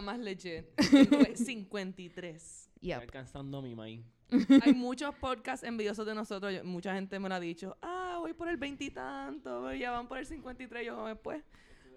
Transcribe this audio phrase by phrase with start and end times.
[0.00, 0.64] Más legit.
[1.36, 2.70] 53.
[2.80, 3.00] Yep.
[3.00, 4.04] alcanzando mi maíz.
[4.62, 6.52] Hay muchos podcasts envidiosos de nosotros.
[6.52, 7.76] Yo- mucha gente me lo ha dicho.
[7.82, 9.72] Ah, voy por el veintitanto.
[9.74, 10.86] Ya van por el 53.
[10.86, 11.42] Yo, después.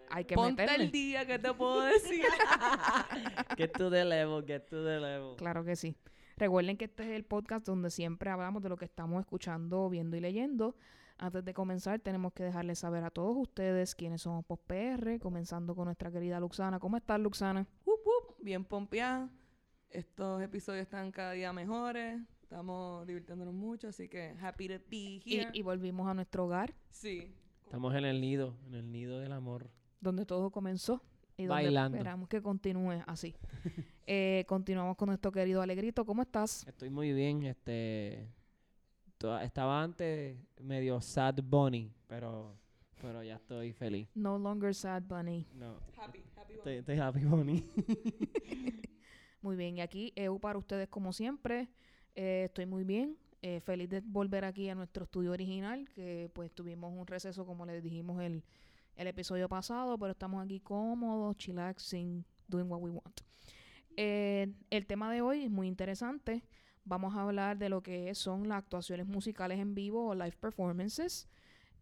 [0.09, 0.85] Hay que Ponte meterle.
[0.85, 2.23] el día que te puedo decir.
[3.57, 5.35] Get to the level, get to the level.
[5.35, 5.95] Claro que sí.
[6.37, 10.15] Recuerden que este es el podcast donde siempre hablamos de lo que estamos escuchando, viendo
[10.15, 10.75] y leyendo.
[11.19, 15.85] Antes de comenzar, tenemos que dejarles saber a todos ustedes quiénes somos PostPR, comenzando con
[15.85, 16.79] nuestra querida Luxana.
[16.79, 17.65] ¿Cómo estás, Luxana?
[17.85, 19.29] Wup, wup, bien pompeada.
[19.89, 22.19] Estos episodios están cada día mejores.
[22.43, 25.49] Estamos divirtiéndonos mucho, así que happy to be Y, here.
[25.53, 27.33] y volvimos a nuestro hogar, sí.
[27.65, 29.69] Estamos en el nido, en el nido del amor.
[29.99, 31.01] donde todo comenzó
[31.35, 31.97] y donde Bailando.
[31.97, 33.35] esperamos que continúe así.
[34.09, 36.05] Eh, continuamos con nuestro querido Alegrito.
[36.05, 36.65] ¿Cómo estás?
[36.65, 38.29] Estoy muy bien, este...
[39.19, 42.55] Estaba antes medio sad bunny, pero,
[43.01, 44.07] pero ya estoy feliz.
[44.13, 45.45] No longer sad bunny.
[45.55, 46.53] No, Happy, happy.
[46.53, 47.63] estoy, estoy happy bunny.
[49.41, 51.69] Muy bien, y aquí EU para ustedes como siempre.
[52.15, 53.17] Eh, estoy muy bien.
[53.43, 57.65] eh, feliz de volver aquí a nuestro estudio original, que pues tuvimos un receso como
[57.65, 58.43] les dijimos el,
[58.95, 63.21] el episodio pasado, pero estamos aquí cómodos, chillaxing, doing what we want.
[63.95, 66.43] Eh, el tema de hoy es muy interesante.
[66.87, 71.27] Vamos a hablar de lo que son las actuaciones musicales en vivo o live performances.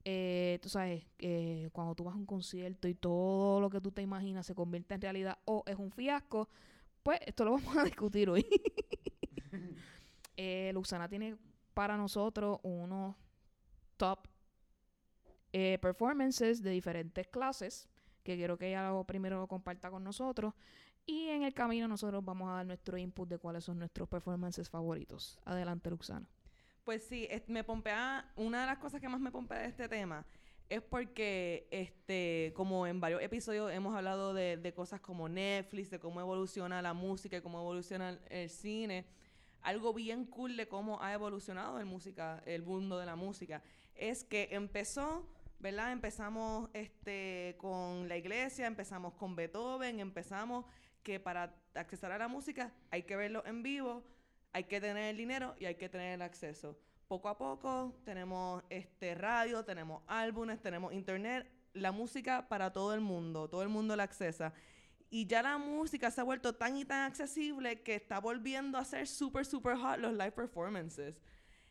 [0.03, 3.91] Eh, tú sabes, eh, cuando tú vas a un concierto y todo lo que tú
[3.91, 6.49] te imaginas se convierte en realidad o es un fiasco,
[7.03, 8.47] pues esto lo vamos a discutir hoy.
[10.37, 11.37] eh, Luxana tiene
[11.75, 13.15] para nosotros unos
[13.97, 14.27] top
[15.53, 17.87] eh, performances de diferentes clases
[18.23, 20.55] que quiero que ella primero lo comparta con nosotros
[21.05, 24.69] y en el camino nosotros vamos a dar nuestro input de cuáles son nuestros performances
[24.69, 25.39] favoritos.
[25.45, 26.27] Adelante, Luxana.
[26.83, 30.25] Pues sí, me pompea, una de las cosas que más me pompea de este tema
[30.69, 35.99] es porque, este, como en varios episodios hemos hablado de, de cosas como Netflix, de
[35.99, 39.05] cómo evoluciona la música y cómo evoluciona el, el cine,
[39.61, 43.61] algo bien cool de cómo ha evolucionado el música, el mundo de la música,
[43.95, 45.27] es que empezó,
[45.59, 45.91] ¿verdad?
[45.91, 50.65] Empezamos este, con la iglesia, empezamos con Beethoven, empezamos
[51.05, 54.03] que para accesar a la música hay que verlo en vivo,
[54.51, 56.77] hay que tener el dinero y hay que tener el acceso.
[57.07, 63.01] Poco a poco tenemos este radio, tenemos álbumes, tenemos internet, la música para todo el
[63.01, 64.51] mundo, todo el mundo la accesa.
[65.11, 68.83] Y ya la música se ha vuelto tan y tan accesible que está volviendo a
[68.83, 71.21] ser super, super hot los live performances.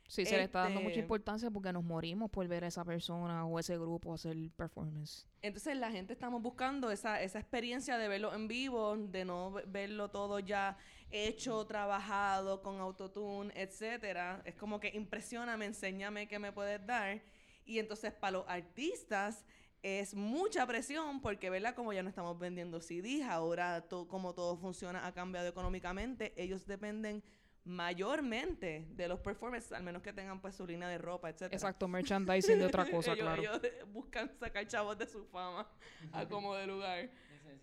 [0.06, 2.84] Sí, se le está dando mucha Este- importancia porque nos morimos por ver a esa
[2.84, 5.26] persona o ese grupo hacer performance.
[5.40, 9.64] Entonces la gente estamos buscando esa, esa experiencia de verlo en vivo, de no ve-
[9.66, 10.76] verlo todo ya
[11.10, 14.42] hecho, trabajado, con autotune, etcétera.
[14.44, 17.22] Es como que impresióname, enséñame qué me puedes dar.
[17.64, 19.44] Y entonces para los artistas
[19.82, 21.74] es mucha presión porque, ¿verdad?
[21.74, 26.66] Como ya no estamos vendiendo CDs, ahora to- como todo funciona ha cambiado económicamente, ellos
[26.66, 27.22] dependen
[27.64, 31.54] mayormente de los performances, al menos que tengan pues su línea de ropa, etcétera.
[31.54, 33.42] Exacto, merchandising de otra cosa, ellos, claro.
[33.42, 33.60] ellos
[33.92, 35.66] buscan sacar chavos de su fama
[36.12, 37.08] a como de lugar.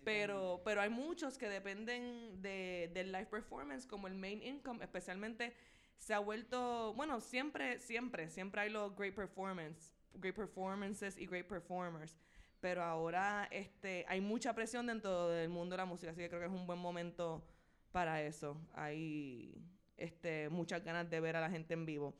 [0.04, 5.54] Pero, pero hay muchos que dependen de, del live performance como el main income, especialmente
[5.96, 11.46] se ha vuelto, bueno, siempre, siempre, siempre hay los great performance, great performances y great
[11.46, 12.16] performers.
[12.60, 16.40] Pero ahora este, hay mucha presión dentro del mundo de la música, así que creo
[16.40, 17.44] que es un buen momento
[17.92, 18.56] para eso.
[18.74, 19.62] Hay
[19.96, 22.14] este, muchas ganas de ver a la gente en vivo.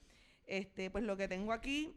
[0.47, 1.95] Este, pues lo que tengo aquí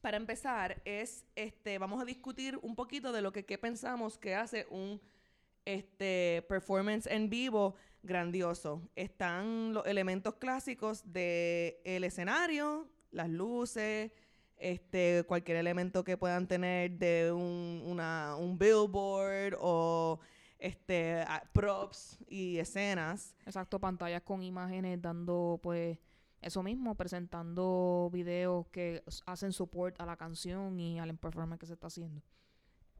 [0.00, 4.66] para empezar es, este, vamos a discutir un poquito de lo que pensamos que hace
[4.70, 5.00] un
[5.64, 8.88] este, performance en vivo grandioso.
[8.94, 14.12] Están los elementos clásicos del escenario, las luces,
[14.56, 18.00] este, cualquier elemento que puedan tener de un,
[18.38, 20.20] un billboard o
[20.66, 23.34] este, props y escenas.
[23.46, 25.98] Exacto, pantallas con imágenes dando pues
[26.42, 31.72] eso mismo, presentando videos que hacen support a la canción y al performance que se
[31.74, 32.22] está haciendo.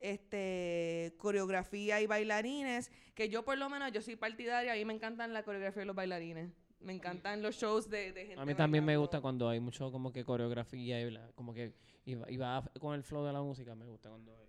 [0.00, 4.94] este coreografía y bailarines, que yo por lo menos yo soy partidaria, a mí me
[4.94, 6.50] encantan la coreografía y los bailarines.
[6.80, 9.90] Me encantan los shows de, de gente A mí también me gusta cuando hay mucho
[9.90, 11.74] como que coreografía y bla- como que
[12.04, 14.46] y va, y va con el flow de la música, me gusta cuando hay.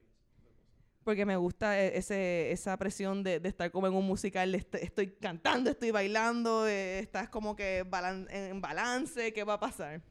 [1.07, 4.57] Porque me gusta e- ese, esa presión de, de estar como en un musical, de
[4.57, 9.59] est- estoy cantando, estoy bailando, eh, estás como que balan- en balance, ¿qué va a
[9.61, 10.01] pasar?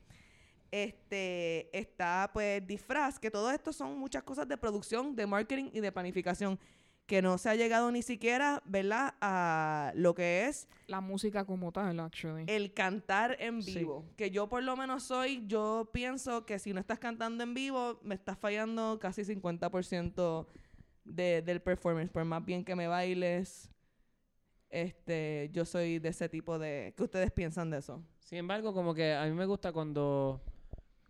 [0.71, 5.81] Este, está pues disfraz, que todo esto son muchas cosas de producción, de marketing y
[5.81, 6.59] de planificación.
[7.07, 11.71] que no se ha llegado ni siquiera, ¿verdad?, a lo que es La música como
[11.71, 12.45] tal, actually.
[12.49, 13.79] el cantar en Sí.
[13.79, 14.05] vivo.
[14.17, 18.01] Que yo por lo menos soy, yo pienso que si no estás cantando en vivo,
[18.03, 20.49] me estás fallando casi 50%
[21.07, 22.11] de, del performance.
[22.11, 23.71] Por más bien que me bailes,
[24.71, 26.93] este, yo soy de ese tipo de...
[26.97, 28.03] ¿Qué ustedes piensan de eso?
[28.21, 30.41] Sin embargo, como que a mí me gusta cuando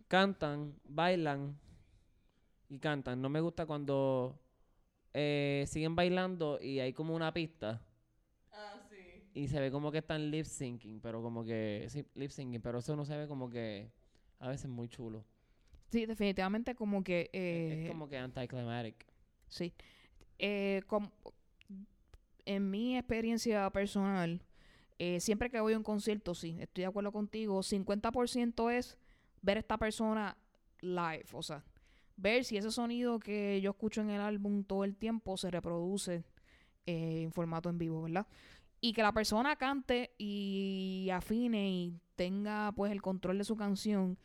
[0.07, 1.57] cantan, bailan
[2.69, 3.21] y cantan.
[3.21, 4.39] No me gusta cuando
[5.13, 7.81] eh, siguen bailando y hay como una pista
[8.51, 8.95] Ah, sí.
[9.33, 12.79] y se ve como que están lip syncing, pero como que sí, lip syncing, pero
[12.79, 13.91] eso no se ve como que
[14.39, 15.25] a veces muy chulo.
[15.91, 17.21] Sí, definitivamente como que...
[17.23, 19.06] Es- eh, es como que anticlimactic.
[19.47, 19.73] Sí.
[20.39, 20.81] Eh,
[22.45, 24.41] en mi experiencia personal,
[24.99, 28.97] eh, siempre que voy a un concierto, sí, estoy de acuerdo contigo, 50% es
[29.41, 30.37] ver a esta persona
[30.81, 31.63] live, o sea,
[32.15, 36.23] ver si ese sonido que yo escucho en el álbum todo el tiempo se reproduce
[36.85, 38.27] eh, en formato en vivo, ¿verdad?
[38.81, 44.17] Y que la persona cante y afine y tenga pues el control de su canción,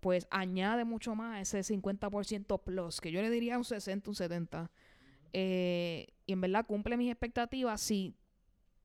[0.00, 4.70] pues añade mucho más ese 50% plus, que yo le diría un 60, un 70.
[5.32, 8.14] Eh, y en verdad cumple mis expectativas, sí.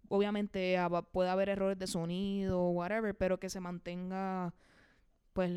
[0.09, 0.77] Obviamente
[1.11, 4.53] puede haber errores de sonido, whatever, pero que se mantenga
[5.33, 5.51] pues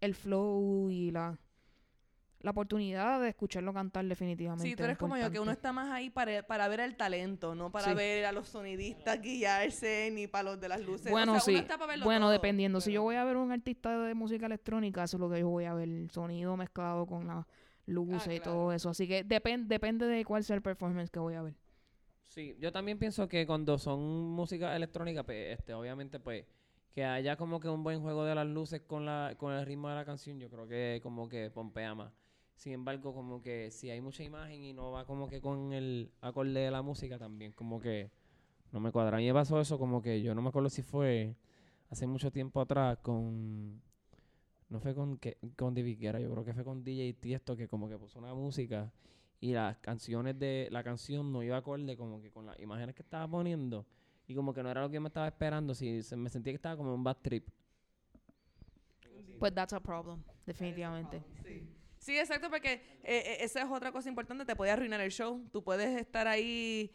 [0.00, 1.38] el flow y la,
[2.40, 4.68] la oportunidad de escucharlo cantar definitivamente.
[4.68, 7.54] Sí, tú eres como yo, que uno está más ahí para, para ver el talento,
[7.54, 7.94] no para Sí.
[7.94, 11.10] ver a los sonidistas guiarse, ni para los de las luces.
[11.10, 11.62] Bueno, o sea, uno sí.
[11.62, 12.80] está para verlo Bueno, todo, dependiendo.
[12.80, 15.48] Si yo voy a ver un artista de música electrónica, eso es lo que yo
[15.48, 15.88] voy a ver.
[15.88, 17.44] El sonido mezclado con las
[17.86, 18.52] luces y claro.
[18.52, 18.90] todo eso.
[18.90, 21.54] Así que depen- depende de cuál sea el performance que voy a ver.
[22.22, 24.00] Sí, yo también pienso que cuando son
[24.30, 26.44] música electrónica, pues, este, obviamente, pues,
[26.92, 29.88] que haya como que un buen juego de las luces con la, con el ritmo
[29.88, 32.12] de la canción, yo creo que como que pompea más.
[32.58, 36.10] Sin embargo, como que si hay mucha imagen y no va como que con el
[36.20, 38.10] acorde de la música también, como que
[38.72, 39.16] no me cuadra.
[39.16, 41.36] A mí me pasó eso como que yo no me acuerdo si fue
[41.88, 43.80] hace mucho tiempo atrás con
[44.70, 47.68] no fue con que, con David Guerra, yo creo que fue con DJ Tiesto que
[47.68, 48.92] como que puso una música
[49.40, 53.02] y las canciones de la canción no iba acorde como que con las imágenes que
[53.02, 53.86] estaba poniendo
[54.26, 56.52] y como que no era lo que yo me estaba esperando, si se me sentía
[56.52, 57.48] que estaba como en un bad trip.
[59.38, 61.22] Pues that's a problem, definitivamente.
[61.44, 61.77] Sí.
[62.08, 65.46] Sí, exacto, porque eh, eh, esa es otra cosa importante, te puede arruinar el show.
[65.52, 66.90] Tú puedes estar ahí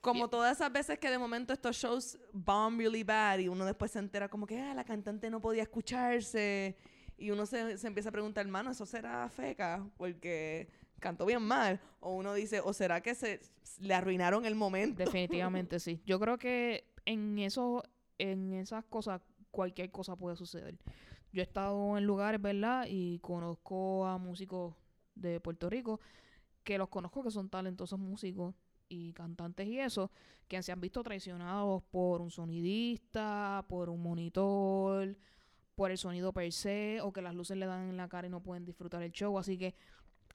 [0.00, 3.90] como todas esas veces que de momento estos shows bomb really bad y uno después
[3.90, 6.74] se entera como que ah, la cantante no podía escucharse
[7.18, 9.86] y uno se, se empieza a preguntar, hermano, ¿eso será feca?
[9.98, 10.70] Porque
[11.00, 11.78] cantó bien mal.
[12.00, 13.42] O uno dice, ¿o será que se
[13.78, 15.04] le arruinaron el momento?
[15.04, 16.00] Definitivamente sí.
[16.06, 17.82] Yo creo que en eso,
[18.16, 19.20] en esas cosas,
[19.50, 20.78] cualquier cosa puede suceder.
[21.32, 22.86] Yo he estado en lugares, ¿verdad?
[22.88, 24.74] Y conozco a músicos
[25.14, 26.00] de Puerto Rico
[26.64, 28.54] que los conozco que son talentosos músicos
[28.88, 30.10] y cantantes y eso,
[30.48, 35.16] que se han visto traicionados por un sonidista, por un monitor,
[35.74, 38.30] por el sonido per se, o que las luces le dan en la cara y
[38.30, 39.38] no pueden disfrutar el show.
[39.38, 39.74] Así que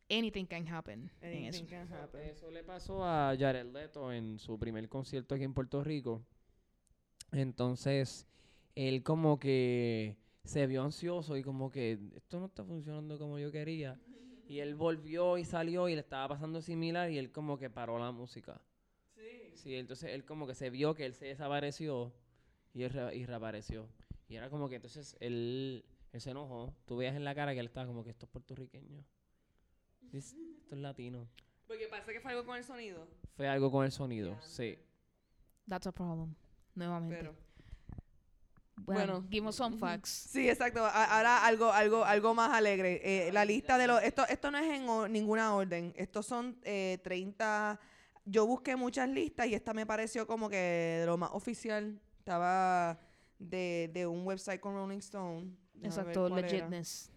[0.09, 1.59] anything can happen en eso.
[1.59, 2.21] Anything can happen.
[2.21, 6.23] Eso le pasó a Jared Leto en su primer concierto aquí en Puerto Rico.
[7.31, 8.25] Entonces,
[8.75, 10.15] él como que
[10.45, 13.99] se vio ansioso y como que esto no está funcionando como yo quería.
[14.47, 17.97] Y él volvió y salió y le estaba pasando similar y él como que paró
[17.97, 18.61] la música.
[19.15, 19.51] Sí.
[19.55, 22.13] Sí, entonces él como que se vio que él se desapareció
[22.73, 23.89] y, él re- y reapareció.
[24.29, 25.83] Y era como que entonces él,
[26.13, 26.75] él se enojó.
[26.85, 29.03] Tú veías en la cara que él estaba como que esto es puertorriqueño.
[30.13, 31.27] Esto es latino.
[31.67, 33.07] Porque parece que fue algo con el sonido.
[33.35, 34.77] Fue algo con el sonido, sí.
[35.67, 36.35] That's a problem.
[36.75, 37.15] Nuevamente.
[37.17, 37.44] Pero...
[38.77, 39.27] bueno, bueno.
[39.31, 40.09] give us some facts.
[40.09, 40.85] Sí, exacto.
[40.85, 43.01] Ahora algo, algo, algo más alegre.
[43.03, 45.93] Eh, la lista de los, esto, esto no es en ninguna orden.
[45.95, 47.79] Estos son eh, 30.
[48.25, 50.57] Yo busqué muchas listas y esta me pareció como que
[50.99, 51.99] de lo más oficial.
[52.19, 52.99] Estaba
[53.39, 55.55] de, de un website con Rolling Stone.
[55.81, 56.35] Exacto, era.
[56.35, 57.11] legitness.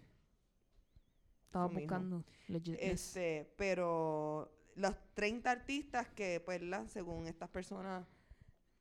[1.46, 1.80] Estaba Eso mismo.
[1.80, 2.82] buscando legitness.
[2.82, 8.06] Este, pero los 30 artistas que, pues, la, según estas personas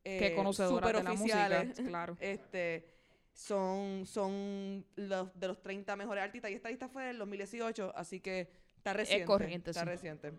[0.07, 2.17] que eh, conocedoras de la música, claro.
[2.21, 2.87] este
[3.33, 8.19] son son los de los 30 mejores artistas y esta lista fue del 2018 así
[8.19, 9.89] que está reciente corriente, está sí.
[9.89, 10.33] reciente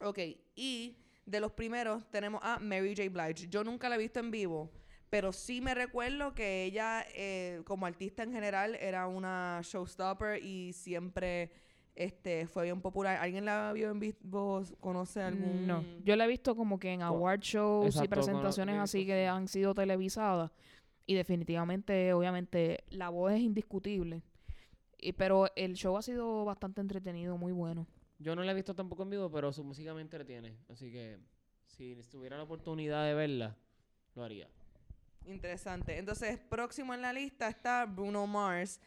[0.00, 0.18] ok
[0.54, 0.96] y
[1.26, 3.08] de los primeros tenemos a Mary J.
[3.10, 4.70] Blige yo nunca la he visto en vivo
[5.10, 10.72] pero sí me recuerdo que ella eh, como artista en general era una showstopper y
[10.72, 11.50] siempre
[11.94, 16.28] este fue bien popular alguien la vio en vivo conoce algún No, yo la he
[16.28, 20.50] visto como que en award shows y presentaciones así visto, que han sido televisadas
[21.06, 24.22] y definitivamente, obviamente, la voz es indiscutible.
[24.98, 27.86] Y, pero el show ha sido bastante entretenido, muy bueno.
[28.18, 30.56] Yo no la he visto tampoco en vivo, pero su música me entretiene.
[30.68, 31.18] Así que
[31.66, 33.56] si tuviera la oportunidad de verla,
[34.14, 34.48] lo haría.
[35.26, 35.98] Interesante.
[35.98, 38.80] Entonces, próximo en la lista está Bruno Mars.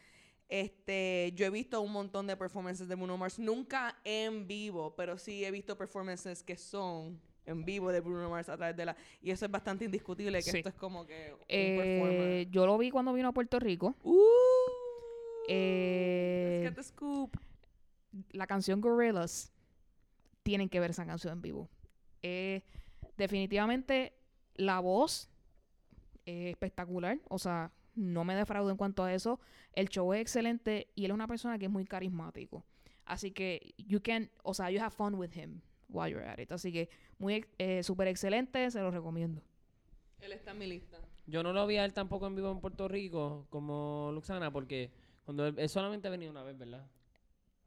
[0.48, 5.18] Este, yo he visto un montón de performances de Bruno Mars, nunca en vivo, pero
[5.18, 8.96] sí he visto performances que son en vivo de Bruno Mars a través de la
[9.22, 10.56] y eso es bastante indiscutible que Sí.
[10.58, 13.94] esto es como que un Eh, yo lo vi cuando vino a Puerto Rico.
[14.02, 14.16] Uh,
[15.48, 17.36] Eh, let's get the scoop.
[18.30, 19.52] la canción Gorillaz,
[20.42, 21.68] tienen que ver esa canción en vivo.
[22.22, 22.62] Eh,
[23.16, 24.14] definitivamente
[24.54, 25.28] la voz
[26.24, 29.40] es espectacular, o sea, no me defraudo en cuanto a eso.
[29.72, 32.64] El show es excelente y él es una persona que es muy carismático.
[33.04, 36.52] Así que you can, o sea, you have fun with him while you're at it.
[36.52, 36.88] Así que
[37.18, 39.42] muy eh, súper excelente, se lo recomiendo.
[40.20, 40.98] Él está en mi lista.
[41.26, 44.92] Yo no lo vi a él tampoco en vivo en Puerto Rico como Luxana porque
[45.24, 46.86] cuando él, él solamente ha venido una vez, ¿verdad?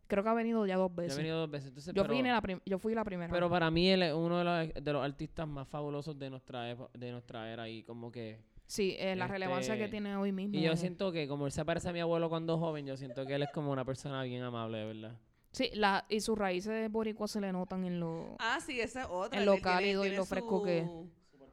[0.08, 1.14] Creo que ha venido ya dos Ya veces.
[1.14, 1.68] ha venido dos veces.
[1.70, 3.32] Entonces, yo, pero, vine la yo fui la primera.
[3.32, 6.64] pero para mí él es uno de los, de los artistas más fabulosos de nuestra
[6.64, 10.56] de nuestra era y como que sí, eh, la relevancia que este, tiene hoy mismo.
[10.58, 13.26] y yo siento que como él se parece a mi abuelo cuando joven, yo siento
[13.26, 15.18] que él es como una persona bien amable, de verdad.
[15.52, 18.36] Sí, la, y sus raíces boricuas se le notan en lo...
[18.38, 19.40] Ah, sí, esa es otra.
[19.40, 20.86] En lo tiene- cálido y tiene lo fresco que es.
[20.86, 21.10] su-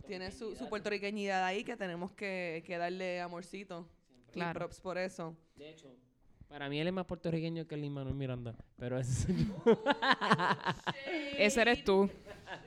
[0.06, 3.88] Tiene su, su puertorriqueñidad ahí que tenemos que, que darle amorcito.
[4.28, 4.58] Y Claro.
[4.61, 5.35] props por eso.
[5.56, 5.88] De hecho,
[6.46, 9.54] para mí él es más puertorriqueño que el Manuel Miranda, pero ese soy yo.
[11.38, 12.08] Ese eres tú.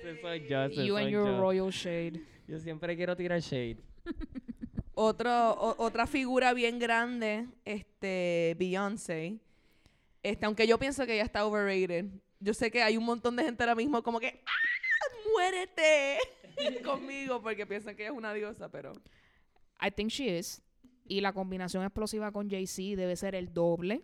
[0.01, 1.39] ese soy yo, ese You and soy your yo.
[1.39, 2.21] royal shade.
[2.47, 3.77] Yo siempre quiero tirar shade.
[4.93, 9.39] Otro, o- otra figura bien grande, este, Beyoncé.
[10.23, 12.05] Este, aunque yo pienso que ella está overrated.
[12.41, 16.17] Yo sé que hay un montón de gente ahora mismo como que ¡Ah, muérete
[16.83, 18.91] conmigo porque piensan que ella es una diosa, pero
[19.81, 20.61] I think she is.
[21.05, 24.03] Y la combinación explosiva con Jay-Z debe ser el doble.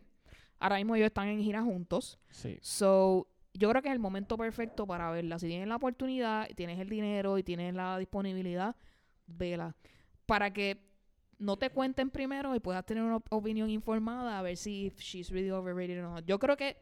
[0.59, 2.17] Ahora mismo ellos están en gira juntos.
[2.29, 2.57] Sí.
[2.61, 5.37] So, yo creo que es el momento perfecto para verla.
[5.39, 8.75] Si tienes la oportunidad, tienes el dinero y tienes la disponibilidad,
[9.27, 9.75] vela.
[10.25, 10.77] Para que
[11.37, 15.29] no te cuenten primero y puedas tener una op- opinión informada a ver si she's
[15.29, 16.19] really overrated o no.
[16.21, 16.77] Yo creo que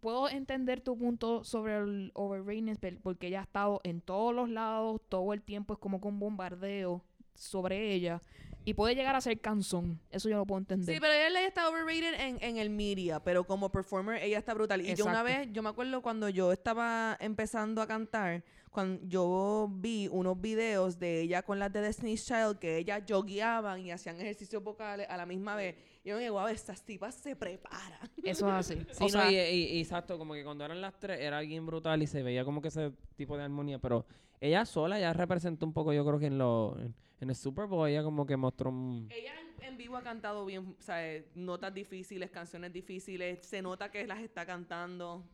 [0.00, 5.00] puedo entender tu punto sobre el overrating porque ella ha estado en todos los lados,
[5.08, 7.02] todo el tiempo es como con bombardeo
[7.34, 8.20] sobre ella
[8.64, 9.98] y puede llegar a ser canzón.
[10.10, 10.94] Eso yo lo puedo entender.
[10.94, 14.80] Sí, pero ella está overrated en, en el media, pero como performer ella está brutal.
[14.80, 19.68] Y yo una vez, yo me acuerdo cuando yo estaba empezando a cantar, cuando yo
[19.70, 24.20] vi unos videos de ella con las de Destiny's Child, que ellas jogueaban y hacían
[24.20, 25.76] ejercicios vocales a la misma vez.
[26.04, 27.98] Y yo me dije, wow, estas tipas se preparan.
[28.24, 28.74] Eso es así.
[28.92, 31.40] Sí, O no, sea, y, y- y exacto, como que cuando eran las tres era
[31.40, 34.06] bien brutal y se veía como que ese tipo de armonía, pero
[34.40, 37.66] ella sola ya representó un poco, yo creo que en, lo, en, en el Super
[37.66, 39.08] Bowl ella como que mostró un...
[39.10, 43.60] Ella en, en vivo ha cantado bien, o sea, eh, notas difíciles, canciones difíciles, se
[43.60, 45.24] nota que las está cantando.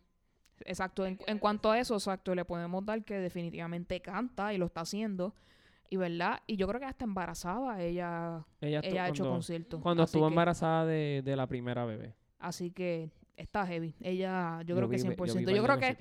[0.65, 4.67] Exacto, en, en cuanto a eso, exacto, le podemos dar que definitivamente canta y lo
[4.67, 5.35] está haciendo.
[5.89, 9.81] Y verdad, y yo creo que hasta embarazada ella, Ella, ha hecho cuando, conciertos.
[9.83, 12.15] cuando Así estuvo que- embarazada de, de la primera bebé.
[12.39, 13.95] Así que está heavy.
[14.01, 15.35] Ella, yo, creo que vi- 100%.
[15.39, 15.97] vi Yo, de creo que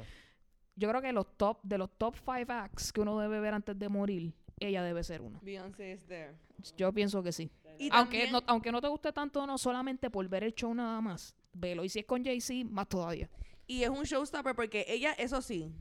[0.78, 3.78] yo creo que los top de los top five acts que uno debe ver antes
[3.78, 5.40] de morir, ella debe ser una.
[5.42, 6.34] Beyoncé is there.
[6.78, 7.52] Yo pienso que sí.
[7.78, 10.74] Y Aunque también- no, aunque no te guste tanto, no solamente por ver el show
[10.74, 11.36] nada más.
[11.54, 11.84] Velo.
[11.84, 13.30] Y si es con Jay-Z, más todavía.
[13.68, 15.72] Y es un showstopper porque ella, eso sí,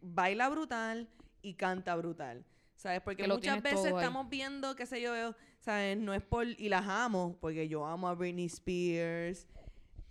[0.00, 1.08] baila brutal
[1.42, 2.44] y canta brutal.
[2.76, 3.02] ¿Sabes?
[3.02, 3.92] Porque muchas veces ahí.
[3.94, 5.12] estamos viendo, qué sé yo,
[5.58, 5.98] ¿sabes?
[5.98, 6.46] No es por.
[6.46, 9.46] Y las amo, porque yo amo a Britney Spears,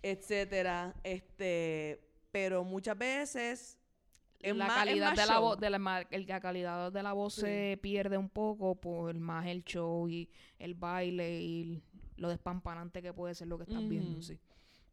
[0.02, 0.94] etcétera.
[1.02, 2.00] Este.
[2.30, 3.76] Pero muchas veces.
[4.42, 7.02] es la más- es calidad más de la voz de la, el- la calidad de
[7.02, 7.40] la voz Sí.
[7.42, 11.82] se pierde un poco por más el show y el baile y
[12.16, 14.38] lo despampanante que puede ser lo que estás viendo sí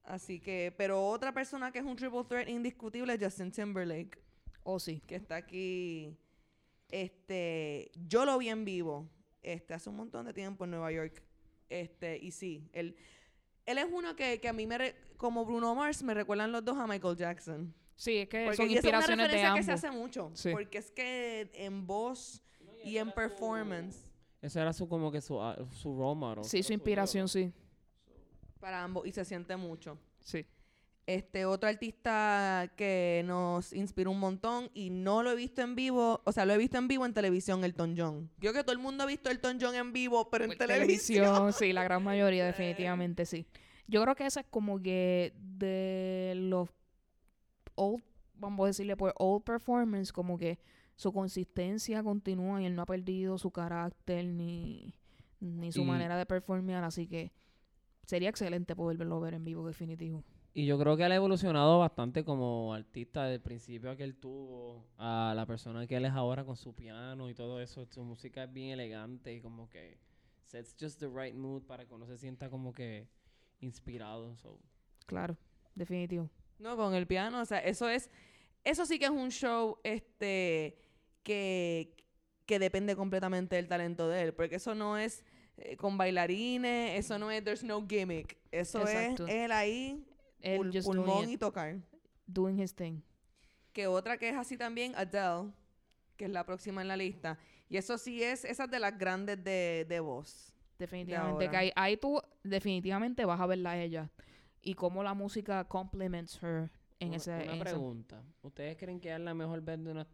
[0.07, 0.73] Así que.
[0.77, 4.17] Pero otra persona que es un triple threat indiscutible es Justin Timberlake.
[4.63, 6.17] o sí que está aquí.
[6.89, 9.09] Este, yo lo vi en vivo,
[9.43, 11.21] este, hace un montón de tiempo en Nueva York.
[11.69, 12.95] Este, y sí, él,
[13.65, 16.63] él es uno que, que a mí me, re- como Bruno Mars, me recuerdan los
[16.63, 17.73] dos a Michael Jackson.
[17.97, 19.91] sí es que Porque son esa es una inspiraciones de referencia que ambos se hace
[19.91, 20.31] mucho.
[20.33, 20.51] Sí.
[20.51, 22.41] Porque es que en voz
[22.85, 23.97] y en performance,
[24.41, 26.43] Ese era su como que su, ah, su role model.
[26.45, 27.51] sí su inspiración sí
[28.59, 29.97] para ambos, y se siente mucho.
[30.21, 30.45] sí
[31.05, 36.21] Este, otro artista que nos inspiró un montón y no lo he visto en vivo,
[36.25, 38.29] o sea, lo he visto en vivo en televisión, Elton John.
[38.39, 41.53] Creo que todo el mundo ha visto Elton John en vivo, pero en televisión.
[41.53, 43.45] sí la gran mayoría definitivamente sí
[43.89, 46.67] yo creo que esa es como que de los
[47.75, 48.03] old
[48.35, 50.59] vamos a decirle por old performance como que
[50.97, 54.93] su consistencia continúa y él no ha perdido su carácter ni,
[55.39, 57.31] ni su Y- manera de performear así que
[58.07, 60.23] sería excelente poderlo ver en vivo definitivo
[60.53, 64.87] Y yo creo que él ha evolucionado bastante como artista del principio que él tuvo
[64.97, 67.85] a la persona que él es ahora con su piano y todo eso.
[67.85, 69.99] Su música es bien elegante y como que
[70.45, 73.09] sets just the right mood para que uno se sienta como que
[73.59, 74.35] inspirado.
[74.37, 74.57] So.
[75.05, 75.37] Claro,
[75.75, 76.29] definitivo.
[76.59, 78.09] No, con el piano, o sea, eso es,
[78.63, 80.79] eso sí que es un show, este,
[81.23, 81.93] que,
[82.45, 85.23] que depende completamente del talento de él, porque eso no es
[85.57, 89.27] eh, con bailarines, eso no es, there's no gimmick, eso Exacto.
[89.27, 90.05] es él ahí,
[90.39, 91.75] Él pul- just pulmón doing, y tocar.
[92.25, 93.01] doing his thing.
[93.73, 95.51] Que otra que es así también, Adele,
[96.15, 97.37] que es la próxima en la lista,
[97.69, 100.53] y eso sí es, esas de las grandes de, de voz.
[100.79, 101.49] Definitivamente.
[101.49, 104.11] Que ahí, ahí tú definitivamente vas a verla a ella.
[104.61, 107.31] Y cómo la música complements her en Una- ese...
[107.31, 108.23] Una en ese- pregunta.
[108.43, 109.63] ¿Ustedes creen que es la mejor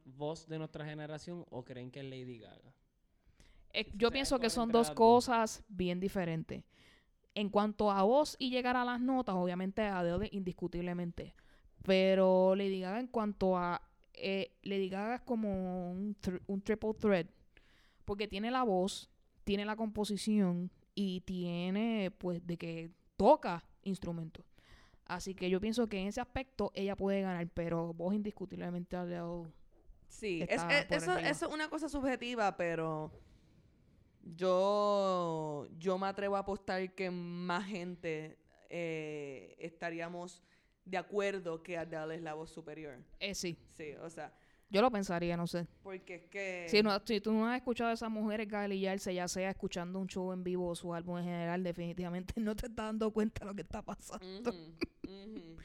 [0.05, 2.73] voz de nuestra generación o creen que es Lady Gaga?
[3.73, 6.63] Eh, yo pienso que son dos cosas bien diferentes.
[7.35, 11.33] En cuanto a voz y llegar a las notas, obviamente Adele indiscutiblemente.
[11.83, 13.81] Pero Lady Gaga en cuanto a...
[14.13, 16.15] eh, Lady Gaga es como un,
[16.47, 17.27] un triple threat.
[18.05, 19.09] Porque tiene la voz,
[19.43, 24.45] tiene la composición y tiene pues de que toca instrumentos.
[25.05, 29.51] Así que yo pienso que en ese aspecto ella puede ganar, pero voz indiscutiblemente Adele.
[30.07, 33.11] Sí, es- es- por eso, eso es una cosa subjetiva, pero
[34.23, 38.37] yo, yo me atrevo a apostar que más gente
[38.69, 40.41] eh, estaríamos
[40.85, 42.99] de acuerdo que Adele es la voz superior.
[43.19, 44.33] Eh, sí, Sí, o sea,
[44.69, 45.67] yo lo pensaría, no sé.
[45.83, 46.65] porque es que...
[46.67, 50.07] Si, no, si tú no has escuchado a esas mujeres galillarse, ya sea escuchando un
[50.07, 53.45] show en vivo o su álbum en general, definitivamente no te estás dando cuenta de
[53.51, 54.49] lo que está pasando.
[54.51, 55.57] Ujú.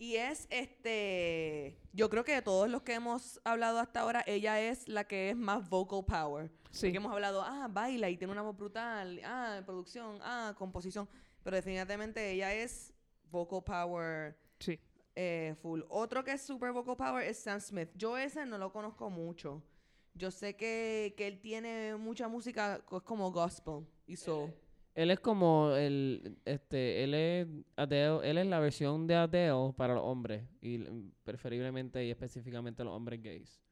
[0.00, 4.58] Y es este, yo creo que de todos los que hemos hablado hasta ahora, ella
[4.58, 6.50] es la que es más vocal power.
[6.70, 11.06] Sí, Porque hemos hablado, ah, baila y tiene una voz brutal, ah, producción, ah, composición.
[11.42, 12.94] Pero definitivamente ella es
[13.30, 14.80] vocal power sí.
[15.14, 15.82] eh, full.
[15.90, 17.90] Otro que es super vocal power es Sam Smith.
[17.94, 19.62] Yo ese no lo conozco mucho.
[20.14, 24.50] Yo sé que, que él tiene mucha música es como gospel y soul.
[24.94, 29.94] Él es como el, este, él es Adele, él es la versión de Adele para
[29.94, 33.62] los hombres y mm, preferiblemente y específicamente los hombres gays.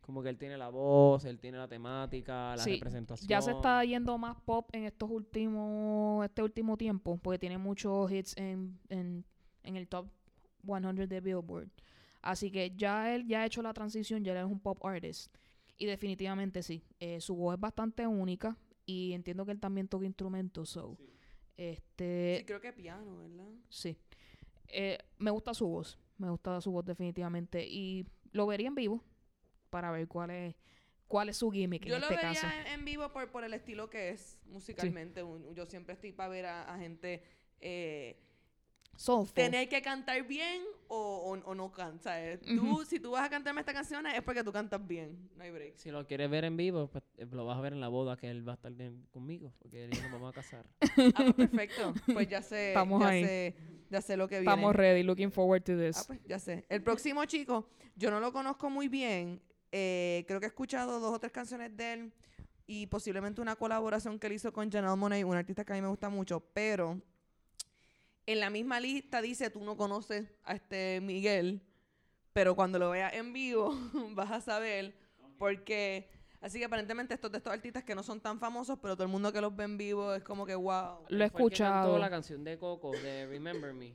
[0.00, 3.28] Como que él tiene la voz, él tiene la temática, la Sí, representación.
[3.28, 8.10] Ya se está yendo más pop en estos últimos, este último tiempo, porque tiene muchos
[8.10, 9.26] hits en, en,
[9.64, 10.08] en el top
[10.64, 11.68] 100 de Billboard.
[12.22, 15.34] Así que ya él ya ha hecho la transición, ya él es un pop artist.
[15.76, 18.56] Y definitivamente sí, eh, su voz es bastante única
[18.88, 20.96] y entiendo que él también toca instrumentos, so,
[21.56, 23.48] este, Sí, creo que piano, ¿verdad?
[23.68, 23.96] Sí.
[24.68, 25.98] Eh, me gusta su voz.
[26.16, 27.66] Me gusta su voz definitivamente.
[27.66, 29.02] Y lo vería en vivo
[29.70, 30.54] para ver cuál es,
[31.06, 32.46] cuál es su gimmick Yo en lo este vería caso.
[32.46, 35.22] en- en vivo por, por el estilo que es musicalmente.
[35.22, 37.22] Un- Yo siempre estoy para ver a, a gente
[37.60, 38.16] eh,
[38.96, 39.34] Soulful.
[39.34, 40.96] tener que cantar bien o,
[41.34, 42.38] o, o no cantar.
[42.38, 45.28] Tú, si tú vas a cantarme esta canción es porque tú cantas bien.
[45.36, 45.76] No hay break.
[45.76, 48.16] Si lo quieres ver en vivo, pues eh, lo vas a ver en la boda
[48.16, 50.66] que él va a estar en- conmigo, porque él y yo nos vamos a casar.
[51.14, 51.94] Ah, pues perfecto.
[52.12, 53.24] Pues ya sé, Estamos ya ahí.
[53.24, 53.54] sé,
[53.90, 54.50] ya sé lo que viene.
[54.52, 55.96] Estamos ready, looking forward to this.
[55.98, 56.64] Ah, pues ya sé.
[56.68, 59.40] El próximo chico, yo no lo conozco muy bien.
[59.70, 62.12] eh, creo que he escuchado dos o tres canciones de él
[62.66, 65.82] y posiblemente una colaboración que él hizo con Janelle Monáe, un artista que a mí
[65.82, 67.00] me gusta mucho, pero
[68.32, 71.62] en la misma lista dice tú no conoces a este Miguel,
[72.32, 73.70] pero cuando lo veas en vivo
[74.14, 74.94] vas a saber
[75.38, 76.08] porque
[76.40, 79.10] así que aparentemente estos de estos artistas que no son tan famosos, pero todo el
[79.10, 81.04] mundo que los ve en vivo es como que wow.
[81.08, 81.98] Lo he escuchado.
[81.98, 83.94] la canción de Coco, de Remember Me.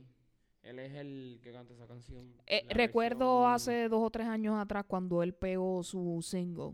[0.62, 2.34] Él es el que canta esa canción.
[2.46, 6.72] Eh, recuerdo versión- hace dos o tres años atrás cuando él pegó su single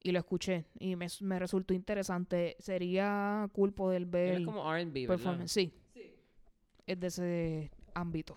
[0.00, 2.56] y lo escuché y me, me resultó interesante.
[2.60, 5.14] Sería cool poder ver Él es como R&B, ¿verdad?
[5.16, 5.52] performance.
[5.52, 5.72] Sí.
[6.86, 8.36] Es de ese ámbito.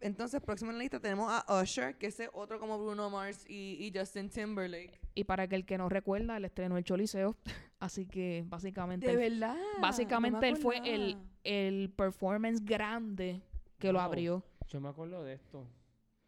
[0.00, 3.78] Entonces, próximo en la lista tenemos a Usher, que ese otro como Bruno Mars y,
[3.80, 5.00] y Justin Timberlake.
[5.14, 7.36] Y para aquel que no recuerda, él estrenó el Choliseo.
[7.80, 9.56] Así que básicamente, él- verdad.
[9.80, 13.42] básicamente él fue el, el performance grande
[13.78, 14.42] que lo abrió.
[14.68, 15.66] Yo me acuerdo de esto.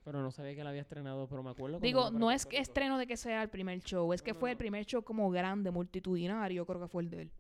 [0.05, 1.81] Pero no sabía que la había estrenado, pero me acuerdo.
[1.81, 4.49] Digo, no es que estreno de que sea el primer show, es que No, fue
[4.49, 7.33] no, el primer show como grande, multitudinario, creo que fue el de él.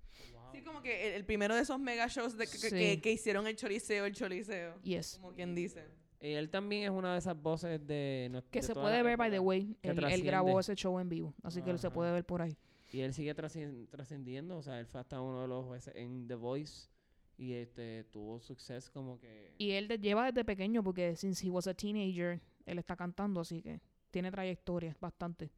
[0.58, 2.76] Sí, como que el, el primero de esos mega shows de que, que- Sí.
[2.76, 4.80] que- que hicieron el choliseo, el choliseo.
[4.82, 5.18] Yes.
[5.20, 5.84] Como quien dice.
[6.20, 8.28] Y él también es una de esas voces de...
[8.32, 9.76] nues- Que de se puede ver, by the way.
[9.82, 11.94] Él, él grabó ese show en vivo, así que se Ajá.
[11.94, 12.56] puede ver por ahí.
[12.90, 14.56] Y él sigue trascendiendo.
[14.56, 16.88] O sea, él fue hasta uno de los jueces en The Voice.
[17.36, 19.54] Y este tuvo suceso como que...
[19.58, 23.40] Y él de- lleva desde pequeño, porque since he was a teenager, él está cantando,
[23.40, 25.52] así que tiene trayectoria bastante.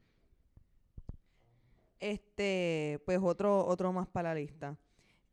[1.99, 4.77] Este, pues otro, otro más para la lista.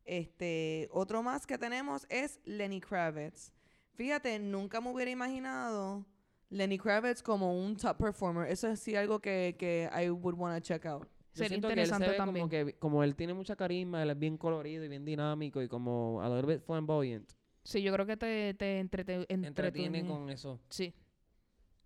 [0.08, 3.52] Este, otro más que tenemos es Lenny Kravitz.
[3.92, 6.06] Fíjate, nunca me hubiera imaginado
[6.48, 8.50] Lenny Kravitz como un top performer.
[8.50, 11.02] Eso es sí algo que, que I would want to check out.
[11.04, 12.48] Yo Sería siento que él se interesante ve también.
[12.48, 15.68] Como, que, como él tiene mucha carisma, él es bien colorido y bien dinámico y
[15.68, 17.30] como a little bit flamboyant.
[17.62, 20.08] Sí, yo creo que te, te entrete- Entretiene entretiene.
[20.08, 20.58] con eso.
[20.70, 20.94] Sí.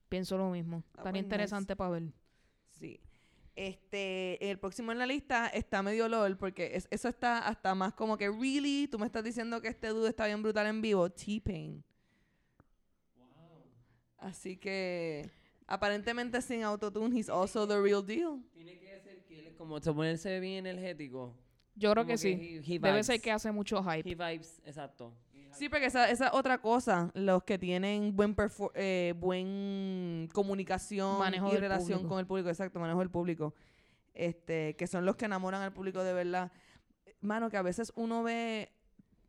[0.09, 0.85] Pienso lo mismo.
[0.97, 2.03] Ah, pues, interesante para ver.
[2.71, 3.01] Sí.
[3.55, 7.93] Este, el próximo en la lista está medio LOL porque es- eso está hasta más
[7.93, 11.11] como que, really, tú me estás diciendo que este dude está bien brutal en vivo.
[11.11, 11.85] T-Pain.
[14.19, 15.29] Así que,
[15.67, 18.41] aparentemente sin autotune, he's also the real deal.
[18.55, 21.35] Tiene que ser que él, como se ponerse bien energético.
[21.75, 22.29] Yo creo que sí.
[22.29, 24.09] he- he Debe ser que hace mucho hype.
[24.09, 25.13] He vibes, exacto.
[25.53, 27.11] Sí, porque esa, esa es otra cosa.
[27.15, 28.35] Los que tienen buen
[28.75, 32.09] eh, buen comunicación Manejo y relación público.
[32.09, 33.55] con el público, exacto, manejo del público.
[34.15, 36.53] Este, que son los que enamoran al público de verdad.
[37.21, 38.73] Mano, que a veces uno ve.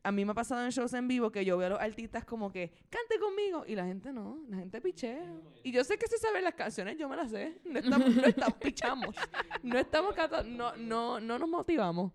[0.05, 2.25] A mí me ha pasado en shows en vivo que yo veo a los artistas
[2.25, 5.31] como que cante conmigo y la gente no, la gente pichea.
[5.63, 7.61] Y yo sé que si saben las canciones, yo me las sé.
[7.63, 9.15] No estamos, no estamos pichamos.
[9.61, 10.13] No estamos
[10.45, 12.11] no, no, no nos motivamos.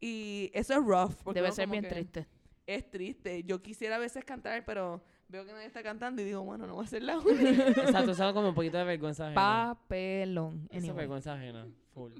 [0.00, 1.12] Y eso es rough.
[1.32, 2.26] Debe ser bien que- triste.
[2.66, 3.44] Es triste.
[3.44, 6.74] Yo quisiera a veces cantar, pero veo que nadie está cantando y digo, bueno, no
[6.74, 7.68] voy a ser la única.
[7.68, 9.74] Exacto, da como un poquito de vergüenza ajena.
[9.74, 10.68] Papelón.
[10.70, 11.66] Esa vergüenza ajena.
[11.94, 12.12] Full.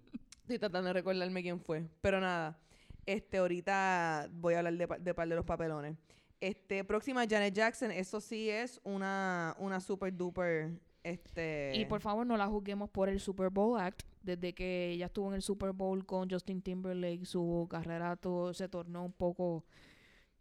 [0.43, 1.85] Estoy tratando de recordarme quién fue.
[2.01, 2.59] Pero nada,
[3.05, 5.97] este, ahorita voy a hablar de, pa- de par de los papelones.
[6.41, 10.71] Este, próxima, Janet Jackson, eso sí es una, una super duper,
[11.03, 11.73] este...
[11.75, 14.03] Y por favor, no la juzguemos por el Super Bowl Act.
[14.23, 18.69] Desde que ella estuvo en el Super Bowl con Justin Timberlake, su carrera todo se
[18.69, 19.65] tornó un poco.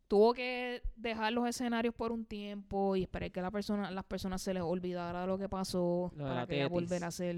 [0.07, 4.41] Tuvo que dejar los escenarios por un tiempo y esperar que la persona, las personas
[4.41, 7.35] se les olvidara de lo que pasó Lo para que ella volviera a ser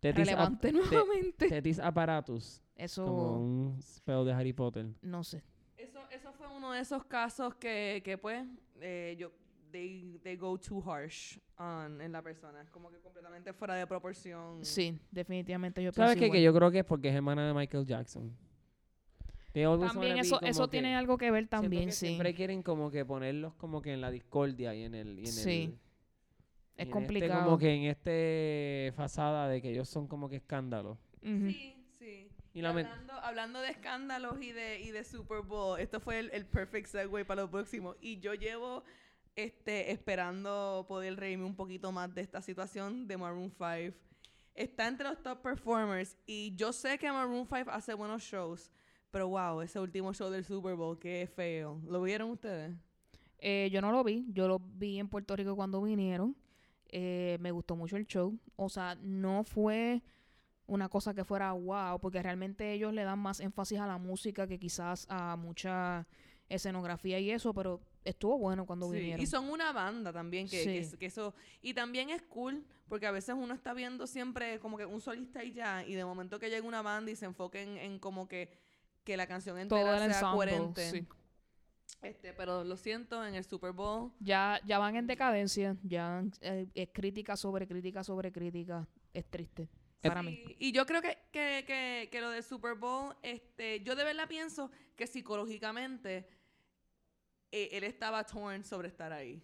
[0.00, 1.48] Tetis, relevante te- nuevamente.
[1.48, 2.62] tetis apparatus.
[2.74, 4.86] Eso, Como un spell de Harry Potter.
[5.02, 5.42] no sé.
[5.76, 8.42] Eso, eso fue uno de esos casos que, que pues,
[8.80, 9.30] eh, yo,
[9.70, 12.62] they, they go too harsh on, en la persona.
[12.62, 14.64] Es como que completamente fuera de proporción.
[14.64, 16.30] Sí, definitivamente yo ¿Sabes qué?
[16.30, 18.34] Que yo creo que es porque es hermana de Michael Jackson.
[19.52, 22.06] También eso, eso que- tiene algo que ver también, que sí.
[22.06, 25.18] Siempre quieren como que ponerlos como que en la discordia y en el...
[25.18, 25.62] y en Sí.
[25.64, 25.78] el-
[26.76, 27.32] Es en complicado.
[27.34, 30.98] Este, como que en este fasada de que ellos son como que escándalos.
[31.22, 32.28] Sí, sí.
[32.54, 36.46] Y hablando, hablando de escándalos y de, y de Super Bowl, esto fue el, el
[36.46, 37.94] perfect segue para lo próximo.
[38.00, 38.82] Y yo llevo
[39.36, 43.94] este, esperando poder reírme un poquito más de esta situación de Maroon 5.
[44.54, 48.70] Está entre los top performers y yo sé que Maroon 5 hace buenos shows,
[49.10, 51.80] pero wow, ese último show del Super Bowl, qué feo.
[51.86, 52.72] ¿Lo vieron ustedes?
[53.38, 56.36] Eh, yo no lo vi, yo lo vi en Puerto Rico cuando vinieron.
[56.92, 58.38] Eh, me gustó mucho el show.
[58.56, 60.02] O sea, no fue
[60.66, 64.46] una cosa que fuera wow, porque realmente ellos le dan más énfasis a la música
[64.46, 66.06] que quizás a mucha
[66.48, 69.20] escenografía y eso, pero estuvo bueno cuando Sí, vinieron.
[69.22, 70.58] Y son una banda también, Sí.
[70.98, 71.34] que eso...
[71.62, 75.44] Y también es cool, porque a veces uno está viendo siempre como que un solista
[75.44, 78.50] y ya, y de momento que llega una banda y se enfoquen en como que,
[79.04, 80.90] que la canción Todo entera el sea ensemble, coherente.
[80.90, 81.06] sí.
[82.02, 84.12] Este, pero lo siento, en el Super Bowl...
[84.20, 88.88] Ya, ya van en decadencia, ya eh, es crítica sobre crítica sobre crítica.
[89.12, 89.68] Es triste
[90.08, 90.42] para mí.
[90.46, 94.04] Sí, Y yo creo que, que, que, que lo del Super Bowl, este, yo de
[94.04, 96.26] verdad pienso que psicológicamente
[97.50, 99.42] eh, él estaba torn sobre estar ahí.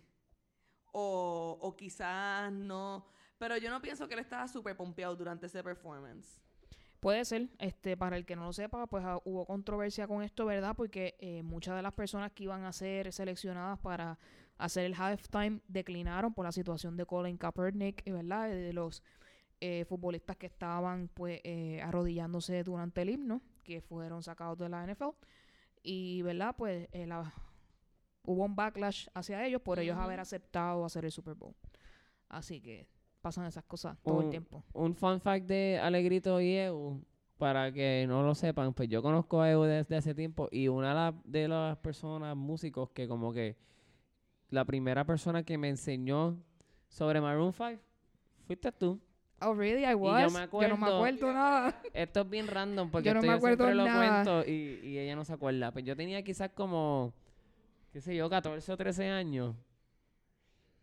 [0.93, 3.07] O, o quizás no.
[3.39, 6.41] Pero yo no pienso que él estaba súper pompeado durante ese performance.
[7.01, 10.47] Puede ser, este, para el que no lo sepa, pues ah, hubo controversia con esto,
[10.47, 10.75] ¿verdad?
[10.77, 14.19] Porque eh, muchas de las personas que iban a ser seleccionadas para
[14.59, 18.49] hacer el halftime declinaron por la situación de Colin Kaepernick, eh, ¿verdad?
[18.49, 19.03] De los
[19.61, 24.83] eh, futbolistas que estaban pues eh, arrodillándose durante el himno, que fueron sacados de la
[24.85, 25.15] NFL.
[25.83, 26.55] Y, ¿verdad?
[26.57, 27.33] Pues eh, la-
[28.25, 31.55] hubo un backlash hacia ellos por ellos haber aceptado hacer el Super Bowl.
[32.29, 32.89] Así que
[33.27, 34.63] pasan esas cosas todo el Un- tiempo.
[34.73, 37.01] Un fun fact de Alegrito y EU,
[37.39, 40.91] para que no lo sepan, pues yo conozco a EU desde hace tiempo y una
[40.91, 43.57] de, la- de las personas, músicos, que como que
[44.51, 46.37] la primera persona que me enseñó
[46.89, 47.81] sobre Maroon 5
[48.47, 49.01] fuiste tú.
[49.41, 49.85] Oh, really?
[49.85, 50.15] I yo was.
[50.15, 51.83] me Yo no me acuerdo- acuerdo nada.
[51.93, 54.23] Esto es bien random porque Yo no esto me yo siempre acuerdo lo nada.
[54.25, 55.73] cuento y, y ella no se acuerda.
[55.73, 57.13] Pues yo tenía quizás como,
[57.93, 59.57] qué sé yo, 14 o 13 años.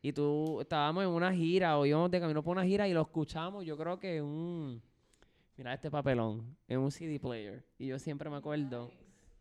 [0.05, 3.01] Y tú estábamos en una gira o íbamos de camino por una gira y lo
[3.01, 4.81] escuchamos, yo creo que en un,
[5.55, 7.65] mira este papelón, en un CD player.
[7.79, 8.91] Y yo siempre me acuerdo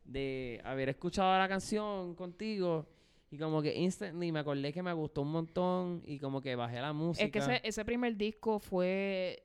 [0.05, 2.87] de haber escuchado la canción contigo
[3.29, 6.81] y como que instantly me acordé que me gustó un montón y como que bajé
[6.81, 7.25] la música.
[7.25, 9.42] Es que ese, ese primer disco fue,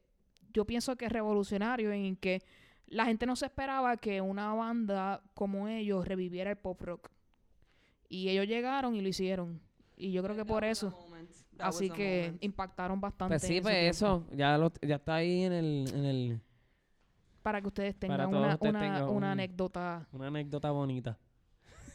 [0.53, 2.43] yo pienso que es revolucionario en que
[2.85, 7.09] la gente no se esperaba que una banda como ellos reviviera el pop rock.
[8.07, 9.59] Y ellos llegaron y lo hicieron.
[9.97, 10.95] Y yo creo que por eso.
[11.59, 13.33] Así que impactaron bastante.
[13.33, 16.41] Pues sí, pues eso, ya, lo, ya está ahí en el, en el...
[17.43, 21.17] Para que ustedes tengan una, ustedes una, tengan una un- anécdota Una anécdota bonita.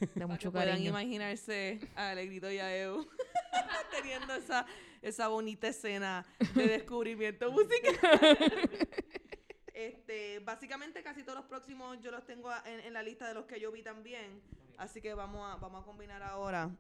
[0.01, 3.07] de Para que mucho puedan imaginarse a Alegrito y a Eu
[3.91, 4.65] teniendo esa,
[5.03, 8.21] esa bonita escena de descubrimiento musical.
[9.75, 13.35] este, básicamente casi todos los próximos yo los tengo a- en, en la lista de
[13.35, 14.41] los que yo vi también.
[14.79, 16.71] Así que vamos a, vamos a combinar ahora.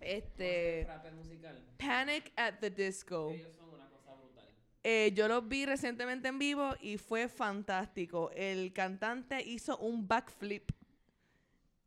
[0.00, 0.86] Este
[1.78, 3.34] Panic at the Disco.
[4.84, 8.30] Eh, yo los vi recientemente en vivo y fue fantástico.
[8.34, 10.70] El cantante hizo un backflip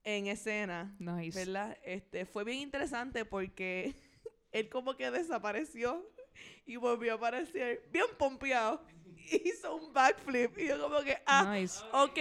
[0.04, 0.96] en escena.
[1.00, 1.38] Nice.
[1.38, 1.78] ¿verdad?
[1.84, 3.94] Este, fue bien interesante porque
[4.52, 6.06] él como que desapareció
[6.66, 8.84] y volvió a aparecer bien pompeado.
[9.46, 11.80] Hizo un backflip y yo como que, ah, Nice.
[11.94, 12.20] ok.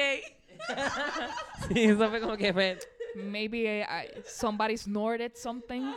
[1.68, 2.78] Sí, eso fue como que fue...
[3.14, 5.92] Maybe I- somebody snorted something.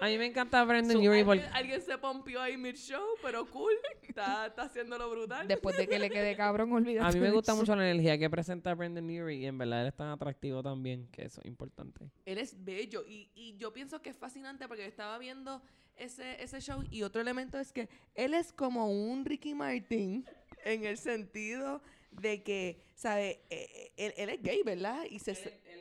[0.00, 1.42] A mí me encanta Brandon So, Urie porque...
[1.44, 3.72] alguien, alguien se pompió ahí mid-show, pero cool.
[4.02, 5.48] Está, está haciéndolo brutal.
[5.48, 7.06] Después de que le quede cabrón, olvídate.
[7.08, 9.88] A mí me gusta mucho la energía que presenta Brandon Urie y en verdad él
[9.88, 12.10] es tan atractivo también, que eso es importante.
[12.26, 15.62] Él es bello y, y yo pienso que es fascinante porque yo estaba viendo
[15.96, 20.24] ese, ese show y otro elemento es que él es como un Ricky Martin
[20.64, 23.40] en el sentido de que, ¿sabe?
[23.50, 25.04] Eh, él, él es gay, ¿verdad?
[25.08, 25.32] Y se,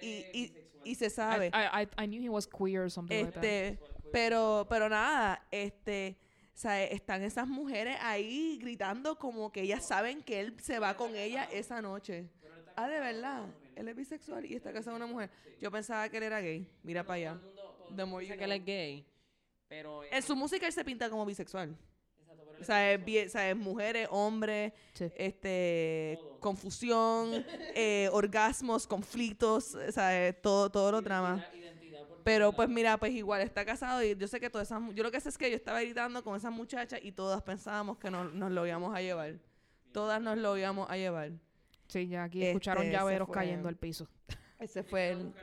[0.01, 1.47] y, y, y se sabe.
[1.53, 3.43] I, I, I knew he was queer or something like that.
[3.43, 3.79] Este,
[4.11, 6.17] pero, pero nada, este,
[6.53, 10.95] o sea, están esas mujeres ahí gritando como que ellas saben que él se va
[10.95, 12.29] con ella esa noche.
[12.75, 13.45] Ah, de verdad.
[13.75, 15.31] Él es bisexual y está casado con una mujer.
[15.59, 16.67] Yo pensaba que él era gay.
[16.83, 17.41] Mira para allá.
[17.95, 19.05] The more Dice you que él es gay,
[19.67, 20.03] pero...
[20.03, 21.75] En su música él se pinta como bisexual.
[22.61, 25.11] O sea, es, bien- o sea, es mujeres, hombres, Sí.
[25.15, 27.31] este, confusión,
[27.75, 31.45] eh, orgasmos, conflictos, o sea, eh, todo, todo lo trama.
[32.23, 35.11] Pero pues mira, pues igual está casado y yo sé que todas esas, yo lo
[35.11, 38.23] que sé es que yo estaba gritando con esas muchachas y todas pensábamos que no-
[38.29, 39.35] nos lo íbamos a llevar.
[39.91, 41.31] Todas nos lo íbamos a llevar.
[41.89, 44.07] Sí, ya aquí Este, escucharon llaveros fue- cayendo al piso.
[44.57, 45.33] Ese fue el,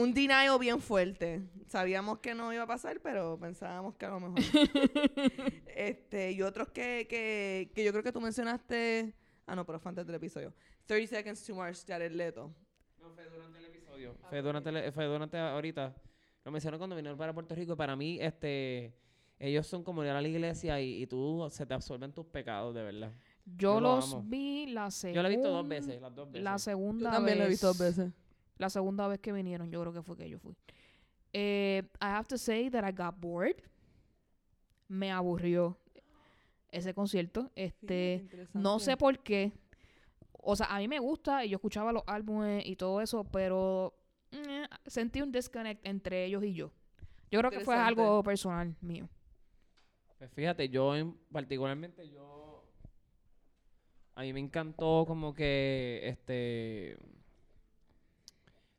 [0.00, 1.42] un denial bien fuerte.
[1.66, 4.38] Sabíamos que no iba a pasar, pero pensábamos que a lo mejor.
[5.74, 9.14] este, y otros que, que, que yo creo que tú mencionaste.
[9.46, 10.52] Ah, no, pero fue antes del episodio.
[10.86, 12.52] 30 Seconds to Mars, Jared Leto.
[13.00, 14.14] No, fue durante el episodio.
[14.28, 15.94] Fue durante, el- fue durante ahorita.
[16.44, 17.72] Lo mencionaron cuando vinieron para Puerto Rico.
[17.72, 18.94] y Para mí, este...
[19.38, 22.74] Ellos son como ir a la iglesia y, y tú se te absorben tus pecados,
[22.74, 23.12] de verdad.
[23.44, 25.16] Yo, Yo lo los vi la segunda.
[25.16, 26.42] Yo lo he visto dos veces, las dos veces.
[26.42, 27.38] La segunda Yo también vez.
[27.40, 28.12] lo he visto dos veces.
[28.58, 30.56] La segunda vez que vinieron, yo creo que fue que yo fui.
[31.32, 33.56] Eh, I have to say that I got bored.
[34.88, 35.78] Me aburrió
[36.70, 37.50] ese concierto.
[37.54, 39.52] Este, no sé por qué.
[40.32, 43.94] O sea, a mí me gusta y yo escuchaba los álbumes y todo eso, pero
[44.30, 46.70] eh, sentí un disconnect entre ellos y yo.
[47.30, 49.08] Yo creo que fue algo personal mío.
[50.18, 52.64] Pues fíjate, yo en, particularmente yo
[54.14, 56.96] a mí me encantó como que este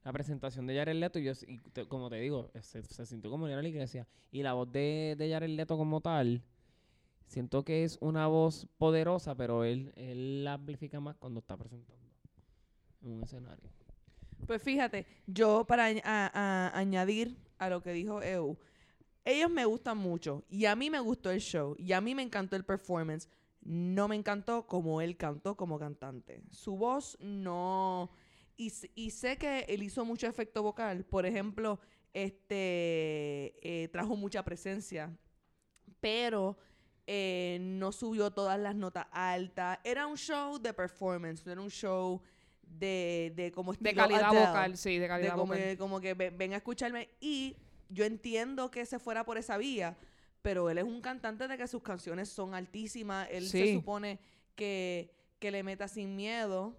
[0.07, 3.49] la presentación de Jared Leto y yo y como te digo, se, se sintió como
[3.49, 6.45] ir la iglesia y la voz de, de Jared Leto como tal
[7.25, 12.01] siento que es una voz poderosa, pero él él la amplifica más cuando está presentando
[13.01, 13.69] en un escenario.
[14.45, 15.87] Pues fíjate, yo para
[16.73, 18.57] añadir a lo que dijo Eu,
[19.25, 22.21] ellos me gustan mucho y a mí me gustó el show y a mí me
[22.21, 23.27] encantó el performance.
[23.59, 26.43] No me encantó como él cantó como cantante.
[26.49, 28.09] Su voz no...
[28.57, 31.05] Y, y sé que él hizo mucho efecto vocal.
[31.05, 31.79] Por ejemplo,
[32.13, 35.15] este eh, trajo mucha presencia.
[35.99, 36.57] Pero
[37.05, 39.79] eh, no subió todas las notas altas.
[39.83, 42.21] Era un show de performance, no era un show
[42.61, 45.57] de, de como De calidad Adele, vocal, sí, de de calidad como, vocal.
[45.59, 47.09] que- como que ve- ven a escucharme.
[47.21, 47.55] Y
[47.89, 49.95] yo entiendo que se fuera por esa vía,
[50.41, 53.27] pero él es un cantante de que sus canciones son altísimas.
[53.31, 54.19] Él se supone
[54.55, 56.77] que, que le meta sin miedo.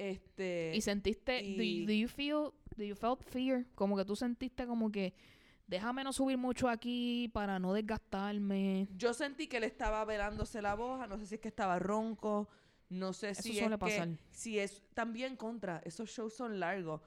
[0.00, 3.66] Este, Y sentiste, do, you, y- do you feel, do you felt fear?
[3.74, 5.12] Como que tú sentiste como que,
[5.66, 8.88] déjame no subir mucho aquí para no desgastarme.
[8.96, 11.06] yo sentí que él estaba velándose la voz.
[11.08, 12.48] No sé si es que estaba ronco.
[12.88, 14.08] No sé Eso si suele es pasar.
[14.08, 17.00] que si es también contra esos shows son largos.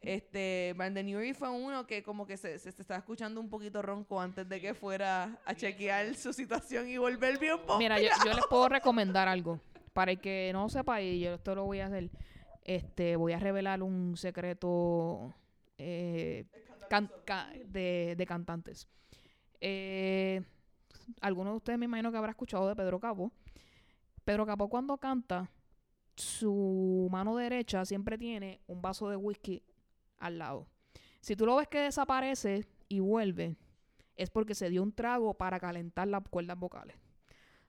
[0.00, 3.82] Este Brandon Urie fue uno que como que se, se, se estaba escuchando un poquito
[3.82, 8.32] ronco antes de que fuera a chequear su situación y volver bien Mira, yo, yo
[8.34, 9.60] les puedo recomendar algo.
[9.92, 12.10] Para el que no sepa, y yo esto lo voy a hacer,
[12.66, 15.32] este, voy a revelar un secreto
[15.78, 16.46] eh,
[17.68, 18.88] de cantantes.
[19.60, 20.42] Eh,
[21.20, 23.30] algunos de ustedes me imagino que habrá escuchado de Pedro Capó.
[24.24, 25.48] Pedro Capó cuando canta,
[26.16, 29.62] su mano derecha siempre tiene un vaso de whisky
[30.18, 30.66] al lado.
[31.20, 33.54] Si tú lo ves que desaparece y vuelve,
[34.16, 36.96] es porque se dio un trago para calentar las cuerdas vocales.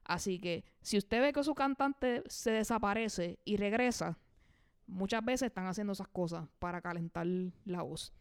[0.06, 4.18] Así que si usted ve que su cantante se desaparece y regresa,
[4.88, 7.28] muchas veces están haciendo esas cosas para calentar
[7.66, 8.14] la voz.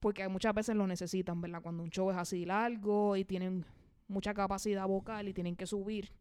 [0.00, 1.60] Porque muchas veces lo necesitan, ¿verdad?
[1.62, 3.64] Cuando un show es así largo y tienen
[4.06, 6.12] mucha capacidad vocal y tienen que subir,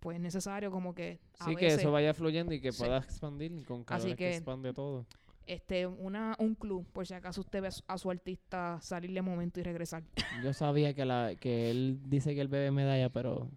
[0.00, 2.82] pues es necesario como que a Sí, que veces, eso vaya fluyendo y que Sí.
[2.82, 5.06] pueda expandir con cada Así vez que, que- expande todo.
[5.46, 9.60] este una un club por si acaso usted ve a su artista salir de momento
[9.60, 10.02] y regresar.
[10.42, 13.48] Yo sabía que, la, que él dice que él bebe medalla, pero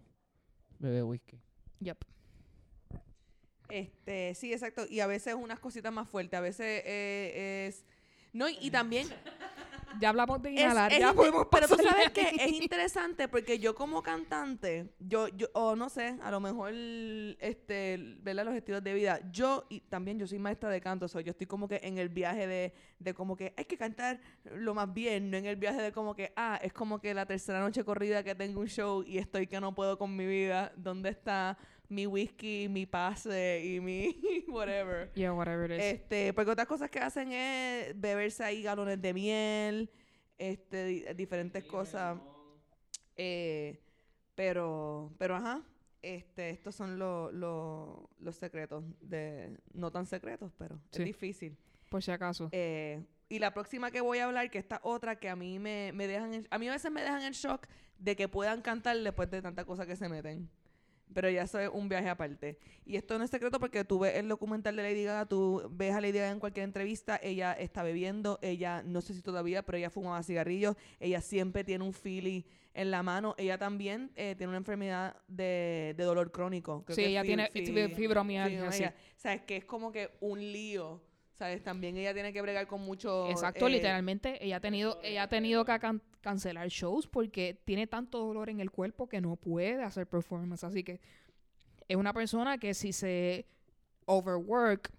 [0.80, 1.40] bebe whisky.
[1.80, 2.04] Yep.
[3.70, 4.86] Este, sí, exacto.
[4.90, 6.38] Y a veces unas cositas más fuertes.
[6.38, 7.86] A veces eh, es.
[8.34, 9.08] No, y, y también.
[10.00, 13.76] Ya hablamos de inhalar, es ya podemos pero tú sabes que es interesante porque yo
[13.76, 18.46] como cantante, yo, yo, o no sé, a lo mejor, este, ¿verdad?
[18.46, 19.20] Los estilos de vida.
[19.32, 22.10] Yo, y también yo soy maestra de canto, soy yo estoy como que en el
[22.10, 25.82] viaje de, de como que hay que cantar lo más bien, no en el viaje
[25.82, 29.04] de como que, ah, es como que la tercera noche corrida que tengo un show
[29.06, 30.74] y estoy que no puedo con mi vida.
[30.76, 31.58] ¿Dónde está
[31.90, 34.16] mi whisky, mi pase y mi
[34.48, 35.12] whatever?
[35.14, 35.84] Yeah, whatever it is.
[35.86, 39.90] Este, porque otras cosas que hacen es beberse ahí galones de miel,
[40.38, 42.18] este, di- diferentes cosas.
[43.16, 43.82] Eh,
[44.36, 45.62] pero, pero ajá,
[46.02, 51.02] este, estos son lo- lo- los secretos de, no tan secretos, pero Sí.
[51.02, 51.58] es difícil.
[51.90, 52.50] por si acaso.
[52.52, 55.92] Eh, y la próxima que voy a hablar, que esta otra que a mí me,
[55.94, 57.68] me dejan, en- a mí a veces me dejan en shock
[58.00, 60.50] de que puedan cantar después de tanta cosa que se meten.
[61.14, 62.58] Pero ya eso es un viaje aparte.
[62.86, 65.94] Y esto no es secreto porque tú ves el documental de Lady Gaga, tú ves
[65.94, 69.78] a Lady Gaga en cualquier entrevista, ella está bebiendo, ella, no sé si todavía, pero
[69.78, 72.42] ella fumaba cigarrillos, ella siempre tiene un feeling
[72.74, 76.84] en la mano, ella también eh, tiene una enfermedad de, de dolor crónico.
[76.84, 78.84] Creo Sí, que ella tiene fi- fi- fibromialgia, sí.
[79.46, 81.02] Que es como que un lío.
[81.36, 81.62] ¿Sabes?
[81.64, 83.30] También ella tiene que bregar con mucho...
[83.30, 85.74] Exacto, eh, literalmente ella ha tenido ella ha tenido que
[86.26, 90.84] cancelar shows porque tiene tanto dolor en el cuerpo que no puede hacer performance, así
[90.84, 91.00] que
[91.88, 93.46] es una persona que si se
[94.08, 94.92] overwork,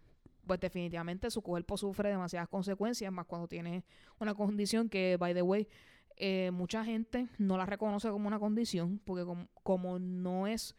[0.46, 3.82] pues definitivamente su cuerpo sufre demasiadas consecuencias, más cuando tiene
[4.20, 5.66] una condición que, by the way,
[6.16, 10.76] eh, mucha gente no la reconoce como una condición, porque como, como no es,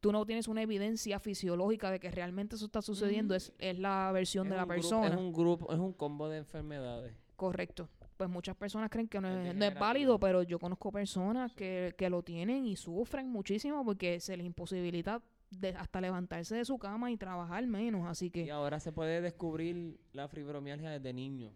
[0.00, 4.12] tú no tienes una evidencia fisiológica de que realmente eso está sucediendo, es, es la
[4.12, 5.08] versión Es de la persona.
[5.08, 7.14] es un grupo, es un combo de enfermedades.
[7.36, 7.88] Correcto.
[8.20, 12.10] Pues muchas personas creen que no Es no válido, pero yo conozco personas que, que
[12.10, 17.10] lo tienen y sufren muchísimo porque se les imposibilita de hasta levantarse de su cama
[17.10, 18.06] y trabajar menos.
[18.06, 21.48] Así que Y ahora se puede descubrir la fibromialgia desde niño.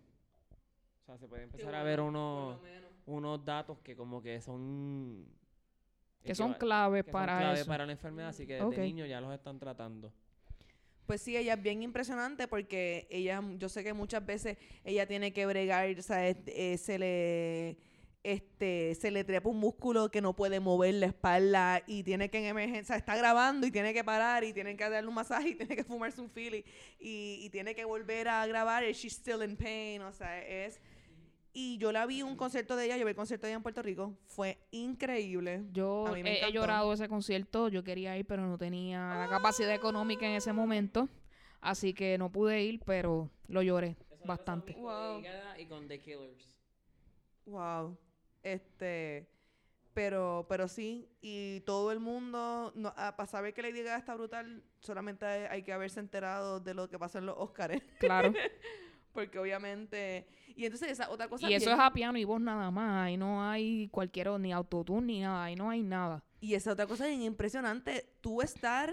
[1.02, 2.58] O sea, se puede empezar a ver unos,
[3.04, 5.26] unos datos que como que son...
[6.22, 7.68] que son claves que son para clave eso.
[7.68, 8.78] para la enfermedad, así que desde Ok.
[8.78, 10.10] niño ya los están tratando.
[11.06, 15.32] Pues sí, ella es bien impresionante porque ella, yo sé que muchas veces ella tiene
[15.32, 16.36] que bregar, ¿sabes?
[16.46, 17.76] Eh, se le
[18.22, 22.38] este se le trepa un músculo que no puede mover la espalda y tiene que
[22.38, 25.54] en emergencia, está grabando y tiene que parar y tiene que darle un masaje y
[25.56, 26.64] tiene que fumarse un fili
[26.98, 30.80] y, y tiene que volver a grabar y she's still in pain, o sea, es
[31.56, 33.62] y yo la vi un concierto de ella, yo vi el concierto de ella en
[33.62, 35.64] Puerto Rico, fue increíble.
[35.70, 39.28] Yo a mí me he, llorado ese concierto, yo quería ir, pero no tenía la
[39.28, 41.08] capacidad económica en ese momento.
[41.60, 44.74] Así que no pude ir, pero lo lloré bastante.
[44.74, 45.22] Wow.
[45.56, 46.60] Y con The Killers.
[47.46, 47.96] Wow.
[48.42, 49.28] Este,
[49.94, 54.14] pero, pero sí, y todo el mundo, no, ah, para saber que Lady Gaga está
[54.14, 58.32] brutal, solamente hay, hay que haberse enterado de lo que pasó en los Oscars, Claro.
[59.14, 62.40] porque obviamente, y entonces esa otra cosa y eso bien- es a piano y voz
[62.40, 63.06] nada más.
[63.06, 65.44] Ahí no hay cualquier, ni autotune ni nada.
[65.44, 66.22] Ahí no hay nada.
[66.40, 68.92] Y esa otra cosa bien impresionante, tú estar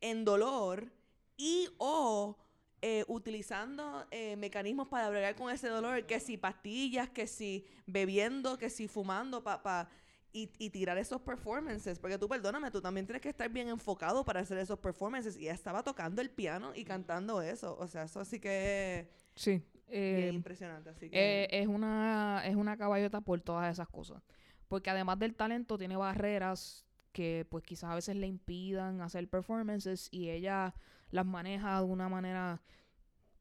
[0.00, 0.90] en dolor
[1.36, 2.38] y o
[2.82, 8.56] eh, utilizando eh, mecanismos para bregar con ese dolor, que si pastillas, que si bebiendo,
[8.56, 9.88] que si fumando, pa, pa-
[10.32, 11.98] y, y tirar esos performances.
[11.98, 15.36] Porque tú, perdóname, tú también tienes que estar bien enfocado para hacer esos performances.
[15.36, 17.76] Y ella estaba tocando el piano y cantando eso.
[17.78, 19.10] O sea, eso sí que
[19.40, 19.52] Sí.
[19.52, 20.90] es Eh, bien impresionante.
[20.90, 21.44] Así que...
[21.44, 24.22] Eh, es una es una caballota por todas esas cosas
[24.68, 30.08] porque además del talento tiene barreras que pues quizás a veces le impidan hacer performances
[30.12, 30.74] y ella
[31.10, 32.62] las maneja de una manera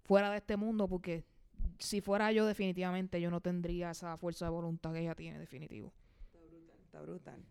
[0.01, 1.25] fuera de este mundo porque
[1.77, 5.93] si fuera yo definitivamente yo no tendría esa fuerza de voluntad que ella tiene definitivo
[6.31, 7.45] Está brutal, está brutal.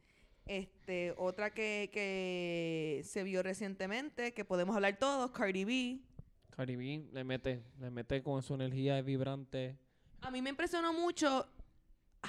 [0.46, 6.00] Este, otra que, que se vio recientemente, que podemos hablar todos, Cardi B.
[6.58, 9.78] Cardi B le mete, le mete con su energía vibrante.
[10.22, 11.46] A mí me impresionó mucho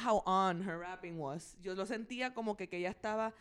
[0.05, 1.57] how on her rapping was.
[1.63, 3.33] Yo lo sentía como que, que ella estaba...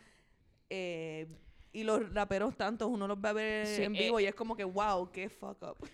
[0.67, 1.27] eh,
[1.71, 4.33] y los raperos tantos, uno los va a ver Sí, en eh, vivo y es
[4.33, 5.87] como que, wow, qué fuck up.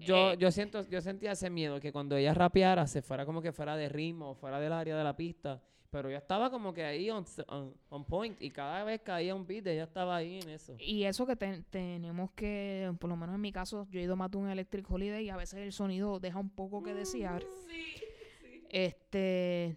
[0.00, 3.42] Yo, Eh, yo siento, yo sentía ese miedo que cuando ella rapeara se fuera como
[3.42, 5.60] que fuera de ritmo, fuera del área de la pista.
[5.90, 9.46] Pero ella estaba como que ahí on, on- on point y cada vez caía un
[9.46, 10.76] beat, ella estaba ahí en eso.
[10.78, 14.14] Y eso que ten- tenemos que, por lo menos en mi caso, yo he ido
[14.14, 17.42] más de un Electric Holiday y a veces el sonido deja un poco que desear.
[17.42, 17.94] Sí,
[18.42, 18.64] sí.
[18.68, 19.76] Este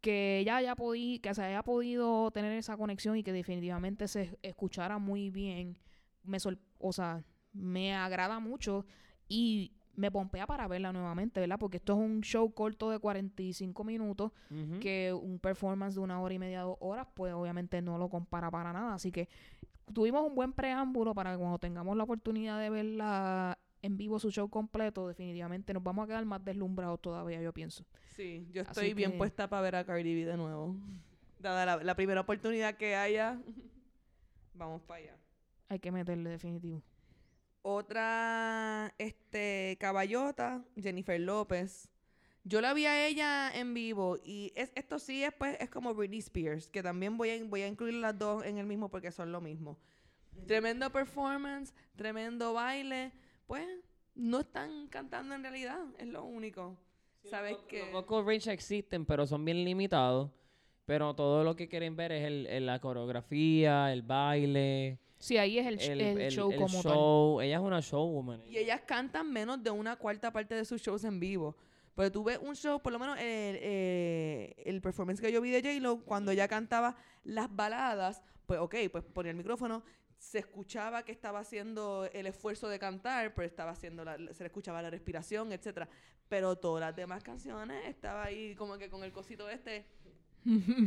[0.00, 4.38] que ella haya podido, que se haya podido tener esa conexión y que definitivamente se
[4.42, 5.76] escuchara muy bien,
[6.24, 6.38] me
[6.78, 7.22] o sea,
[7.52, 8.86] me agrada mucho
[9.28, 11.58] y me pompea para verla nuevamente, ¿verdad?
[11.58, 14.80] Porque esto es un show corto de 45 minutos Ujú.
[14.80, 18.50] que un performance de una hora y media, dos horas, pues obviamente no lo compara
[18.50, 18.94] para nada.
[18.94, 19.28] Así que
[19.92, 24.30] tuvimos un buen preámbulo para que cuando tengamos la oportunidad de verla en vivo su
[24.30, 27.84] show completo, definitivamente nos vamos a quedar más deslumbrados todavía, yo pienso.
[28.16, 30.76] Sí, yo Así estoy bien que- puesta para ver a Cardi B de nuevo.
[31.38, 33.40] Dada la, la primera oportunidad que haya,
[34.54, 35.16] vamos para allá.
[35.68, 36.82] Hay que meterle definitivo.
[37.62, 41.90] Otra, este, caballota, Jennifer López.
[42.42, 45.92] Yo la vi a ella en vivo y es, esto sí es, pues, es como
[45.94, 49.12] Britney Spears, que también voy a, voy a incluir las dos en el mismo porque
[49.12, 49.78] son lo mismo.
[50.46, 53.12] Tremendo performance, tremendo baile,
[53.46, 53.66] pues
[54.14, 56.78] no están cantando en realidad, es lo único.
[57.24, 57.80] ¿Sabes qué?
[57.80, 60.30] Los vocal range existen, pero son bien limitados.
[60.86, 65.58] Pero todo lo que quieren ver es el, el- la coreografía, el baile, Sí, ahí
[65.58, 67.40] es el, sh- el, el el- show el como show.
[67.42, 68.42] Ella es una showwoman.
[68.46, 71.56] Y ellas cantan menos de una cuarta parte de sus shows en vivo.
[71.94, 73.24] Pero tú ves un show, por lo menos el,
[73.60, 78.74] eh, el performance que yo vi de J-Lo, cuando ella cantaba las baladas, pues ok,
[78.90, 79.82] pues ponía el micrófono,
[80.16, 84.46] se escuchaba que estaba haciendo el esfuerzo de cantar, pero estaba haciendo la- se le
[84.46, 85.88] escuchaba la respiración, etcétera.
[86.28, 89.84] Pero todas las demás canciones estaba ahí como que con el cosito este,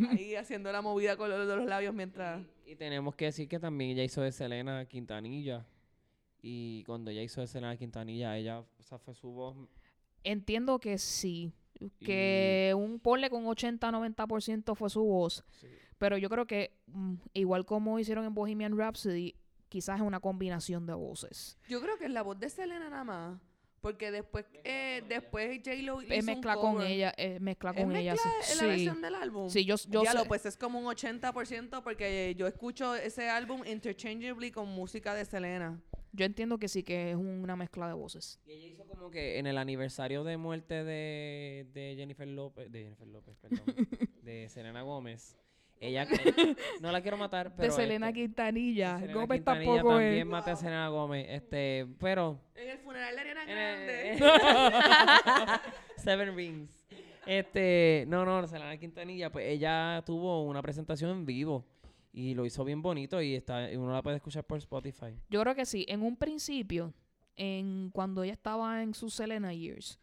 [0.09, 2.41] ahí haciendo la movida con los, labios mientras...
[2.65, 5.65] Y, y tenemos que decir que también ella hizo de Selena Quintanilla.
[6.41, 9.55] Y cuando ella hizo de Selena Quintanilla, ella, o sea, fue su voz.
[10.23, 11.53] Entiendo que sí.
[11.99, 15.43] Que un ponle con 80-90% fue su voz.
[15.97, 19.35] Pero yo creo que, mm, igual como hicieron en Bohemian Rhapsody,
[19.69, 21.57] quizás es una combinación de voces.
[21.67, 23.41] Yo creo que es la voz de Selena nada más.
[23.83, 27.95] Porque después, eh, después J-Lo hizo Es un mezcla con ella, es mezcla ¿Es con
[27.95, 28.13] ella.
[28.13, 28.51] mezcla sí.
[28.53, 28.67] en la Sí.
[28.69, 29.49] versión del álbum?
[29.49, 33.29] Sí, yo, yo Ya lo, sé- pues es como un 80% porque yo escucho ese
[33.29, 35.79] álbum interchangeably con música de Selena.
[36.13, 38.39] yo entiendo que sí, que es una mezcla de voces.
[38.45, 42.83] Y ella hizo como que en el aniversario de muerte de, de Jennifer López, de
[42.83, 43.65] Jennifer López, perdón,
[44.23, 45.35] de Selena Gómez.
[45.83, 48.99] Ella, eh, no la quiero matar, pero de Selena este, Quintanilla.
[48.99, 50.25] Selena Gómez Quintanilla tampoco también es.
[50.25, 55.59] maté a Selena Gómez, este, pero En el funeral de Ariana Eh, Grande.
[55.97, 56.85] Seven Rings.
[57.25, 61.65] Este, no, no, Selena Quintanilla, pues ella tuvo una presentación en vivo
[62.13, 65.17] y lo hizo bien bonito y está y uno la puede escuchar por Spotify.
[65.29, 65.85] Yo creo que sí.
[65.89, 66.93] En un principio,
[67.35, 69.99] en cuando ella estaba en sus Selena Years,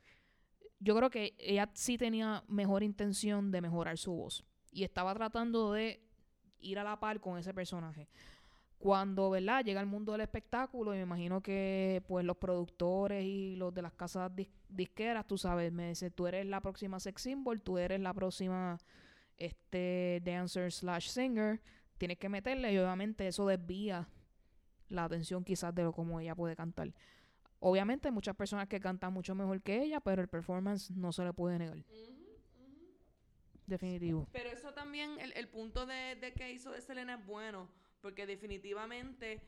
[0.79, 4.45] yo creo que ella sí tenía mejor intención de mejorar su voz.
[4.71, 6.01] Y estaba tratando de
[6.61, 8.09] ir a la par con ese personaje.
[8.79, 9.63] Cuando, ¿verdad?
[9.63, 13.83] Llega al mundo del espectáculo y me imagino que pues los productores y los de
[13.83, 17.77] las casas dis- disqueras, tú sabes, me dicen, tú eres la próxima sex symbol, tú
[17.77, 18.79] eres la próxima
[19.37, 21.61] este dancer slash singer,
[21.99, 24.09] tienes que meterle y obviamente eso desvía
[24.89, 26.93] la atención quizás de lo como ella puede cantar.
[27.59, 31.23] Obviamente hay muchas personas que cantan mucho mejor que ella, pero el performance no se
[31.25, 31.85] le puede negar.
[33.71, 34.27] Definitivo.
[34.33, 37.69] Pero eso también, el, el punto de, de que hizo de Selena es bueno,
[38.01, 39.41] porque definitivamente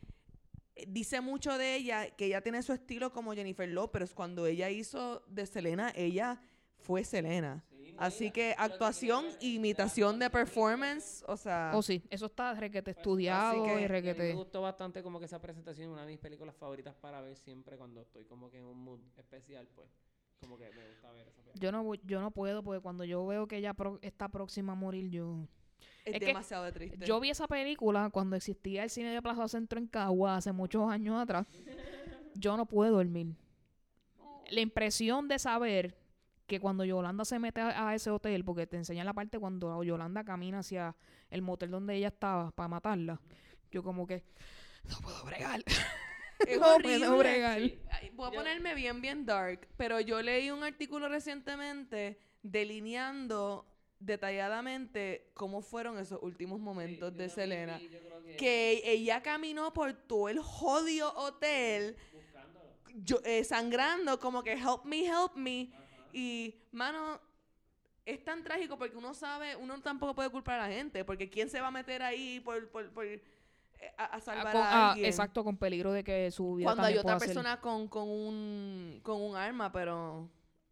[0.77, 4.15] eh, dice mucho de ella, que ella tiene su estilo como Jennifer López.
[4.15, 6.41] Cuando ella hizo de Selena, ella
[6.79, 7.65] fue Selena.
[7.99, 11.73] Así que actuación, imitación de performance, o sea...
[11.75, 14.33] Oh, sí, eso está requete Así estudiado que y mí me requete.
[14.33, 18.01] gustó bastante como que esa presentación, una de mis películas favoritas para ver siempre cuando
[18.01, 19.89] estoy como que en un mood especial, pues
[20.43, 21.55] como que me gusta ver esa película.
[21.61, 24.73] Yo no, voy- yo no puedo porque cuando yo veo que ella pro- está próxima
[24.73, 25.47] a morir, yo...
[26.05, 27.07] es, es que demasiado de triste.
[27.07, 30.91] Yo vi esa película cuando existía el cine de Plaza Centro en Cagua hace muchos
[30.91, 31.47] años atrás.
[32.35, 33.35] Yo no puedo dormir.
[34.51, 35.97] La impresión de saber
[36.47, 39.83] que cuando Yolanda se mete a, a ese hotel, porque te enseñan la parte cuando
[39.83, 40.95] Yolanda camina hacia
[41.31, 43.21] el motel donde ella estaba para matarla,
[43.71, 44.23] yo como que
[44.91, 45.63] no puedo bregar.
[46.47, 46.99] Es No horrible.
[46.99, 47.59] puedo bregar.
[47.59, 53.67] Ay, Voy a Yo- ponerme bien, bien dark, pero yo leí un artículo recientemente delineando
[53.99, 57.81] detalladamente cómo fueron esos últimos momentos de Selena.
[58.39, 61.97] Que ella caminó por todo el jodido hotel
[62.95, 65.71] yo, eh, sangrando, como que help me, help me.
[66.13, 67.21] Y, mano,
[68.05, 71.49] es tan trágico porque uno sabe, uno tampoco puede culpar a la gente, porque ¿quién
[71.49, 72.69] se va a meter ahí por...
[72.71, 73.07] por, por-
[73.97, 75.07] a, a Ah, salvar con- a ah, alguien.
[75.07, 79.21] exacto, con peligro de que su vida Cuando hay otra persona con, con, un, con
[79.21, 80.29] un arma, pero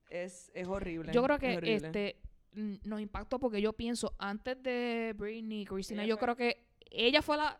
[0.08, 1.12] es, es horrible.
[1.12, 2.16] Yo creo que este
[2.52, 7.22] nos impactó porque yo pienso, antes de Britney, Christina, Ella yo fue- creo que ella
[7.22, 7.58] fue la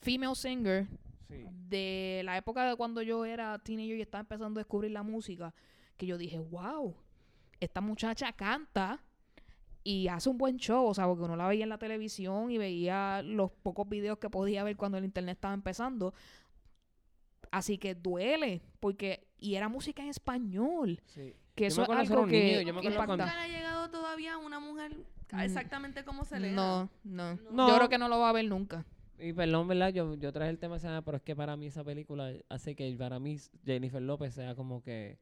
[0.00, 0.86] female singer
[1.28, 1.44] Sí.
[1.68, 5.54] de la época de cuando yo era teenager y estaba empezando a descubrir la música,
[5.96, 6.94] que yo dije, wow,
[7.60, 9.00] esta muchacha canta
[9.82, 12.58] y hace un buen show, o sea, porque uno la veía en la televisión y
[12.58, 16.12] veía los pocos videos que podía ver cuando el internet estaba empezando.
[17.50, 21.34] Así que duele, porque, y era música en español, Sí.
[21.54, 23.06] que Yo eso me es algo un que niño, yo me acuerdo impacta.
[23.06, 24.96] cuando- Nunca le ha llegado todavía una mujer
[25.32, 25.40] Mm.
[25.40, 27.68] exactamente como se le No, no, No.
[27.68, 28.84] Yo creo que no lo va a ver nunca.
[29.18, 29.88] Y perdón, ¿verdad?
[29.92, 32.94] Yo, yo traje el tema ese, pero es que para mí esa película hace que
[32.96, 35.18] para mí Jennifer López sea como que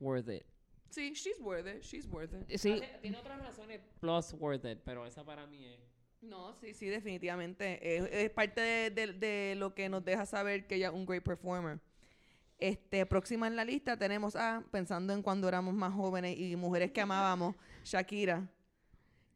[0.00, 0.42] worth it.
[0.90, 2.58] Sí, she's worth it, she's worth it.
[2.58, 5.78] Sí, Hace- tiene otras razones plus worth it, pero esa para mí es...
[6.20, 7.78] No, sí, sí, definitivamente.
[7.96, 11.06] Es, es parte de, de- de lo que nos deja saber que ella es un
[11.06, 11.78] great performer.
[12.58, 16.90] Este, próxima en la lista tenemos a, pensando en cuando éramos más jóvenes y mujeres
[16.90, 18.48] que amábamos, Shakira.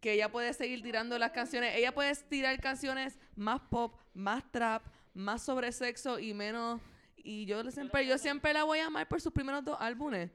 [0.01, 1.77] Que ella puede seguir tirando las canciones.
[1.77, 4.83] Ella puede tirar canciones más pop, más trap,
[5.15, 6.81] más sobre sexo y menos.
[7.17, 10.31] Y yo siempre, yo siempre la voy a amar por sus primeros dos álbumes.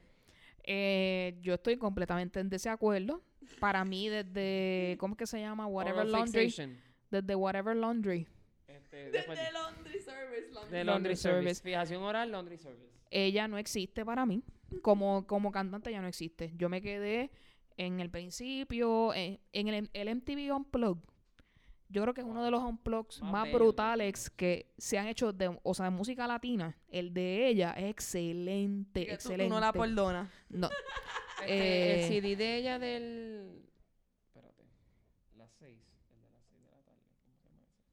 [0.70, 3.24] Eh, yo estoy completamente en desacuerdo.
[3.62, 5.66] Para mí, desde, ¿cómo es que se llama?
[5.66, 6.46] Whatever Oral Laundry.
[6.46, 6.78] Fixation.
[7.10, 8.28] Desde Whatever Laundry.
[8.68, 10.52] Este, Desde Laundry Service.
[10.52, 11.56] Laundry de Laundry Laundry Service.
[11.56, 11.64] Service.
[11.64, 12.92] Fijación oral, Laundry Service.
[13.10, 14.44] Ella no existe para mí.
[14.82, 16.52] Como, como cantante ya no existe.
[16.58, 17.32] Yo me quedé
[17.78, 21.10] en el principio, en, en el, el MTV Unplugged.
[21.90, 25.32] Yo creo que es uno de los unplugs Más más, brutales que se han hecho
[25.32, 26.76] de, o sea, de música latina.
[26.90, 29.46] El de ella es excelente, Que excelente.
[29.46, 30.30] Tú no la perdonas.
[30.50, 30.70] No,
[31.42, 33.64] Este, Eh, el CD de ella del...
[34.28, 34.64] Espérate.
[35.38, 35.70] Las 6.
[36.12, 37.00] El de las 6 de la tarde.
[37.24, 37.86] ¿Cómo se llama ese?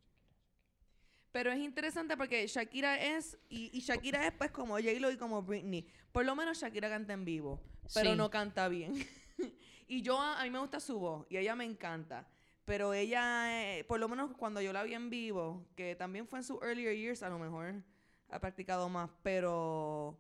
[1.31, 5.43] Pero es interesante porque Shakira es, y, y Shakira es pues como J-Lo y como
[5.43, 5.87] Britney.
[6.11, 7.61] Por lo menos Shakira canta en vivo,
[7.93, 8.17] pero Sí.
[8.17, 8.95] no canta bien.
[9.89, 12.27] y yo, a, a mí me gusta su voz y ella me encanta.
[12.65, 16.39] Pero ella, eh, por lo menos cuando yo la vi en vivo, que también fue
[16.39, 17.83] en sus earlier years, a lo mejor
[18.31, 20.19] ha practicado más, pero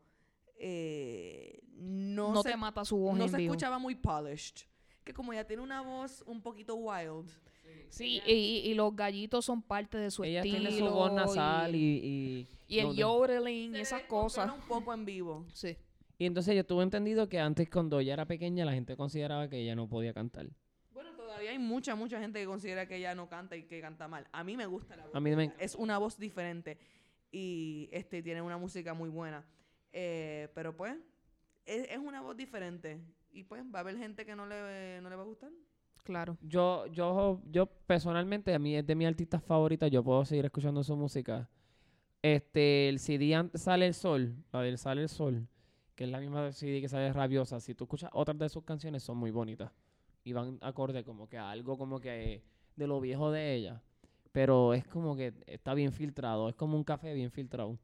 [0.58, 3.52] eh, no, no, se, te mata su voz no en se vivo.
[3.52, 4.66] escuchaba muy polished.
[5.04, 7.28] Que como ella tiene una voz un poquito wild.
[7.90, 10.58] Sí, y, y- y los gallitos son parte de su Ella estilo.
[10.68, 12.48] tiene su voz nasal y, y...
[12.68, 14.50] y el yodeling y esas cosas.
[14.52, 15.44] un poco en vivo.
[15.52, 15.76] Sí.
[16.18, 19.58] Y entonces yo tuve entendido que antes cuando ella era pequeña la gente consideraba que
[19.58, 20.46] ella no podía cantar.
[21.54, 24.26] Hay mucha, mucha gente que considera que ella no canta y que canta mal.
[24.32, 25.14] A mí me gusta la voz.
[25.14, 25.52] A mí me.
[25.60, 26.78] Es una voz diferente
[27.30, 29.44] y este tiene una música muy buena.
[29.92, 30.96] Eh, pero pues,
[31.64, 33.00] es, es una voz diferente.
[33.30, 35.52] Y pues, va a haber gente que no le, no le va a gustar.
[36.02, 36.36] Claro.
[36.42, 40.82] Yo, yo, yo personalmente, a mí es de mis artistas favoritas, yo puedo seguir escuchando
[40.82, 41.48] su música.
[42.20, 45.46] Este, el CD Sale el Sol, la del Sale el Sol,
[45.94, 49.04] que es la misma CD que sale Rabiosa, si tú escuchas otras de sus canciones
[49.04, 49.70] son muy bonitas.
[50.24, 52.42] Y van acorde como que a algo como que
[52.76, 53.82] de lo viejo de ella.
[54.32, 57.78] Pero es como que está bien filtrado, es como un café bien filtrado.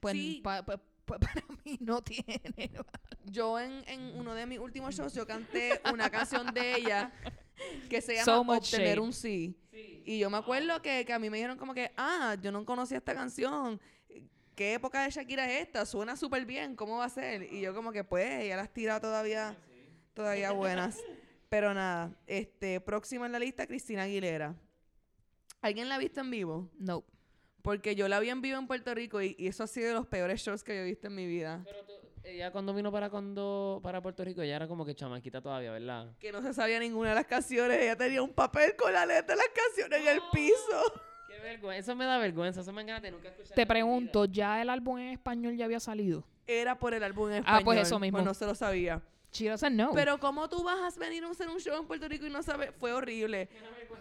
[0.00, 0.40] Pues, Sí.
[0.42, 0.76] pa- pa-
[1.06, 2.70] pa- para mí no tiene.
[3.24, 7.12] Yo en, en uno de mis últimos shows, yo canté una canción de ella
[7.88, 9.00] que se llama So much Obtener shade.
[9.00, 9.56] un sí.
[10.04, 12.64] Y yo me acuerdo que, que a mí me dijeron como que, ah, yo no
[12.66, 13.80] conocía esta canción.
[14.54, 15.86] ¿Qué época de Shakira es esta?
[15.86, 17.50] Suena súper bien, ¿cómo va a ser?
[17.52, 19.56] Y yo como que, pues, ella las tira todavía,
[20.12, 20.98] todavía buenas.
[21.54, 24.56] Pero nada, este, próxima en la lista, Cristina Aguilera.
[25.62, 26.68] ¿Alguien la ha visto en vivo?
[26.80, 27.04] No.
[27.62, 29.94] Porque yo la vi en vivo en Puerto Rico y, y eso ha sido de
[29.94, 31.62] los peores shows que yo he visto en mi vida.
[31.64, 31.78] Pero
[32.24, 36.16] ella cuando vino para cuando para Puerto Rico, ella era como que chamaquita todavía, ¿verdad?
[36.18, 37.78] que no se sabía ninguna de las canciones.
[37.80, 41.02] Ella tenía un papel con la letra de las canciones en el piso.
[41.28, 43.54] Qué vergüenza, eso me da vergüenza, eso me encanta nunca escuchar.
[43.54, 46.26] Te pregunto, ¿ya el álbum en español ya había salido?
[46.48, 47.60] Era por el álbum en español.
[47.60, 48.16] Ah, pues eso mismo.
[48.16, 49.00] Pues no se lo sabía.
[49.34, 49.92] She doesn't know.
[49.92, 52.42] Pero ¿cómo tú vas a venir a hacer un show en Puerto Rico y no
[52.42, 52.70] sabes?
[52.78, 53.48] Fue horrible.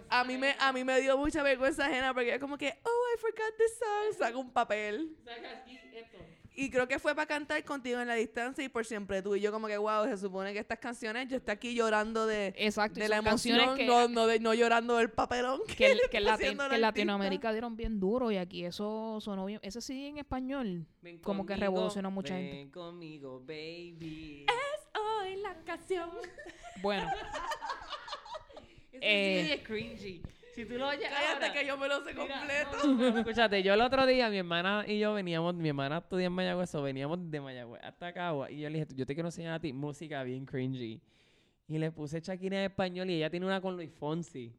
[0.10, 3.16] A mí me, a mí me dio mucha vergüenza ajena porque es como que, oh,
[3.16, 4.18] I forgot this song.
[4.20, 5.18] Saca un papel.
[6.56, 9.34] Y creo que fue para cantar contigo en la distancia y por siempre tú.
[9.36, 12.54] Y yo como que, wow, se supone que estas canciones, yo estoy aquí llorando de,
[12.56, 13.00] Exacto.
[13.00, 15.62] de la emoción, que, no, no, de- no llorando del papelón.
[15.66, 19.46] que, el- que en que en la Latinoamérica dieron bien duro y aquí eso sonó
[19.48, 19.60] bien.
[19.64, 20.86] Ese sí en español.
[21.02, 22.72] Ven como que conmigo, revolucionó a mucha ven gente.
[22.72, 24.46] conmigo, baby.
[24.96, 26.10] Hoy la canción.
[26.82, 27.08] Bueno,
[28.92, 29.46] Ese Eh.
[29.46, 30.22] sí es cringy.
[30.54, 32.88] Si tú lo oyes Cállate ahora- que yo me lo sé Mira, completo.
[32.88, 36.32] no, escúchate, yo el otro día, mi hermana y yo veníamos, mi hermana estudia en
[36.34, 39.54] Mayagüez, o veníamos de Mayagüez hasta Cagua, y yo le dije, yo te quiero enseñar
[39.56, 41.02] a ti música bien cringy.
[41.68, 44.54] Y le puse Shakira en español y ella tiene una con Luis Fonsi.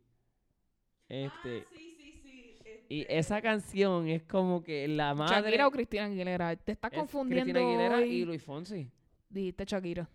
[1.09, 2.55] Este, Ah, sí, sí, sí.
[2.65, 5.37] Este, Y esa canción es como que la madre...
[5.43, 6.57] Shakira o Cristina Aguilera.
[6.57, 7.45] Te estás es confundiendo.
[7.53, 8.11] Cristina Aguilera hoy.
[8.11, 8.91] y Luis Fonsi.
[9.29, 10.09] Dijiste Shakira.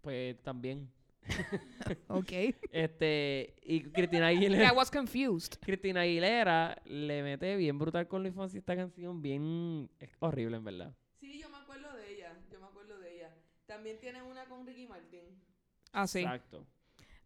[0.00, 0.90] Pues también.
[2.08, 2.32] Ok.
[2.72, 4.72] Este, y Cristina I Aguilera...
[4.72, 5.54] was confused.
[5.60, 9.90] Cristina Aguilera le mete bien brutal con Luis Fonsi esta canción, bien...
[10.00, 10.94] Es horrible, en verdad.
[11.20, 12.34] Sí, yo me acuerdo de ella.
[12.50, 13.34] Yo me acuerdo de ella.
[13.66, 15.24] También tiene una con Ricky Martin.
[15.92, 16.20] Ah, sí.
[16.20, 16.66] Exacto.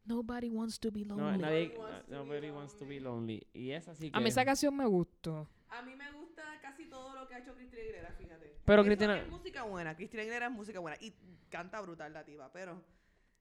[0.05, 1.39] Nobody wants to be No, lonely.
[1.39, 3.47] nadie, Nobody wants to be nobody wants to be lonely.
[3.53, 4.16] Y es así que...
[4.16, 5.49] A mí esa canción me gustó.
[5.68, 8.57] A mí me gusta casi todo lo que ha hecho Cristina Aguilera, fíjate.
[8.64, 9.95] Pero Cristina- Es música buena.
[9.95, 10.97] Cristina Aguilera es música buena.
[11.01, 11.14] Y
[11.53, 12.51] canta brutal la tipa.
[12.53, 12.83] Pero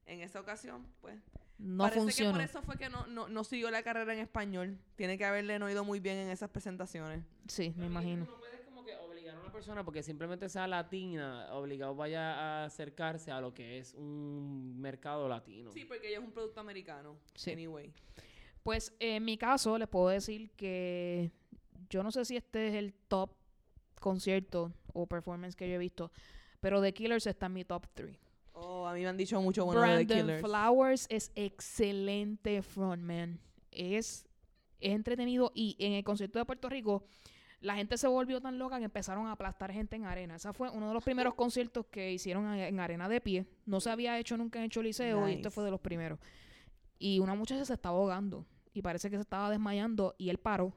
[0.06, 1.20] en esa ocasión, pues...
[1.58, 2.32] No parece funcionó.
[2.32, 4.80] que por eso fue que no, no, no siguió la carrera en español.
[4.96, 7.24] Tiene que haberle no ido muy bien en esas presentaciones.
[7.48, 8.26] Sí, me imagino.
[8.26, 12.66] No puedes como que obligar a una persona porque simplemente sea latina, obligado vaya a
[12.66, 15.72] acercarse a lo que es un mercado latino.
[15.72, 17.16] Sí, porque ella es un producto americano.
[17.36, 17.52] Sí.
[17.52, 17.94] Anyway.
[18.64, 21.32] Pues en mi caso les puedo decir que
[21.92, 23.32] yo no sé si este es el top
[24.00, 26.12] concierto o performance que yo he visto,
[26.62, 28.18] pero The Killers está en mi top 3.
[28.54, 30.42] Oh, a mí me han dicho mucho bueno de The Killers.
[30.42, 33.40] Flowers es excelente frontman.
[33.72, 34.26] Es,
[34.80, 37.04] es entretenido y en el concierto de Puerto Rico
[37.62, 40.36] la gente se volvió tan loca que empezaron a aplastar gente en arena.
[40.36, 43.46] Ese fue uno de los primeros conciertos que hicieron en arena de pie.
[43.66, 46.20] No se había hecho nunca en el Choliseo y este fue de los primeros.
[46.98, 50.74] Y una muchacha se estaba ahogando y parece que se estaba desmayando y él paró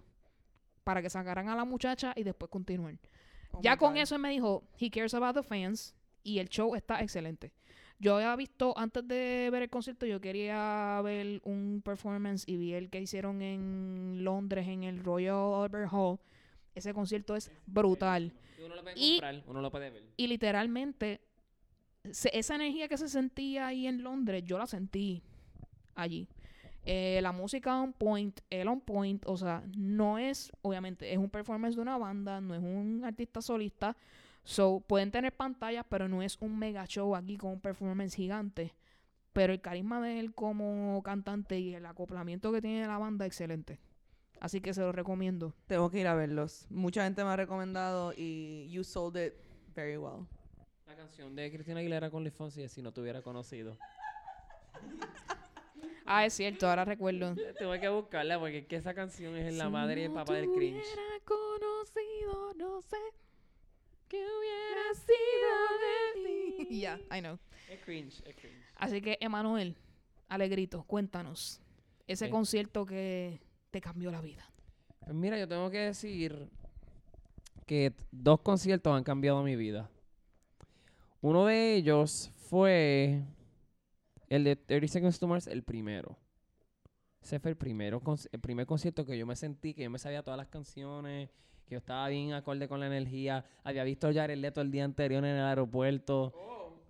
[0.85, 2.99] para que sacaran a la muchacha y después continuar.
[3.55, 4.01] Oh ya con God.
[4.03, 7.53] eso él me dijo, he cares about the fans y el show está excelente.
[8.01, 12.75] Yo había visto, antes de ver el concierto, yo quería ver un performance y vi
[12.75, 16.19] el que hicieron en Londres, en el Royal Albert Hall.
[16.75, 18.33] Ese concierto es brutal.
[18.59, 20.03] Y uno lo puede Y- comprar, uno lo puede ver.
[20.17, 21.21] Y literalmente,
[22.11, 25.23] se- esa energía que se sentía ahí en Londres, yo la sentí
[25.95, 26.27] allí.
[26.87, 31.31] Eh, la música on point, el on point, o sea, no es, obviamente, es un
[31.31, 33.97] performance de una banda, no es un artista solista.
[34.43, 38.75] So, pueden tener pantallas, pero no es un mega show aquí con un performance gigante.
[39.33, 43.81] Pero el carisma de él como cantante y el acoplamiento que tiene la banda, excelente.
[44.41, 45.55] Así que se lo recomiendo.
[45.67, 46.67] Tengo que ir a verlos.
[46.69, 49.33] Mucha gente me ha recomendado y you sold it
[49.75, 50.27] very well.
[50.87, 53.79] La canción de Cristina Aguilera con Luis Fonsi es si no te hubiera conocido.
[56.07, 57.35] Ah, es cierto, ahora recuerdo.
[57.59, 60.35] Tuve que buscarla porque es que esa canción es la Si madre y el papá
[60.35, 60.77] del cringe.
[60.83, 62.97] hubiera conocido, no sé
[64.09, 66.69] qué hubiera sido de mí.
[66.81, 67.39] Ya, I know.
[67.69, 68.65] Es cringe, es cringe.
[68.77, 69.77] Así que, Emanuel,
[70.29, 71.61] Alegrito, cuéntanos.
[72.07, 72.31] Ese Sí.
[72.31, 73.41] concierto que
[73.71, 74.49] te cambió la vida.
[75.01, 76.49] Pues mira, yo tengo que decir
[77.67, 79.89] que dos conciertos han cambiado mi vida.
[81.23, 83.23] Uno de ellos fue
[84.29, 86.17] el de 30 Seconds to Mars, el primero.
[87.23, 88.03] Ese fue el, primero,
[88.33, 91.31] el primer concierto que yo me sentí, que yo me sabía todas las canciones,
[91.67, 93.45] que yo estaba bien acorde con la energía.
[93.63, 96.35] Había visto a Jared Leto el día anterior en el aeropuerto.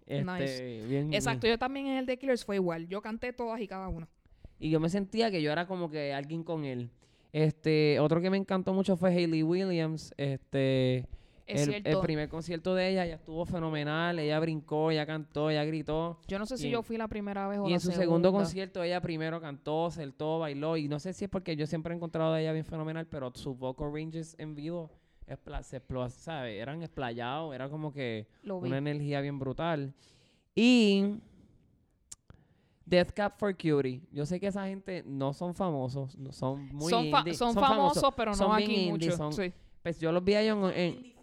[0.06, 0.86] Este, Nice.
[0.88, 2.88] bien- Exacto, yo también en el de Killers fue igual.
[2.88, 4.08] Yo canté todas y cada una.
[4.58, 6.90] Y yo me sentía que yo era como que alguien con él.
[7.32, 10.12] Este, otro que me encantó mucho fue Hayley Williams.
[10.16, 11.06] Este,
[11.46, 11.88] Es el, cierto.
[11.90, 14.18] el primer concierto de ella, ella estuvo fenomenal.
[14.18, 16.18] Ella brincó, ella cantó, ella gritó.
[16.26, 17.88] Yo no sé si y- yo fui la primera vez o Y la en su
[17.88, 18.02] segunda.
[18.02, 20.76] segundo concierto, ella primero cantó, saltó, bailó.
[20.78, 23.30] Y no sé si es porque yo siempre he encontrado a ella bien fenomenal, pero
[23.34, 24.90] sus vocal ranges en vivo
[25.26, 25.34] se
[25.82, 26.58] explo- ¿sabe?
[26.58, 29.92] eran esplayados, era como que una energía bien brutal.
[30.54, 31.16] Y
[32.86, 34.02] Death Cab for Cutie.
[34.12, 37.54] Yo sé que esa gente no son famosos, no son muy son, fa- indie, son
[37.54, 39.16] famosos, pero no son aquí indie, mucho.
[39.16, 39.52] son- Sí.
[39.82, 41.13] Pues yo los vi a ellos en, en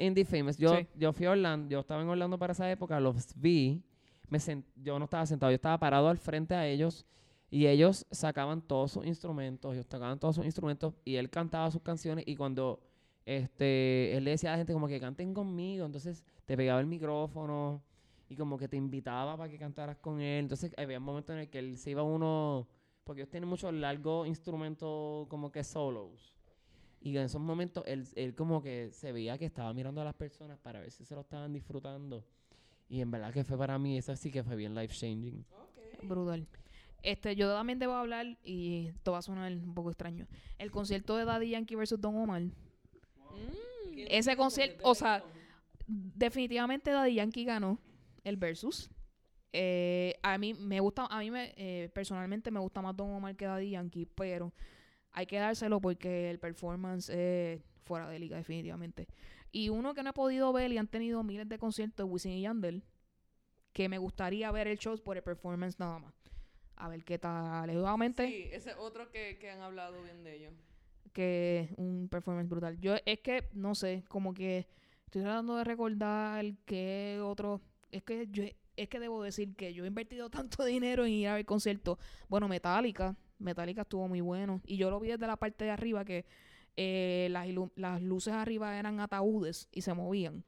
[0.00, 0.56] Indie famous.
[0.56, 0.86] Yo, Sí.
[0.96, 3.82] yo fui a Orlando, yo estaba en Orlando para esa época, los vi.
[4.28, 7.04] Me sen- yo no estaba sentado, yo estaba parado al frente a ellos
[7.50, 11.82] y ellos sacaban todos sus instrumentos, ellos tocaban todos sus instrumentos y él cantaba sus
[11.82, 12.80] canciones y cuando
[13.26, 16.86] este él le decía a la gente como que canten conmigo, entonces te pegaba el
[16.86, 17.82] micrófono
[18.28, 20.40] y como que te invitaba para que cantaras con él.
[20.44, 22.68] Entonces había un momento en el que él se iba uno,
[23.04, 26.32] porque ellos tienen muchos largos instrumentos como que solos.
[27.00, 30.14] Y en esos momentos él, él como que se veía que estaba mirando a las
[30.14, 32.24] personas para ver si se lo estaban disfrutando.
[32.88, 35.44] Y en verdad que fue para mí, eso sí que fue bien life changing.
[36.02, 36.46] Brutal.
[37.02, 40.26] Este, yo también debo hablar, y esto va a sonar un poco extraño.
[40.58, 42.42] El concierto de Daddy Yankee versus Don Omar.
[42.42, 42.52] Mm.
[44.08, 45.22] Ese concierto, o sea,
[45.86, 47.78] definitivamente Daddy Yankee ganó
[48.24, 48.90] el versus.
[49.52, 53.34] Eh, a mí me gusta, a mí me, eh, personalmente me gusta más Don Omar
[53.34, 54.52] que Daddy Yankee, pero
[55.12, 59.08] hay que dárselo porque el performance es fuera de liga, definitivamente.
[59.52, 62.42] Y uno que no he podido ver y han tenido miles de conciertos, Wisin y
[62.42, 62.84] Yandel,
[63.72, 66.14] que me gustaría ver el show por el performance nada más.
[66.76, 67.72] A ver qué tal.
[67.74, 70.52] Nuevamente, Sí, ese otro que, que han hablado bien de ellos.
[71.12, 72.78] que un performance brutal.
[72.80, 74.66] Yo es que, no sé, como que
[75.06, 77.60] estoy tratando de recordar que otro...
[77.90, 78.44] Es que yo
[78.76, 81.98] es que debo decir que yo he invertido tanto dinero en ir a ver conciertos.
[82.28, 83.16] Bueno, Metallica.
[83.40, 84.60] Metallica estuvo muy bueno.
[84.64, 86.24] Y yo lo vi desde la parte de arriba que
[86.76, 90.44] eh, las, luces arriba eran ataúdes y se movían.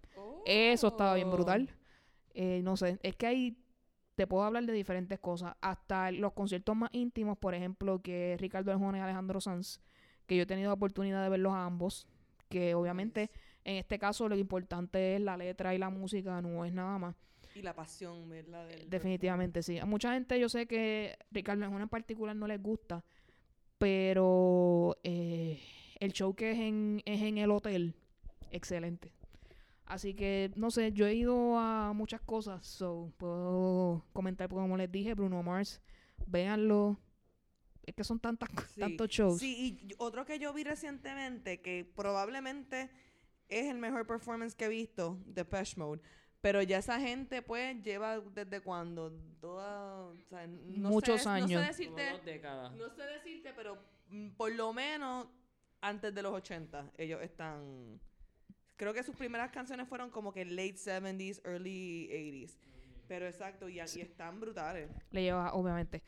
[0.47, 1.71] Eso estaba bien brutal.
[2.35, 3.59] Eh, no sé, es que ahí
[4.15, 5.55] te puedo hablar de diferentes cosas.
[5.61, 9.81] Hasta los conciertos más íntimos, por ejemplo, que Ricardo Arjona y Alejandro Sanz,
[10.27, 12.07] que yo he tenido la oportunidad de verlos a ambos.
[12.49, 13.31] Que obviamente
[13.65, 17.17] en este caso lo importante es la letra y la música, no es nada más.
[17.55, 18.67] Y la pasión, ¿verdad?
[18.69, 19.79] Del Definitivamente sí.
[19.79, 23.05] A mucha gente yo sé que Ricardo Arjona en particular no les gusta,
[23.79, 25.61] pero eh,
[26.01, 27.95] el show que es en, es en el hotel,
[28.51, 29.13] excelente.
[29.85, 34.77] Así que, no sé, yo he ido a muchas cosas, so puedo comentar, porque como
[34.77, 35.83] les dije, Bruno Mars,
[36.27, 36.99] véanlo.
[37.85, 39.41] Es que son tantas, Sí, tantos shows.
[39.41, 42.91] Sí, y y otro que yo vi recientemente, que probablemente
[43.49, 46.01] es el mejor performance que he visto, Depeche Mode.
[46.43, 51.53] Pero ya esa gente, pues, lleva desde cuando, toda, o sea, no Muchos sé, años.
[51.53, 52.73] No sé Como decirte, dos décadas.
[52.75, 53.79] no sé decirte, pero
[54.09, 55.29] mm, por lo menos
[55.81, 58.01] antes de los 80, ellos están...
[58.77, 62.57] Creo que sus primeras canciones fueron como que late 70s, early 80s.
[63.07, 64.91] Pero exacto, y, y están brutales.
[65.13, 66.03] Le lleva, obviamente.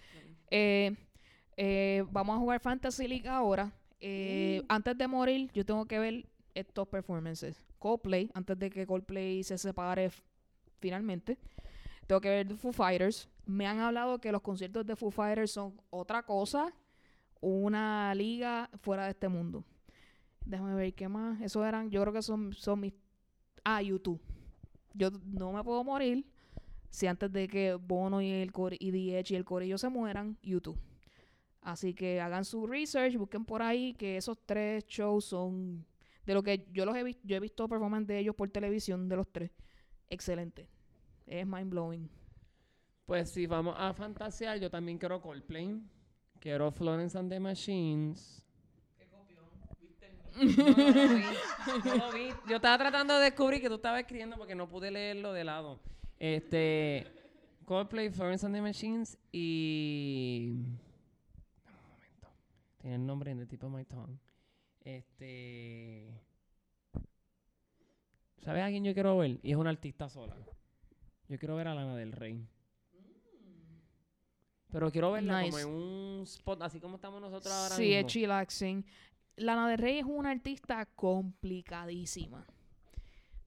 [0.50, 0.96] Eh,
[1.56, 3.72] eh, vamos a jugar Fantasy League ahora.
[4.00, 4.62] Eh.
[4.68, 7.64] Antes de morir, yo tengo que ver estos performances.
[7.84, 10.10] Coldplay, antes de que Coldplay se separe
[10.80, 11.36] finalmente.
[12.06, 13.28] Tengo que ver Foo Fighters.
[13.44, 16.72] Me han hablado que los conciertos de Foo Fighters son otra cosa.
[17.42, 19.66] Una liga fuera de este mundo.
[20.46, 21.42] Déjame ver qué más.
[21.42, 22.94] Eso eran, yo creo que son, son mis...
[23.64, 24.22] Ah, YouTube.
[24.94, 26.26] Yo no me puedo morir
[26.88, 30.38] si antes de que Bono y el core, y Edge y el corillo se mueran,
[30.42, 30.80] YouTube.
[31.60, 35.84] Así que hagan su research, busquen por ahí que esos tres shows son
[36.26, 39.08] de lo que yo los he visto, yo he visto performance de ellos por televisión
[39.08, 39.50] de los tres.
[40.08, 40.68] Excelente.
[41.26, 42.10] Es mind blowing.
[43.06, 45.82] Pues si vamos a fantasear, yo también quiero Coldplay.
[46.40, 48.42] Quiero Florence and the Machines.
[49.10, 49.16] No,
[50.36, 51.24] no lo vi,
[51.84, 52.28] no lo vi.
[52.48, 55.80] Yo estaba tratando de descubrir que tú estabas escribiendo porque no pude leerlo de lado.
[56.18, 57.06] Este,
[57.64, 60.52] Coldplay, Florence and the Machines y...
[61.66, 62.28] Un momento.
[62.78, 64.18] Tiene el nombre en the tip of my tongue.
[64.84, 66.08] Este...
[68.42, 69.38] ¿Sabes a quién yo quiero ver?
[69.42, 70.36] Y es una artista sola.
[71.28, 72.46] Yo quiero ver a Lana del Rey.
[74.70, 75.50] Pero quiero verla Nice.
[75.52, 78.00] como en un spot, así como estamos nosotros ahora Sí, mismo.
[78.00, 78.84] es chillaxing.
[79.36, 82.44] Lana del Rey es una artista complicadísima.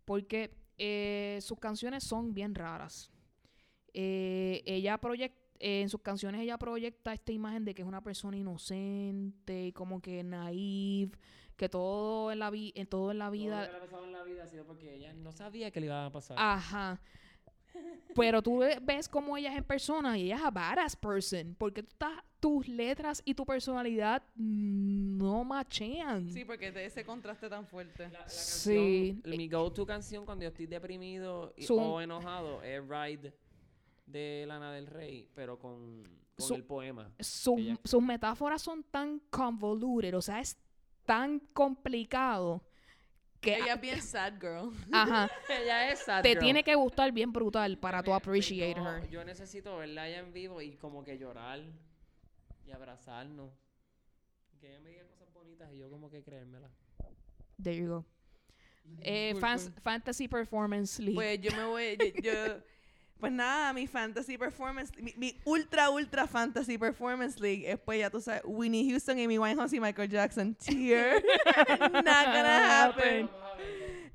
[0.06, 3.12] Porque eh, sus canciones son bien raras.
[3.94, 8.38] Eh, ella proyecta, en sus canciones ella proyecta esta imagen de que es una persona
[8.38, 11.18] inocente, como que naive,
[11.56, 13.82] que todo en la, vi en todo en la Todo lo vida que le ha
[13.82, 16.38] pasado en la vida ha sido porque ella no sabía que le iba a pasar.
[16.40, 17.02] Ajá.
[18.16, 21.56] Pero tú ve- ves cómo ella es en persona y ella es a badass person.
[21.60, 26.30] Porque tú estás, tus letras y tu personalidad no machean.
[26.32, 28.04] Sí, porque de ese contraste tan fuerte.
[28.04, 29.22] La, la canción, Sí.
[29.26, 33.34] Mi go-to canción cuando yo estoy deprimido y- Su- o enojado es Ride
[34.08, 36.04] de Lana del Rey, pero con,
[36.36, 37.12] con Su- el poema.
[37.20, 40.58] Sus, Ella- sus metáforas son tan convoluted, o sea, es
[41.06, 42.64] tan complicado
[43.40, 44.72] que Ella es bien sad girl.
[44.92, 46.40] ajá, Ella es sad te girl.
[46.42, 49.08] tiene que gustar bien brutal para tú appreciate yo, her.
[49.10, 51.62] Yo necesito verla allá en vivo y como que llorar
[52.66, 53.52] y abrazarnos.
[54.60, 56.72] Que ella me diga cosas bonitas y yo como que creérmela.
[57.62, 58.06] There you go.
[59.02, 59.82] Eh, Cool, fans- cool.
[59.82, 61.16] Fantasy Performance League.
[61.16, 62.64] Pues yo me voy, yo, yo-
[63.20, 68.10] pues nada, mi fantasy performance, mi, mi ultra, ultra fantasy performance league es pues ya
[68.10, 70.56] tú sabes, Winnie Houston, Amy Winehouse y Michael Jackson.
[70.66, 71.24] Tear.
[71.80, 73.30] Not gonna happen.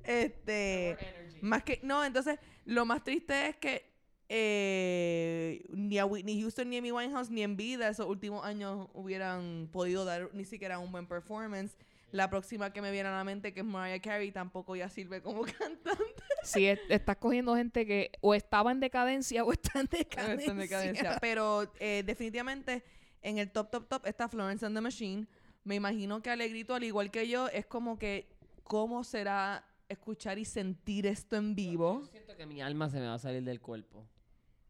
[0.04, 0.96] Este,
[1.40, 3.92] más que, no, entonces, lo más triste es que
[4.28, 8.88] eh, ni a Whitney Houston ni a Amy Winehouse ni en vida esos últimos años
[8.94, 11.76] hubieran podido dar ni siquiera un buen performance.
[12.12, 15.20] La próxima que me viene a la mente, que es Mariah Carey, tampoco ya sirve
[15.22, 16.22] como cantante.
[16.44, 20.50] Sí, es- estás cogiendo gente que o estaba en decadencia o está en Está decadencia.
[20.52, 21.18] en decadencia.
[21.20, 22.84] Pero eh, definitivamente
[23.22, 25.26] en el top, top, top está Florence and the Machine.
[25.64, 28.28] Me imagino que Alegrito, al igual que yo, es como que,
[28.64, 32.00] ¿cómo será escuchar y sentir esto en vivo?
[32.00, 34.06] Yo siento que mi alma se me va a salir del cuerpo.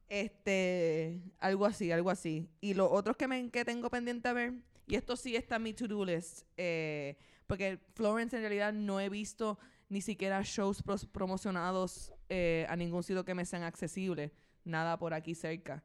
[0.08, 2.46] Este, algo así, algo así.
[2.60, 4.52] Y los otros que, me, que tengo pendiente a ver,
[4.86, 7.16] y esto sí está en mi to-do list, eh,
[7.46, 9.58] porque Florence en realidad no he visto
[9.88, 14.32] ni siquiera shows pros- promocionados eh, a ningún sitio que me sean accesibles,
[14.64, 15.82] nada por aquí cerca.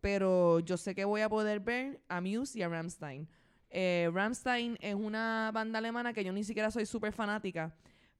[0.00, 3.28] Pero yo sé que voy a poder ver a Muse y a Ramstein.
[3.70, 7.74] Eh, Rammstein es una banda alemana que yo ni siquiera soy súper fanática,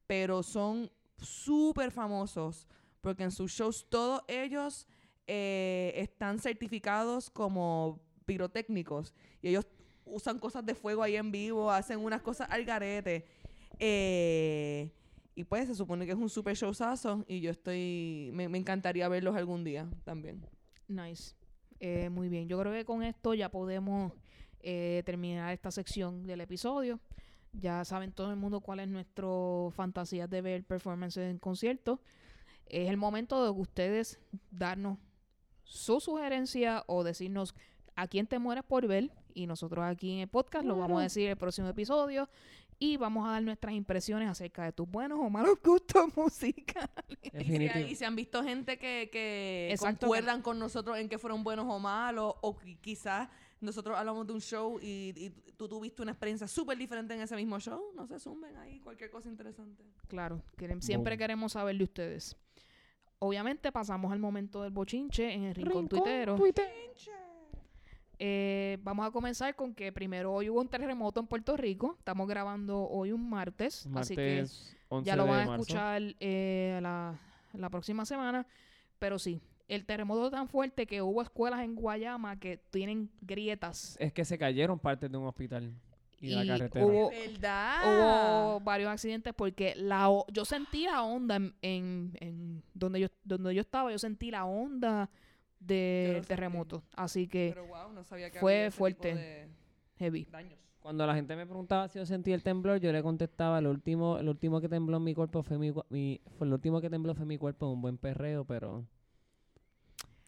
[0.06, 2.66] pero son súper famosos
[3.00, 4.86] porque en sus shows todos ellos
[5.26, 9.66] eh, están certificados como pirotécnicos y ellos
[10.12, 13.24] usan cosas de fuego ahí en vivo, hacen unas cosas al garete.
[13.78, 14.92] Eh,
[15.34, 19.08] y pues se supone que es un super showzazo y yo estoy, me, me encantaría
[19.08, 20.46] verlos algún día también.
[20.88, 21.34] Nice.
[21.80, 22.48] Eh, muy bien.
[22.48, 24.12] Yo creo que con esto ya podemos
[24.60, 27.00] eh, terminar esta sección del episodio.
[27.52, 29.26] Ya saben todo el mundo cuál es nuestra
[29.72, 31.98] fantasía de ver performances en conciertos.
[32.66, 34.98] Es el momento de ustedes darnos
[35.64, 37.54] su sugerencia o decirnos
[37.96, 39.10] a quién te mueres por ver.
[39.34, 42.28] Y nosotros aquí en el podcast lo vamos a decir en el próximo episodio.
[42.78, 46.90] Y vamos a dar nuestras impresiones acerca de tus buenos o malos gustos musicales.
[47.88, 50.06] Y si han visto gente que, que Exacto.
[50.06, 53.28] concuerdan con nosotros en que fueron buenos o malos, o qui- quizás
[53.60, 57.36] nosotros hablamos de un show y, y tú tuviste una experiencia súper diferente en ese
[57.36, 59.84] mismo show, no se zumben ahí, cualquier cosa interesante.
[60.08, 60.42] Claro,
[60.80, 61.18] siempre Boom.
[61.18, 62.36] queremos saber de ustedes.
[63.20, 66.36] Obviamente pasamos al momento del bochinche en el rincón, tuitero.
[68.24, 71.96] Eh, vamos a comenzar con que primero hoy hubo un terremoto en Puerto Rico.
[71.98, 76.78] Estamos grabando hoy un martes, así que Martes 11 ya lo van a escuchar eh,
[76.80, 77.18] la,
[77.52, 78.46] la próxima semana.
[79.00, 83.96] Pero sí, el terremoto tan fuerte que hubo escuelas en Guayama que tienen grietas.
[83.98, 85.72] Es que se cayeron partes de un hospital
[86.20, 86.86] y, la carretera.
[86.86, 87.80] hubo- ¿Verdad?
[88.54, 93.52] Hubo varios accidentes porque la yo sentí la onda en, en- en donde yo donde
[93.52, 95.10] yo estaba, yo sentí la onda
[95.66, 96.28] del sentí.
[96.28, 96.82] terremoto.
[96.96, 99.14] Así que Pero wow, no sabía que fue fuerte.
[99.14, 99.48] de
[99.96, 100.26] heavy.
[100.30, 100.58] daños.
[100.80, 104.18] Cuando la gente me preguntaba si yo sentía el temblor, yo le contestaba, lo último,
[104.20, 107.14] lo último que tembló en mi cuerpo fue mi, mi fue lo último que tembló
[107.14, 108.84] fue mi cuerpo, un buen perreo, pero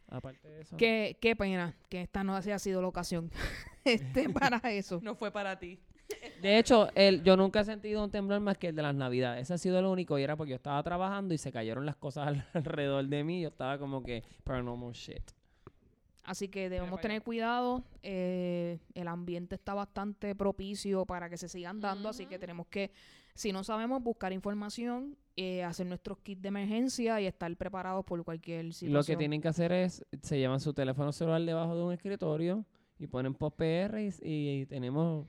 [0.08, 0.76] aparte de eso.
[0.76, 3.32] Qué, qué pena que esta no haya sido la ocasión
[3.84, 5.00] este, para eso.
[5.02, 5.80] No fue para ti.
[6.42, 9.42] De hecho, el, yo nunca he sentido un temblor más que el de las navidades.
[9.42, 11.96] Ese ha sido lo único y era porque yo estaba trabajando y se cayeron las
[11.96, 13.40] cosas al- alrededor de mí.
[13.42, 15.22] Yo estaba como que paranormal shit.
[16.24, 17.84] Así que debemos tener cuidado.
[18.02, 22.90] eh, el ambiente está bastante propicio para que se sigan dando, así que tenemos que,
[23.34, 28.24] si no sabemos, buscar información, eh, hacer nuestros kits de emergencia y estar preparados por
[28.24, 28.92] cualquier situación.
[28.94, 32.64] Lo que tienen que hacer es, se llevan su teléfono celular debajo de un escritorio
[32.98, 35.26] y ponen post PR y, y tenemos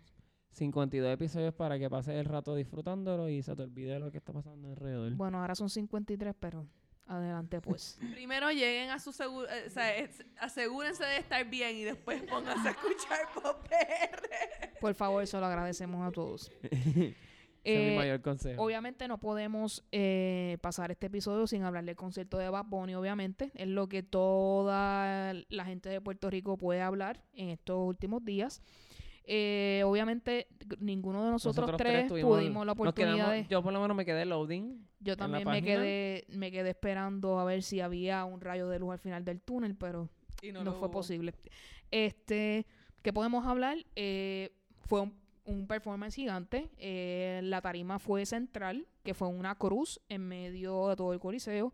[0.56, 4.34] 52 episodios para que pases el rato disfrutándolo y se te olvide lo que está
[4.34, 5.12] pasando alrededor.
[5.14, 6.66] Bueno, ahora son 53, pero
[7.08, 8.00] adelante pues.
[8.14, 12.70] Primero lleguen a su seguro, o sea, es- asegúrense de estar bien y después pónganse
[12.70, 14.80] a escuchar Pop PR.
[14.80, 16.52] Por favor, eso lo agradecemos a todos.
[17.68, 18.62] Es mi Eh, mayor consejo.
[18.62, 23.50] Obviamente no podemos eh, pasar este episodio sin hablar del concierto de Bad Bunny, obviamente.
[23.56, 28.62] Es lo que toda la gente de Puerto Rico puede hablar en estos últimos días.
[29.28, 30.48] Eh, obviamente
[30.80, 33.48] ninguno de nosotros, tres, tuvimos- pudimos la oportunidad quedamos- de...
[33.50, 34.88] Yo por lo menos me quedé loading.
[35.00, 38.94] Yo también me quedé, me quedé esperando a ver si había un rayo de luz
[38.94, 40.10] al final del túnel, pero
[40.42, 40.92] Y no, fue hubo.
[40.92, 41.34] posible.
[41.92, 42.66] Este,
[43.02, 43.78] ¿qué podemos hablar?
[43.96, 44.52] Eh,
[44.82, 45.16] fue un,
[45.46, 46.70] un performance gigante.
[46.78, 51.74] Eh, la tarima fue central, que fue una cruz en medio de todo el coliseo.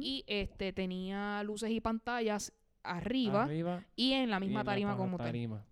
[0.00, 4.96] Y este tenía luces y pantallas arriba, Arriba y en la y misma en tarima
[4.96, 5.26] como tal.
[5.26, 5.64] tarima.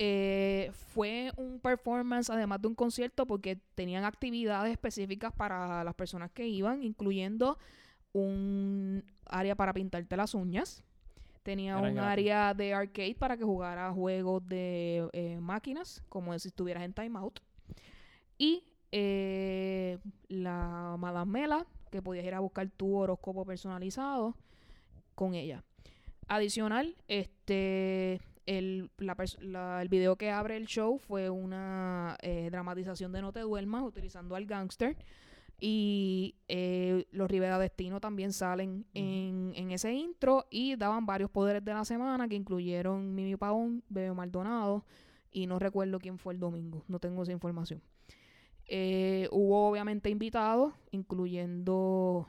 [0.00, 6.30] Eh, fue un performance además de un concierto porque tenían actividades específicas para las personas
[6.30, 7.58] que iban, incluyendo
[8.12, 10.84] un área para pintarte las uñas.
[11.42, 12.10] Tenía Era un gratis.
[12.12, 17.40] área de arcade para que jugara juegos de eh, máquinas, como si estuvieras en timeout.
[18.36, 24.36] Y eh, la Madame Mela, que podías ir a buscar tu horóscopo personalizado
[25.14, 25.64] con ella.
[26.28, 32.48] Adicional, este el, la pers- la- el video que abre el show fue una eh,
[32.50, 34.96] dramatización de No te duermas utilizando al gangster.
[35.60, 41.64] Y eh, los Rivera Destino también salen en, en ese intro y daban varios poderes
[41.64, 44.84] de la semana que incluyeron Mimi Paón, Bebe Maldonado
[45.32, 47.82] y no recuerdo quién fue el domingo, no tengo esa información.
[48.66, 52.26] Eh, hubo obviamente invitados, incluyendo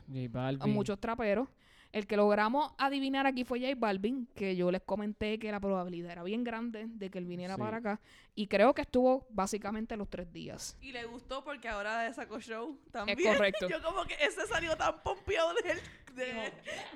[0.60, 1.48] a muchos traperos.
[1.92, 6.12] El que logramos adivinar aquí fue J Balvin, que yo les comenté que la probabilidad
[6.12, 7.60] era bien grande de que él viniera Sí.
[7.60, 8.00] para acá.
[8.36, 10.76] Y creo que estuvo básicamente los tres días.
[10.80, 13.18] Y le gustó porque ahora sacó show también.
[13.18, 13.68] Es correcto.
[13.68, 15.80] Yo como que ese salió tan pompeado de,
[16.14, 16.52] de,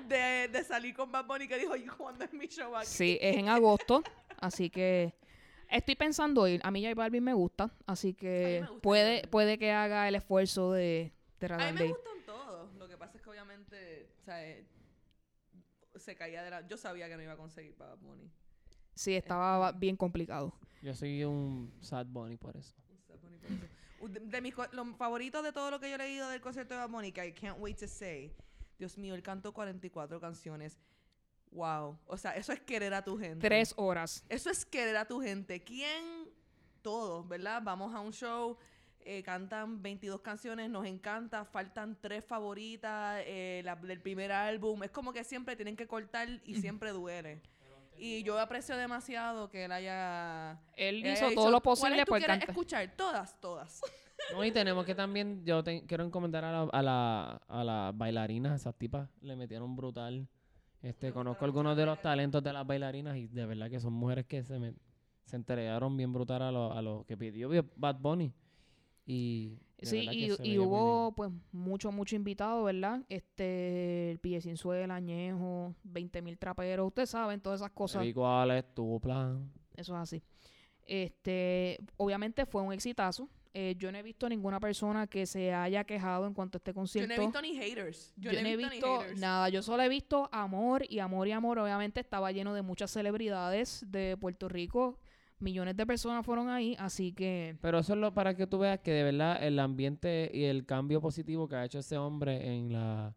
[0.07, 2.87] de, de salir con Bad Bunny que dijo, "¿Y ¿cuándo es mi show aquí?
[2.87, 4.01] Sí, es en agosto,
[4.39, 5.13] así que
[5.69, 6.61] estoy pensando ir.
[6.63, 10.71] A mí J Balvin me gusta, así que gusta puede, puede que haga el esfuerzo
[10.71, 12.73] de, de A mí me gustan todos.
[12.75, 14.65] Lo que pasa es que obviamente, o sea, eh,
[16.05, 16.67] se caía de la...
[16.67, 18.31] Yo sabía que no iba a conseguir para Bad Bunny.
[18.93, 20.53] Sí, estaba bien complicado.
[20.81, 22.73] Yo soy un sad bunny por eso.
[23.99, 26.75] Uh, De, de mis los favoritos de todo lo que yo he leído del concierto
[26.75, 28.31] de Bad Bunny, que I can't wait to say.
[28.77, 30.77] Dios mío, él cantó 44 canciones.
[31.51, 31.97] Wow.
[32.05, 33.47] O sea, eso es querer a tu gente.
[33.47, 34.23] Tres horas.
[34.29, 35.63] Eso es querer a tu gente.
[35.63, 36.29] ¿Quién?
[36.81, 37.61] Todos, ¿verdad?
[37.63, 38.57] Vamos a un show,
[39.05, 44.83] eh, cantan 22 canciones, nos encanta, faltan tres favoritas eh, la- del primer álbum.
[44.83, 47.41] Es como que siempre tienen que cortar y siempre duele.
[47.97, 50.59] Y yo aprecio demasiado que él haya...
[50.75, 52.49] Él haya hizo dicho, todo lo "¿Cuáles posible por cantar.
[52.49, 52.91] escuchar?
[52.97, 53.81] Todas, todas.
[54.33, 57.95] No, y tenemos que también, yo te- quiero encomendar a, la, a, la, a las
[57.97, 60.27] bailarinas, esas tipas le metieron brutal.
[60.81, 64.25] Este, conozco algunos de los talentos de las bailarinas y de verdad que son mujeres
[64.25, 64.73] que se, me,
[65.25, 68.33] se entregaron bien brutal a lo, a lo que pidió Bad Bunny.
[69.05, 73.01] Y Sí, y, y hubo pues mucho, mucho invitado, ¿verdad?
[73.09, 78.01] Este, el Pille Sinzuela, Añejo, 20 mil traperos, ustedes saben, todas esas cosas.
[78.01, 79.51] Vi cuál es tu plan.
[79.75, 80.23] Eso es así.
[80.85, 83.29] Este, obviamente fue un exitazo.
[83.53, 86.71] Eh, yo no he visto ninguna persona que se haya quejado en cuanto a este
[86.71, 87.15] Yo concierto.
[87.15, 88.13] no he visto ni haters.
[88.17, 91.31] Yo, Yo no he visto, ni nada, yo solo he visto amor y amor y
[91.31, 91.59] amor.
[91.59, 94.99] Obviamente estaba lleno de muchas celebridades de Puerto Rico.
[95.39, 98.79] Millones de personas fueron ahí, así que Pero eso es lo para que tú veas
[98.79, 102.71] que de verdad el ambiente y el cambio positivo que ha hecho ese hombre en
[102.71, 103.13] la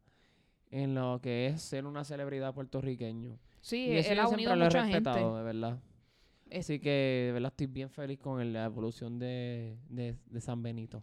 [0.71, 3.39] en lo que es ser una celebridad puertorriqueño.
[3.61, 5.11] sí, y eso él ha unido he mucha gente.
[5.11, 5.79] de verdad.
[6.51, 10.63] Es- Así que de verdad estoy bien feliz con la evolución de, de, de San
[10.63, 11.03] Benito.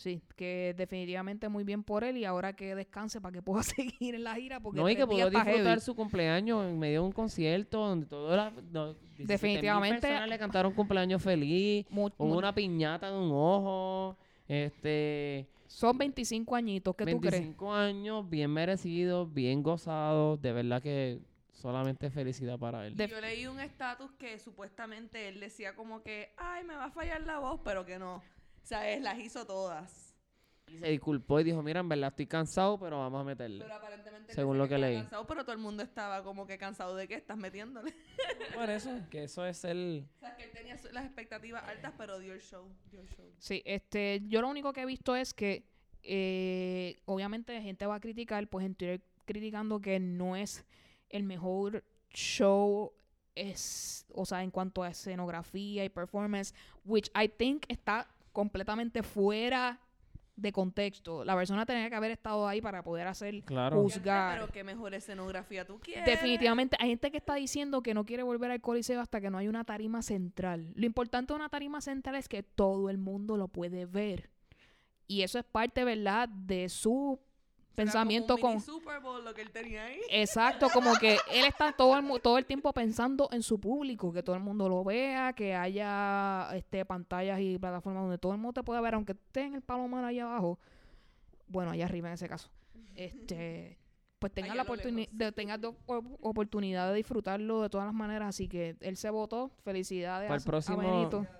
[0.00, 3.62] Sí, que definitivamente muy bien por él y ahora que descanse para que pueda
[3.98, 5.80] seguir en la gira porque No, y que pudo disfrutar heavy.
[5.80, 10.38] su cumpleaños en medio de un concierto donde todas las no, 17,000 Definitivamente- personas le
[10.38, 11.84] cantaron cumpleaños feliz.
[11.90, 14.16] Mu- Hubo mu- una piñata de un ojo.
[14.48, 17.32] Este, Son 25 añitos, ¿qué tú crees?
[17.32, 20.40] 25 años, bien merecidos, bien gozados.
[20.40, 21.20] De verdad que
[21.52, 22.94] solamente felicidad para él.
[22.96, 27.20] Yo leí un estatus que supuestamente él decía como que, ay, me va a fallar
[27.26, 28.22] la voz, pero que no.
[28.70, 30.14] Él las hizo todas.
[30.68, 33.64] Y se disculpó y dijo, mira, en verdad estoy cansado, pero vamos a meterle.
[33.64, 34.98] Pero aparentemente Según lo que leí.
[34.98, 37.92] cansado, pero todo el mundo estaba como que cansado de que estás metiéndole.
[38.54, 40.06] Por eso, que eso es el...
[40.16, 42.68] o sea, que él tenía las expectativas altas, pero dio el show.
[42.92, 43.26] Dio el show.
[43.38, 45.64] Sí, este, yo lo único que he visto es que
[46.04, 50.64] eh, obviamente la gente va a criticar, pues en Twitter criticando que no es
[51.08, 52.92] el mejor show
[53.34, 56.54] es, o sea, en cuanto a escenografía y performance,
[56.84, 59.80] which I think está completamente fuera
[60.36, 61.22] de contexto.
[61.24, 63.82] La persona tenía que haber estado ahí para poder hacer Claro.
[63.82, 64.38] juzgar.
[64.40, 66.06] Pero qué mejor escenografía tú quieres.
[66.06, 69.36] Definitivamente, hay gente que está diciendo que no quiere volver al Coliseo hasta que no
[69.36, 70.72] hay una tarima central.
[70.76, 74.30] Lo importante de una tarima central es que todo el mundo lo puede ver.
[75.06, 77.20] Y eso es parte, ¿verdad?, de su
[77.74, 78.74] pensamiento como un mini con...
[78.74, 80.00] Super Bowl lo que él tenía ahí.
[80.10, 84.12] Exacto, como que él está todo el, mu- todo el tiempo pensando en su público,
[84.12, 88.38] que todo el mundo lo vea, que haya este pantallas y plataformas donde todo el
[88.38, 90.58] mundo te pueda ver, aunque esté en el palomar allá abajo.
[91.48, 92.48] Bueno, allá arriba en ese caso.
[92.94, 93.78] Este,
[94.18, 98.46] pues tengas Allá la oportunidad, do- op- oportunidad de disfrutarlo de todas las maneras, así
[98.48, 99.50] que él se votó.
[99.64, 101.30] Felicidades Para el a próximo-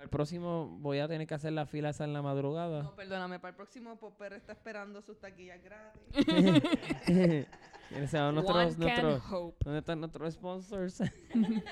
[0.00, 0.04] Benito.
[0.04, 2.82] El próximo voy a tener que hacer la fila esa en la madrugada.
[2.82, 6.02] No, perdóname, para el próximo Popper está esperando sus taquillas gratis.
[7.06, 9.56] ¿Quiénes son One nuestros, can nuestros, hope.
[9.64, 11.02] ¿Dónde están nuestros sponsors?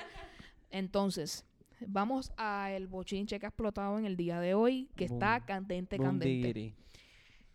[0.71, 1.47] Entonces,
[1.87, 5.47] vamos al bochinche que ha explotado en el día de hoy, que está Boom.
[5.47, 6.27] candente, candente.
[6.49, 6.75] Bundigiri.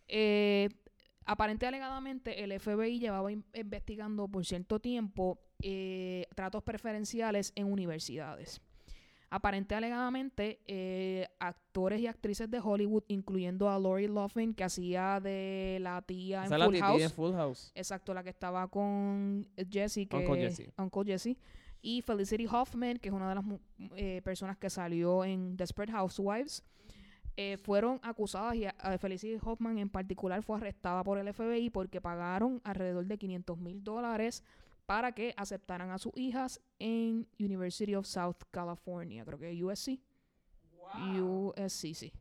[0.08, 0.70] Eh,
[1.26, 8.62] aparente alegadamente, el FBI llevaba in- investigando por cierto tiempo eh, tratos preferenciales en universidades.
[9.36, 15.80] Aparente alegadamente, eh, actores y actrices de Hollywood, incluyendo a Lori Loughlin, que hacía de
[15.82, 17.02] la tía Esa en la Full House.
[17.02, 17.72] de Full House.
[17.74, 20.72] Exacto, la que estaba con Jesse, que Uncle Jesse.
[20.78, 21.36] Uncle Jesse.
[21.82, 23.46] Y Felicity Hoffman, que es una de las
[23.96, 26.64] eh, personas que salió en Desperate Housewives.
[27.36, 31.72] eh, fueron acusadas y a- a Felicity Hoffman en particular fue arrestada por el FBI
[31.72, 34.44] porque pagaron alrededor de 500 mil dólares
[34.86, 40.00] para que aceptaran a sus hijas en University of South California, creo que USC.
[41.22, 42.14] USC, sí.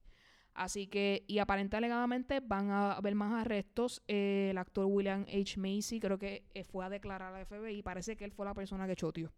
[0.54, 4.02] Así que, y aparente alegadamente van a haber más arrestos.
[4.06, 5.58] Eh, el actor William H.
[5.58, 7.82] Macy creo que eh, fue a declarar al FBI.
[7.82, 9.32] Parece que él fue la persona que choteó.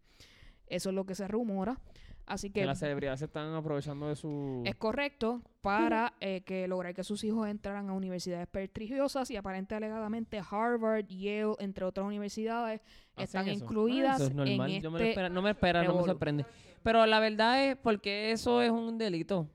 [0.67, 1.79] Eso es lo que se rumora.
[2.27, 4.63] Así que Que las celebridades se están aprovechando de su...
[4.65, 9.75] es correcto para eh, que lograr que sus hijos entraran a universidades prestigiosas y aparente
[9.75, 12.81] alegadamente Harvard, Yale, entre otras universidades,
[13.15, 13.51] ¿Hacen están eso?
[13.51, 14.71] Ah, incluidas eso es normal.
[14.71, 16.45] en Yo me lo este espera- no me espera, no me sorprende.
[16.81, 19.47] Pero la verdad es porque eso es un delito.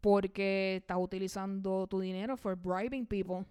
[0.00, 3.44] porque estás utilizando tu dinero for bribing people.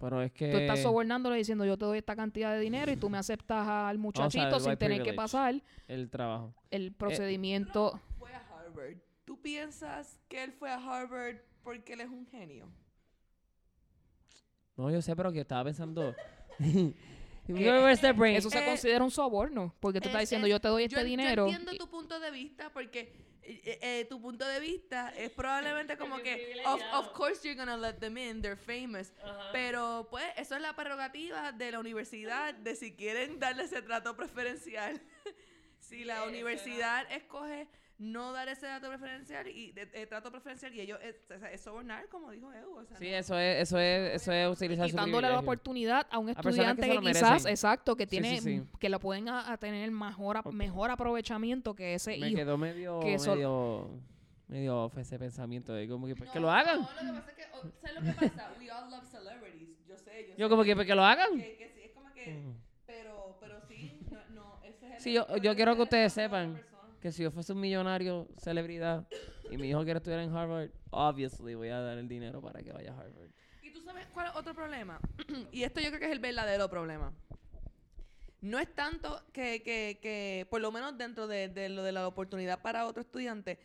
[0.00, 0.50] Pero es que...
[0.50, 3.68] Tú estás sobornándole diciendo yo te doy esta cantidad de dinero y tú me aceptas
[3.68, 6.54] al muchachito el sin white tener que pasar El trabajo.
[6.70, 8.00] el procedimiento.
[8.18, 8.96] Fue a Harvard.
[9.26, 12.72] ¿Tú piensas que él fue a Harvard porque él es un genio?
[14.76, 16.14] No, yo sé, pero que estaba pensando...
[17.48, 20.84] Eso se Eh, considera un soborno, porque tú estás Es- diciendo es- yo te doy
[20.84, 21.46] este yo, dinero.
[21.46, 23.12] Yo entiendo y- tu punto de vista porque
[23.50, 27.56] eh, eh, eh, tu punto de vista es probablemente como que of, of course you're
[27.56, 29.12] gonna let them in, they're famous.
[29.52, 34.14] Pero pues eso es la prerrogativa de la universidad de si quieren darle ese trato
[34.16, 35.00] preferencial.
[35.80, 37.66] si la universidad escoge
[38.02, 41.60] no dar ese trato preferencial y de- de trato preferencial y ellos es, es- es
[41.60, 44.86] sobornar como dijo Evo, o sea, Sí, no- eso es, eso es, eso es utilizar
[44.88, 45.40] su quitándole la privilegio.
[45.50, 47.50] oportunidad a un estudiante que que, lo quizás, merecen.
[47.50, 48.66] exacto, que Sí, tiene, sí, sí.
[48.78, 50.54] que lo pueden a, a tener mejor, ap- Ok.
[50.54, 52.36] mejor aprovechamiento que ese Me hijo.
[52.38, 53.90] quedó medio, que eso- medio,
[54.48, 56.80] medio off ese pensamiento de como que, pues, que No, lo hagan.
[56.80, 58.50] No, lo que pasa es que, oh, ¿sabes lo que pasa?
[58.58, 59.76] We all love celebrities.
[59.86, 61.36] Yo sé, yo, Yo sé como que, pues, que lo hagan.
[61.36, 62.54] que, que sí, es como que, Mm.
[62.86, 66.22] pero, pero sí, no, no, ese es el Sí, yo, yo quiero que ustedes de
[66.22, 66.69] la sepan persona.
[67.00, 69.08] Que si yo fuese un millonario, celebridad,
[69.50, 72.72] y mi hijo quiere estudiar en Harvard, obviously voy a dar el dinero para que
[72.72, 73.30] vaya a Harvard.
[73.62, 75.00] ¿Y tú sabes cuál es otro problema?
[75.52, 77.12] y esto yo creo que es el verdadero problema.
[78.42, 82.06] No es tanto que, que, que por lo menos dentro de, de lo de la
[82.06, 83.58] oportunidad para otro estudiante,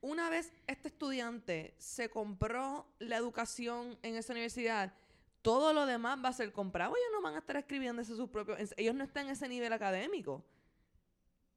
[0.00, 4.94] una vez este estudiante se compró la educación en esa universidad,
[5.42, 6.94] todo lo demás va a ser comprado.
[6.94, 8.74] Ellos no van a estar escribiendo sus propios...
[8.76, 10.44] Ellos no están en ese nivel académico.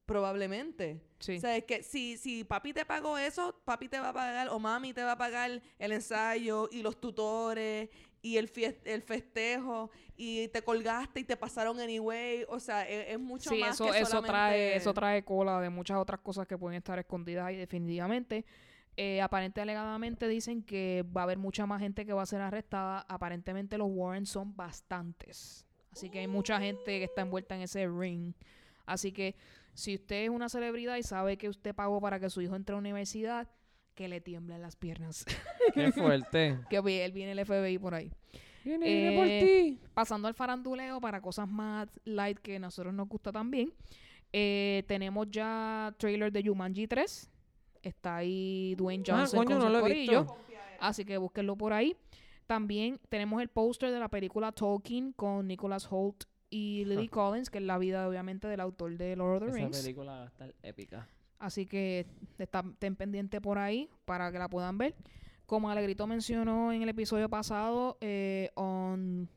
[0.06, 1.02] Probablemente.
[1.20, 1.38] Sí.
[1.38, 4.49] O sea, es que si, si papi te pagó eso, papi te va a pagar
[4.49, 7.89] o mami te va a pagar el ensayo y los tutores
[8.22, 8.52] y el,
[8.86, 12.45] el festejo y te colgaste y te pasaron anyway.
[12.49, 15.60] O sea, e, es, es mucho Sí, más eso, que eso trae, eso trae cola
[15.62, 18.45] de muchas otras cosas que pueden estar escondidas ahí definitivamente.
[18.97, 22.41] Eh, aparente alegadamente dicen que va a haber mucha más gente que va a ser
[22.41, 23.06] arrestada.
[23.08, 25.66] Aparentemente los Warren son bastantes.
[25.91, 28.34] Así que hay mucha gente que está envuelta en ese ring.
[28.86, 29.36] Así que
[29.74, 32.74] si usted es una celebridad y sabe que usted pagó para que su hijo entre
[32.74, 33.47] a la universidad,
[33.95, 35.26] que le tiemblen las piernas.
[35.74, 36.59] Qué fuerte.
[36.69, 38.11] que él viene el FBI por ahí.
[38.63, 39.41] Viene, viene por Eh,
[39.80, 39.80] ti.
[39.93, 43.74] pasando al faranduleo para cosas más light que a nosotros nos gusta también.
[44.34, 47.30] eh, tenemos ya trailer de Jumanji 3.
[47.82, 50.22] Está ahí Dwayne Ah, Johnson coño, con no su lo he corillo.
[50.22, 50.38] visto.
[50.80, 51.97] Así que búsquenlo por ahí.
[52.47, 57.58] También tenemos el póster de la película Tolkien con Nicholas Holt y Lily Collins, que
[57.58, 59.82] es la vida obviamente del autor de Lord of the Esa Rings.
[59.82, 61.08] película va a estar épica.
[61.39, 62.06] Así que
[62.38, 64.93] está- estén pendientes por ahí para que la puedan ver.
[65.47, 69.28] Como Alegrito mencionó en el episodio pasado, eh, on,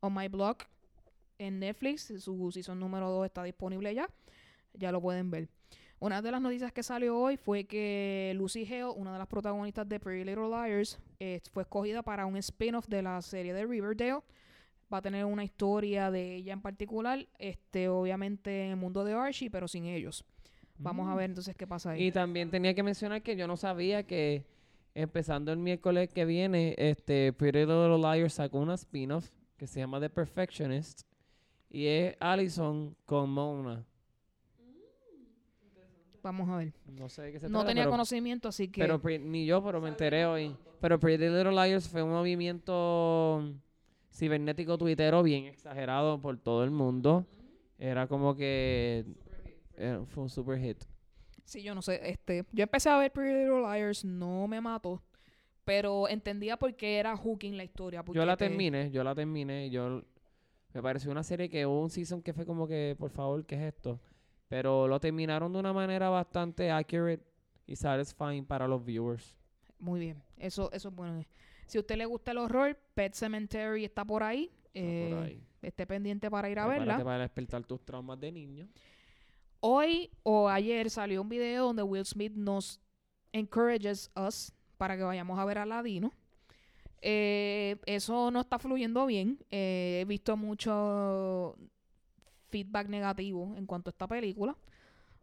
[0.00, 0.56] on My Blog
[1.38, 4.08] en Netflix, su season número 2 está disponible ya.
[4.72, 5.48] Ya lo pueden ver.
[5.98, 9.88] Una de las noticias que salió hoy fue que Lucy Hale, una de las protagonistas
[9.88, 14.20] de Pretty Little Liars, eh, fue escogida para un spin-off de la serie de Riverdale.
[14.92, 19.14] Va a tener una historia de ella en particular, este, obviamente en el mundo de
[19.14, 20.24] Archie, pero sin ellos.
[20.78, 22.06] Vamos a ver entonces qué pasa ahí.
[22.06, 24.44] Y también tenía que mencionar que yo no sabía que
[24.94, 30.00] empezando el miércoles que viene, este Pretty Little Liars sacó una spin-off que se llama
[30.00, 31.02] The Perfectionist
[31.70, 33.86] y es Allison con Mona.
[36.22, 36.72] Vamos a ver.
[36.86, 39.62] No sé de qué se No trata, tenía pero, conocimiento, así que pero ni yo,
[39.64, 40.54] pero me enteré hoy.
[40.80, 43.54] Pero Pretty Little Liars fue un movimiento
[44.12, 47.26] cibernético tuitero bien exagerado por todo el mundo.
[47.78, 49.04] Era como que
[49.76, 50.84] eh, fue un super hit.
[51.44, 52.00] sí, yo no sé.
[52.08, 55.02] Este, yo empecé a ver Pretty Little Liars, no me mató,
[55.64, 58.04] pero entendía por qué era hooking la historia.
[58.12, 60.02] Yo la te- terminé, yo la terminé, yo
[60.74, 63.56] me pareció una serie que hubo un season que fue como que, por favor, ¿qué
[63.56, 63.98] es esto?
[64.48, 67.22] Pero lo terminaron de una manera bastante accurate
[67.66, 69.34] y satisfying para los viewers.
[69.78, 71.24] Muy bien, eso, eso es bueno.
[71.72, 74.50] Si a usted le gusta el horror, Pet Cemetery está por ahí.
[74.66, 75.42] Está eh, por ahí.
[75.62, 77.04] Esté pendiente para ir a Prepárate verla.
[77.04, 78.68] para despertar tus traumas de niño.
[79.60, 82.78] Hoy o ayer salió un video donde Will Smith nos
[83.32, 86.12] encourages us para que vayamos a ver a Ladino.
[87.00, 89.38] Eh, eso no está fluyendo bien.
[89.50, 91.56] Eh, he visto mucho
[92.50, 94.58] feedback negativo en cuanto a esta película.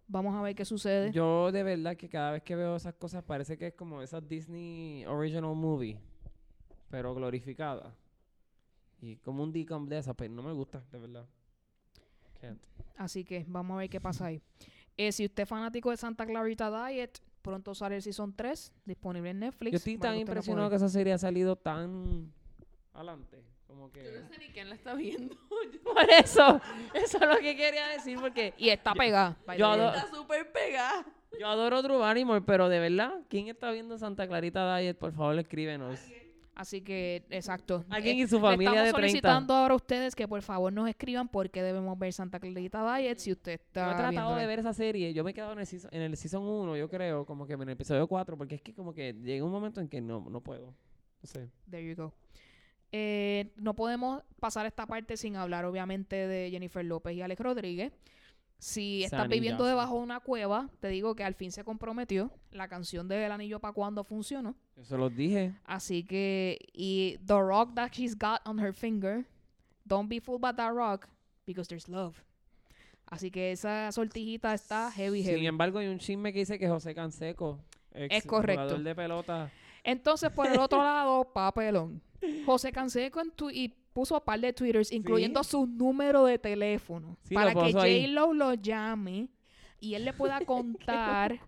[0.07, 1.11] Vamos a ver qué sucede.
[1.11, 4.19] Yo de verdad que cada vez que veo esas cosas parece que es como esa
[4.19, 5.99] Disney Original Movie,
[6.89, 7.95] pero glorificada.
[9.01, 11.25] Y como un decom de esa, pero no me gusta, de verdad.
[12.41, 12.61] Can't.
[12.97, 14.41] Así que vamos a ver qué pasa ahí.
[14.97, 19.29] Eh, si usted es fanático de Santa Clarita Diet, pronto sale el Season 3, disponible
[19.29, 19.71] en Netflix.
[19.71, 22.33] Yo estoy tan impresionado que esa serie ha salido tan
[22.93, 23.41] adelante.
[23.65, 24.03] Como que...
[24.03, 25.37] Yo no sé ni quién la está viendo.
[25.83, 26.59] Por eso,
[26.93, 28.53] eso es lo que quería decir, porque.
[28.57, 29.37] Y está pegada.
[29.57, 31.05] yo adoro- está súper pegada.
[31.39, 34.97] yo adoro Drew Barrymore, pero de verdad, ¿quién está viendo Santa Clarita Diet?
[34.97, 35.99] Por favor, escríbenos.
[36.55, 37.85] Así que, exacto.
[37.89, 38.99] Alguien Eh, y su le familia estamos de 30.
[38.99, 42.97] solicitando ahora a ustedes que por favor nos escriban por qué debemos ver Santa Clarita
[42.97, 45.13] Diet si usted está Yo he tratado de ver esa serie.
[45.13, 47.53] Yo me he quedado en el, season, en el season 1, yo creo, como que
[47.53, 50.25] en el episodio 4, porque es que como que llega un momento en que no,
[50.29, 50.67] no puedo.
[51.21, 51.49] No sé.
[51.69, 52.13] There you go.
[52.91, 57.93] Eh, no podemos pasar esta parte sin hablar, obviamente, de Jennifer López y Alex Rodríguez.
[58.61, 62.29] Si estás viviendo debajo de una cueva, te digo que al fin se comprometió.
[62.51, 64.53] La canción de El Anillo para cuando funcionó.
[64.75, 65.53] Yo se los dije.
[65.63, 69.25] Así que, y The Rock that she's got on her finger,
[69.85, 71.07] don't be fooled by that rock,
[71.45, 72.15] because there's love.
[73.05, 75.47] Así que esa sortijita está heavy, Sin heavy.
[75.47, 77.59] embargo, hay un chisme que dice que José Canseco,
[77.93, 78.63] ex Es correcto.
[78.63, 79.51] jugador de pelota,
[79.83, 82.01] Entonces, por el otro lado, papelón.
[82.45, 87.17] José Canseco en tu- y puso un par de twitters, incluyendo su número de teléfono,
[87.23, 87.73] Sí, para que.
[87.73, 89.29] J-Lo lo llame
[89.79, 91.39] y él le pueda contar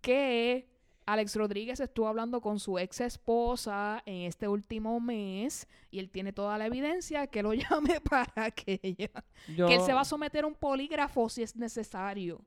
[0.00, 0.68] que
[1.06, 6.32] Alex Rodríguez estuvo hablando con su ex esposa en este último mes y él tiene
[6.32, 9.10] toda la evidencia que lo llame para que ella
[9.48, 12.44] yo, que él se va a someter a un polígrafo si es necesario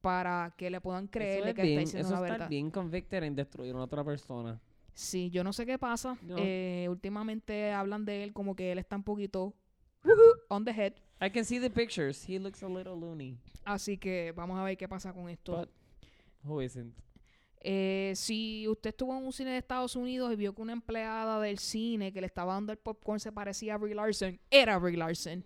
[0.00, 2.48] para que le puedan es que bien, está diciendo eso la está verdad.
[2.48, 4.60] bien convicted en destruir a una otra persona.
[4.94, 6.16] Sí, yo no sé qué pasa.
[6.22, 6.36] No.
[6.38, 9.54] Eh, últimamente hablan de él como que él está un poquito
[10.48, 10.94] on the head.
[11.20, 12.24] I can see the pictures.
[12.28, 13.38] He looks a little loony.
[13.64, 15.56] Así que vamos a ver qué pasa con esto.
[15.56, 15.70] But
[16.44, 16.94] who isn't?
[17.66, 21.40] Eh, si usted estuvo en un cine de Estados Unidos y vio que una empleada
[21.40, 24.98] del cine que le estaba dando el popcorn se parecía a Brie Larson, era Brie
[24.98, 25.42] Larson.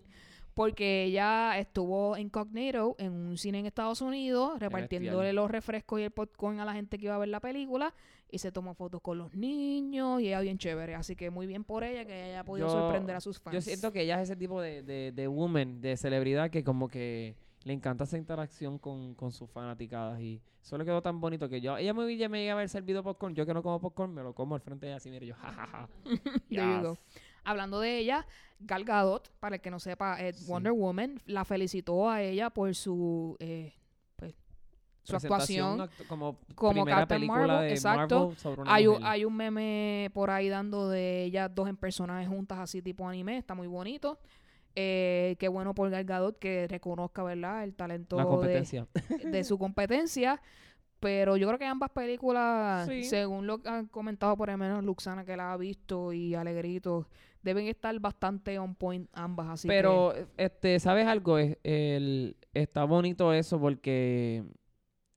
[0.58, 6.10] Porque ella estuvo incognito en un cine en Estados Unidos, repartiéndole los refrescos y el
[6.10, 7.94] popcorn a la gente que iba a ver la película.
[8.28, 10.96] Y se tomó fotos con los niños y ella bien chévere.
[10.96, 13.54] Así que muy bien por ella que ella haya podido Yo- sorprender a sus fans.
[13.54, 16.88] Yo siento que ella es ese tipo de, de, de woman, de celebridad que como
[16.88, 21.48] que le encanta esa interacción con, con sus fanaticadas y eso le quedó tan bonito
[21.48, 23.80] que yo, ella me, ella me llega a haber servido popcorn, yo que no como
[23.80, 25.88] popcorn, me lo como al frente de ella así, mire, yo, jajaja.
[26.50, 26.98] There you go.
[27.48, 28.26] Hablando de ella,
[28.60, 30.50] Gal Gadot, para el que no sepa, es Sí.
[30.50, 33.72] Wonder Woman, la felicitó a ella por su eh,
[34.16, 34.34] pues,
[35.04, 35.78] su actuación.
[35.80, 38.18] actu- como, como Captain Marvel, de exacto.
[38.20, 39.06] Marvel sobre una Hay, un- mujer.
[39.08, 43.38] hay un meme por ahí dando de ellas dos en personajes juntas así tipo anime,
[43.38, 44.18] está muy bonito.
[44.80, 47.64] Eh, qué bueno por Gal Gadot que reconozca, ¿verdad?
[47.64, 50.40] El talento de su competencia.
[51.00, 53.04] Pero yo creo que ambas películas, Sí.
[53.04, 57.06] según lo que han comentado por lo menos Luxana que la ha visto y Alegrito,
[57.42, 59.48] deben estar bastante on point ambas.
[59.48, 61.38] Así Pero, este, ¿sabes algo?
[61.38, 64.42] Es- el, está bonito eso porque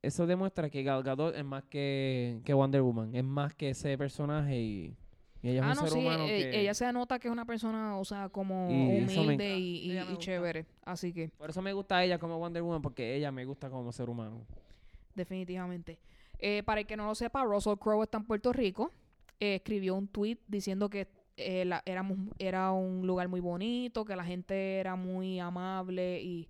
[0.03, 3.98] eso demuestra que Gal Gadot es más que, que Wonder Woman, es más que ese
[3.98, 4.95] personaje y,
[5.41, 5.70] y ella que...
[5.72, 6.62] es Ah, un no, ser sí, humano eh, que...
[6.62, 10.18] ella se nota que es una persona, o sea, como Y humilde y, y- y
[10.18, 10.68] chévere.
[10.86, 13.91] Así que, Por eso me gusta ella como Wonder Woman, porque ella me gusta como
[13.91, 14.45] ser humano.
[15.16, 16.00] Definitivamente.
[16.40, 18.92] Eh, para el que no lo sepa, Russell Crowe está en Puerto Rico.
[19.40, 21.08] Eh, escribió un tweet diciendo que
[21.38, 26.50] eh, la- éramos, era un lugar muy bonito, que la gente era muy amable y,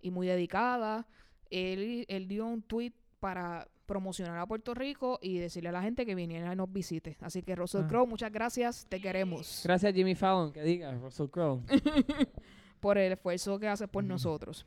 [0.00, 1.06] y muy dedicada.
[1.50, 6.06] Él, él dio un tweet para promocionar a Puerto Rico y decirle a la gente
[6.06, 7.16] que viniera y nos visite.
[7.20, 7.88] Así que Russell Ah.
[7.88, 11.60] Crowe, muchas gracias, te queremos Gracias Jimmy Fallon, que diga, Russell Crowe.
[12.80, 14.66] por el esfuerzo que hace por nosotros.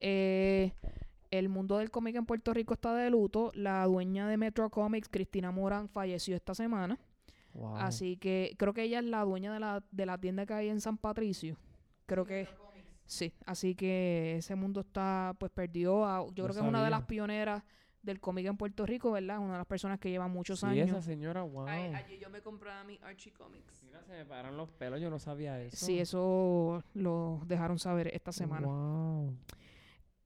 [0.00, 0.72] Eh,
[1.30, 3.50] el mundo del cómic en Puerto Rico está de luto.
[3.54, 6.98] La dueña de Metro Comics, Cristina Morán, falleció esta semana.
[7.54, 7.76] Wow.
[7.76, 10.68] Así que creo que ella es la dueña de la, de la tienda que hay
[10.68, 11.56] en San Patricio.
[12.06, 12.48] Creo que
[13.06, 13.32] sí.
[13.46, 16.04] Así que ese mundo está pues perdido.
[16.04, 17.62] a- yo No creo que es una de las pioneras
[18.02, 19.38] del cómic en Puerto Rico, ¿verdad?
[19.40, 20.88] Una de las personas que lleva muchos Sí, años.
[20.88, 21.66] esa señora, wow.
[21.68, 23.82] Ay, allí yo me compraba mi Archie Comics.
[23.84, 25.84] Mira, se me paran los pelos, yo no sabía eso.
[25.84, 28.66] Sí, eso lo dejaron saber esta semana.
[28.66, 29.36] Wow.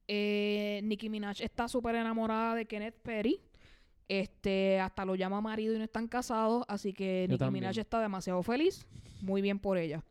[0.06, 3.40] Eh, Nicki Minaj está súper enamorada de Kenneth Perry.
[4.06, 6.64] Este, hasta lo llama marido y no están casados.
[6.68, 7.62] Así que Yo Nicki también.
[7.64, 8.86] Minaj está demasiado feliz.
[9.22, 10.02] Muy bien por ella.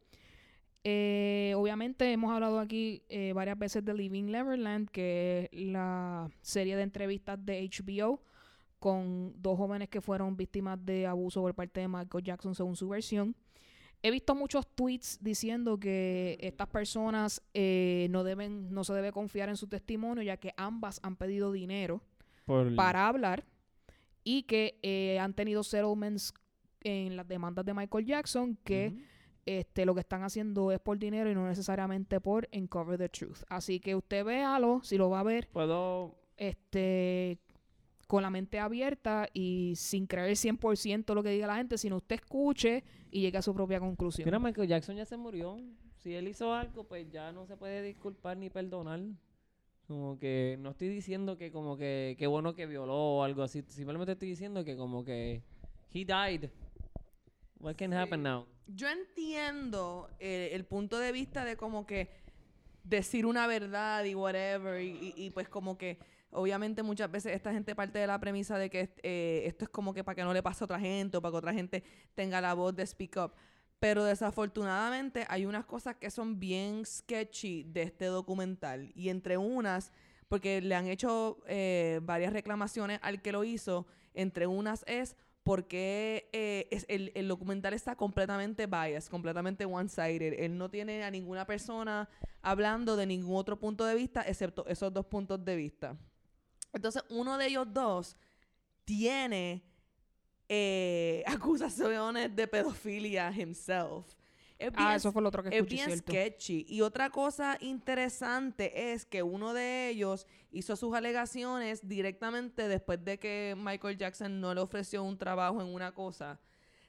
[0.86, 6.76] Eh, obviamente hemos hablado aquí eh, varias veces de Living Neverland, que es la serie
[6.76, 8.22] de entrevistas de HBO
[8.80, 12.90] con dos jóvenes que fueron víctimas de abuso por parte de Michael Jackson según su
[12.90, 13.34] versión.
[14.06, 19.48] He visto muchos tweets diciendo que estas personas eh, no deben, no se debe confiar
[19.48, 22.02] en su testimonio, ya que ambas han pedido dinero
[22.46, 23.46] Por para hablar
[24.26, 26.34] y que eh, han tenido settlements
[26.82, 28.94] en las demandas de Michael Jackson que
[29.46, 33.44] este lo que están haciendo es por dinero y no necesariamente por uncover the truth.
[33.48, 36.18] Así que usted véalo, si lo va a ver, Puedo...
[36.36, 37.40] este
[38.08, 42.18] con la mente abierta y sin creer 100% lo que diga la gente, sino usted
[42.18, 42.84] escuche
[43.14, 44.26] y llegue a su propia conclusión.
[44.26, 45.58] Mira, Michael Jackson ya se murió.
[45.98, 49.00] Si él hizo algo, pues ya no se puede disculpar ni perdonar.
[49.88, 53.64] Como que no estoy diciendo que como que qué bueno que violó o algo así.
[53.68, 55.44] Simplemente estoy diciendo que como que
[55.94, 56.50] he died.
[57.60, 58.46] What can happen now?
[58.68, 62.10] Yo entiendo eh, el punto de vista de como que
[62.84, 66.00] decir una verdad y whatever, y, y- y pues como que
[66.34, 69.94] obviamente muchas veces esta gente parte de la premisa de que eh, esto es como
[69.94, 71.84] que para que no le pase a otra gente o para que otra gente
[72.16, 73.34] tenga la voz de speak up.
[73.80, 78.92] Pero desafortunadamente hay unas cosas que son bien sketchy de este documental.
[78.96, 79.92] Y entre unas,
[80.30, 86.30] porque le han hecho eh, varias reclamaciones al que lo hizo, entre unas es porque
[86.32, 90.34] eh, el, el documental está completamente biased, completamente one-sided.
[90.40, 92.10] Él no tiene a ninguna persona
[92.42, 95.98] hablando de ningún otro punto de vista excepto esos dos puntos de vista.
[96.74, 98.18] Entonces, uno de ellos dos
[98.86, 99.64] tiene
[100.50, 104.16] eh, acusaciones de pedofilia himself.
[104.60, 106.12] Es Ah, bien eso fue lo otro que es escuché, bien cierto.
[106.14, 106.66] sketchy.
[106.70, 113.20] Y otra cosa interesante es que uno de ellos hizo sus alegaciones directamente después de
[113.20, 116.40] que Michael Jackson no le ofreció un trabajo en una cosa.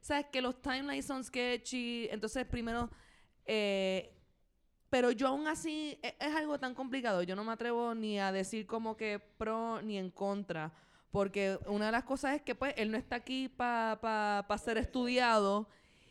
[0.01, 2.09] Sabes que los timelines son sketchy.
[2.11, 2.90] Entonces, primero.
[3.47, 4.14] eh,
[4.90, 7.23] pero yo aún así e- es, algo tan complicado.
[7.23, 10.73] Yo no me atrevo ni a decir como que pro ni en contra.
[11.11, 14.59] Porque una de las cosas es que pues él no está aquí para pa, pa
[14.59, 15.69] ser estudiado.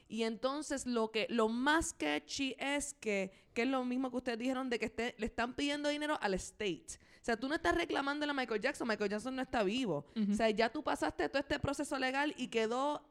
[0.08, 4.38] Y entonces lo que lo más sketchy es que, que es lo mismo que ustedes
[4.40, 6.86] dijeron de que esté- le están pidiendo dinero al state.
[7.22, 10.06] O sea, tú no estás reclamando a Michael Jackson, Michael Jackson no está vivo.
[10.34, 13.02] O sea, ya tú pasaste todo este proceso legal y quedó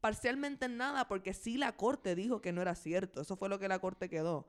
[0.00, 3.20] parcialmente en nada porque sí la corte dijo que no era cierto.
[3.20, 4.46] Eso fue lo que la corte quedó.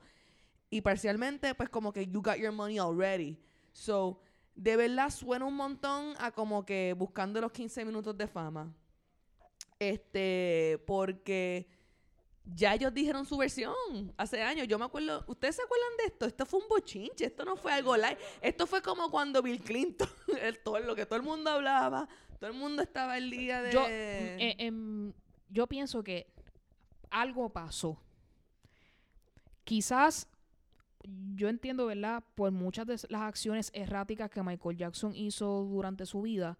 [0.71, 3.37] Y parcialmente, pues como que you got your money already.
[3.73, 4.19] So,
[4.55, 8.73] de verdad suena un montón a como que buscando los 15 minutos de fama.
[9.77, 11.67] Este, porque
[12.45, 13.75] ya ellos dijeron su versión
[14.17, 14.67] hace años.
[14.67, 16.25] Yo me acuerdo, ¿ustedes se acuerdan de esto?
[16.25, 18.17] Esto fue un bochinche, esto no fue algo live.
[18.41, 20.09] Esto fue como cuando Bill Clinton,
[20.41, 22.07] el, todo lo que todo el mundo hablaba,
[22.39, 23.71] todo el mundo estaba el día de...
[23.71, 25.13] Yo, mm, eh, em,
[25.49, 26.27] yo pienso que
[27.09, 28.01] algo pasó.
[29.63, 30.27] Quizás,
[31.35, 32.23] yo entiendo, ¿verdad?
[32.35, 36.57] Por muchas de las acciones erráticas que Michael Jackson hizo durante su vida,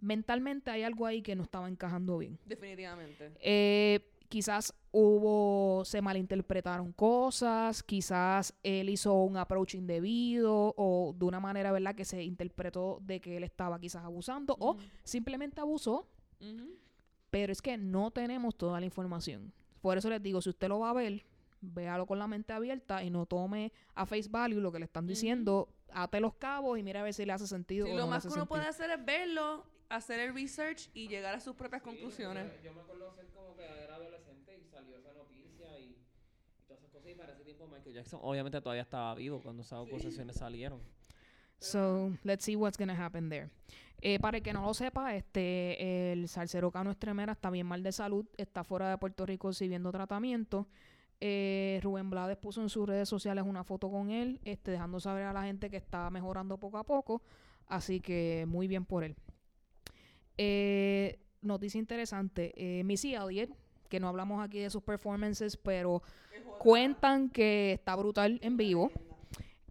[0.00, 2.38] mentalmente hay algo ahí que no estaba encajando bien.
[2.44, 3.32] Definitivamente.
[3.40, 11.40] Eh, quizás hubo, se malinterpretaron cosas, quizás él hizo un approach indebido o de una
[11.40, 11.94] manera, ¿verdad?
[11.94, 16.08] Que se interpretó de que él estaba quizás abusando o simplemente abusó
[17.32, 19.54] pero es que no tenemos toda la información.
[19.80, 21.24] Por eso les digo, si usted lo va a ver,
[21.62, 25.06] véalo con la mente abierta y no tome a face value lo que le están
[25.06, 27.86] diciendo, ate los cabos y mira a ver si le hace sentido.
[27.86, 28.84] Sí, o lo no más que uno puede sentido.
[28.86, 32.50] hacer es verlo, hacer el research y llegar a sus propias conclusiones.
[32.62, 36.80] Yo me acuerdo ser como que era adolescente y salió esa noticia y, y todas
[36.82, 37.10] esas cosas.
[37.10, 40.80] Y para ese tiempo Michael Jackson obviamente todavía estaba vivo cuando esas acusaciones salieron.
[41.58, 43.48] So, let's see what's gonna happen there.
[44.00, 47.84] Eh, para el que no lo sepa, este, el salsero Cano Estremera está bien mal
[47.84, 50.66] de salud, está fuera de Puerto Rico recibiendo tratamiento.
[51.24, 55.22] Eh, Rubén Blades puso en sus redes sociales una foto con él, este, dejando saber
[55.24, 57.22] a la gente que está mejorando poco a poco.
[57.68, 59.14] Así que muy bien por él.
[60.36, 62.52] Eh, noticia interesante.
[62.56, 63.50] Eh, Missy Elliott,
[63.88, 66.02] que no hablamos aquí de sus performances, pero
[66.58, 68.90] cuentan que está brutal en vivo.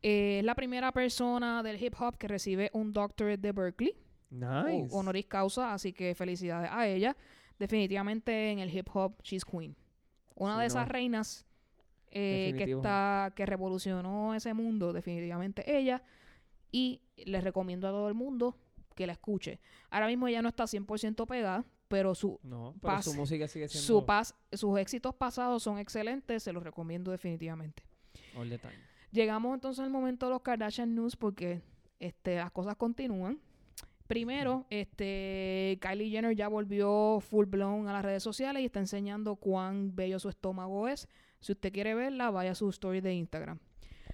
[0.02, 3.96] Eh, es la primera persona del hip hop que recibe un doctorate de Berkeley,
[4.30, 4.88] Nice.
[4.92, 7.16] honoris causa, así que felicidades a ella.
[7.60, 9.76] Definitivamente en el hip hop, she's queen.
[10.42, 11.46] Una Sí, de esas reinas
[12.12, 16.04] eh, que está que revolucionó ese mundo, definitivamente ella.
[16.72, 18.58] Y les recomiendo a todo el mundo
[18.96, 19.60] que la escuche.
[19.90, 23.06] Ahora mismo ella no está 100% pegada, pero su, No, pero Paz.
[23.06, 27.84] su música sigue siendo su sus éxitos pasados son excelentes, se los recomiendo definitivamente.
[28.36, 28.74] all the time.
[29.12, 31.62] Llegamos entonces al momento de los Kardashian News porque
[32.00, 33.40] este, las cosas continúan.
[34.14, 39.36] Primero, este, Kylie Jenner ya volvió full blown a las redes sociales y está enseñando
[39.36, 41.08] cuán bello su estómago es.
[41.40, 43.60] Si usted quiere verla, vaya a su story de Instagram.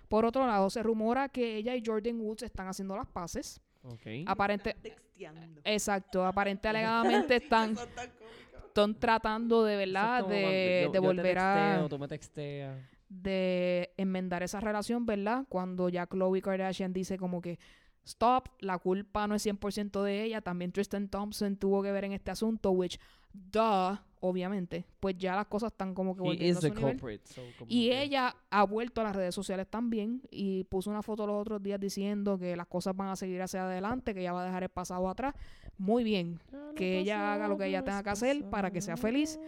[0.07, 3.59] Por otro lado, se rumora que ella y Jordan Woods están haciendo las paces.
[3.83, 4.01] Ok.
[4.25, 5.61] Aparente, Están texteando.
[5.63, 7.75] exacto, aparente alegadamente están,
[8.67, 12.07] están tratando de es verdad de, cuando yo- de yo te volver a tú me
[12.07, 12.77] texteas.
[13.09, 15.45] de enmendar esa relación, ¿verdad?
[15.49, 17.57] Cuando ya Khloe Kardashian dice como que
[18.07, 22.13] stop, la culpa no es 100% de ella, también Tristan Thompson tuvo que ver en
[22.13, 22.99] este asunto, which,
[23.33, 27.21] duh, obviamente, pues ya las cosas están como que He volviendo is a su nivel.
[27.25, 31.27] so Y que- ella ha vuelto a las redes sociales también y puso una foto
[31.27, 34.41] los otros días diciendo que las cosas van a seguir hacia adelante, que ella va
[34.41, 35.35] a dejar el pasado atrás.
[35.77, 36.39] Muy bien,
[36.75, 39.39] que ella haga lo que ella tenga que hacer para que sea feliz.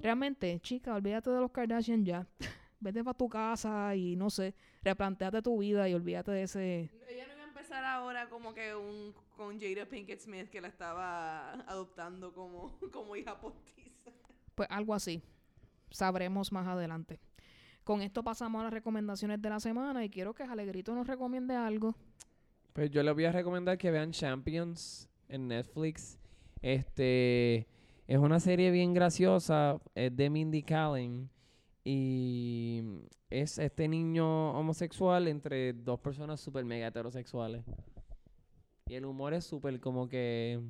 [0.00, 2.26] Realmente, chica, olvídate de los Kardashian ya.
[2.80, 6.90] Vete para tu casa y no sé, replanteate tu vida y olvídate de ese.
[6.92, 7.33] No
[7.64, 13.16] empezar ahora como que un con Jada Pinkett Smith que la estaba adoptando como, como
[13.16, 14.10] hija postiza.
[14.54, 15.22] Pues algo así.
[15.90, 17.20] sabremos más adelante.
[17.82, 21.56] Con esto pasamos a las recomendaciones de la semana y quiero que Alegrito nos recomiende
[21.56, 21.94] algo.
[22.74, 26.18] Pues yo les voy a recomendar que vean Champions en Netflix.
[26.60, 27.66] Este
[28.06, 31.30] es una serie bien graciosa, es de Mindy Kaling
[31.84, 32.82] y
[33.30, 37.64] es este niño homosexual entre dos personas super mega heterosexuales.
[38.86, 40.60] Y el humor es súper como que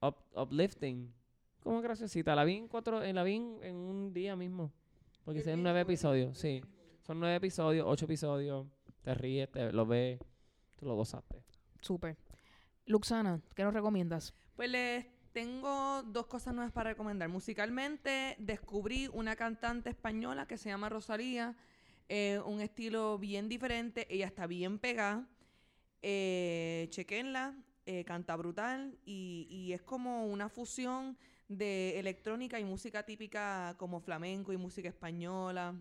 [0.00, 1.12] up- uplifting,
[1.60, 2.34] como graciosita.
[2.34, 4.72] La vi en cuatro, en la vi en, en un día mismo,
[5.24, 6.62] porque son nueve episodios, sí,
[7.02, 8.66] son nueve episodios, ocho episodios.
[9.02, 10.18] Te ríes, te lo ves,
[10.76, 11.42] tú lo gozaste.
[11.80, 12.16] Súper.
[12.86, 14.34] Luxana, ¿qué nos recomiendas?
[14.56, 17.28] Pues les tengo dos cosas nuevas para recomendar.
[17.28, 21.56] Musicalmente descubrí una cantante española que se llama Rosalía,
[22.08, 25.28] eh, un estilo bien diferente, ella está bien pegada,
[26.02, 27.54] eh, chequenla,
[27.86, 31.18] eh, canta brutal y, y es como una fusión
[31.48, 35.74] de electrónica y música típica como flamenco y música española.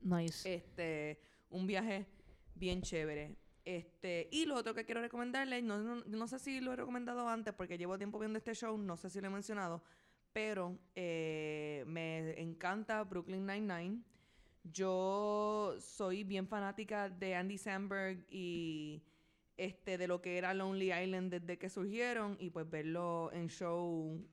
[0.00, 0.54] Nice.
[0.54, 1.20] Este,
[1.50, 2.06] un viaje
[2.54, 3.36] bien chévere.
[3.64, 7.28] Este, y lo otro que quiero recomendarles, no, no, no sé si lo he recomendado
[7.28, 9.82] antes porque llevo tiempo viendo este show, no sé si lo he mencionado,
[10.32, 14.02] pero eh, me encanta Brooklyn Nine-Nine.
[14.64, 19.02] Yo soy bien fanática de Andy Samberg y
[19.56, 24.24] este, de lo que era Lonely Island desde que surgieron y pues verlo en show,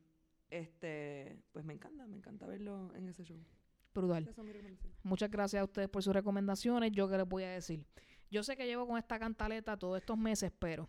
[0.50, 3.38] este, pues me encanta, me encanta verlo en ese show.
[3.94, 4.30] Brutal.
[5.04, 6.92] Muchas gracias a ustedes por sus recomendaciones.
[6.92, 7.84] Yo qué les voy a decir.
[8.32, 10.88] Yo sé que llevo con esta cantaleta todos estos meses, pero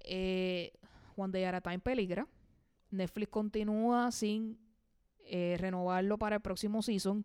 [0.00, 0.72] eh,
[1.16, 2.26] One Day at a Time peligra.
[2.90, 4.58] Netflix continúa sin
[5.24, 7.24] eh, renovarlo para el próximo season.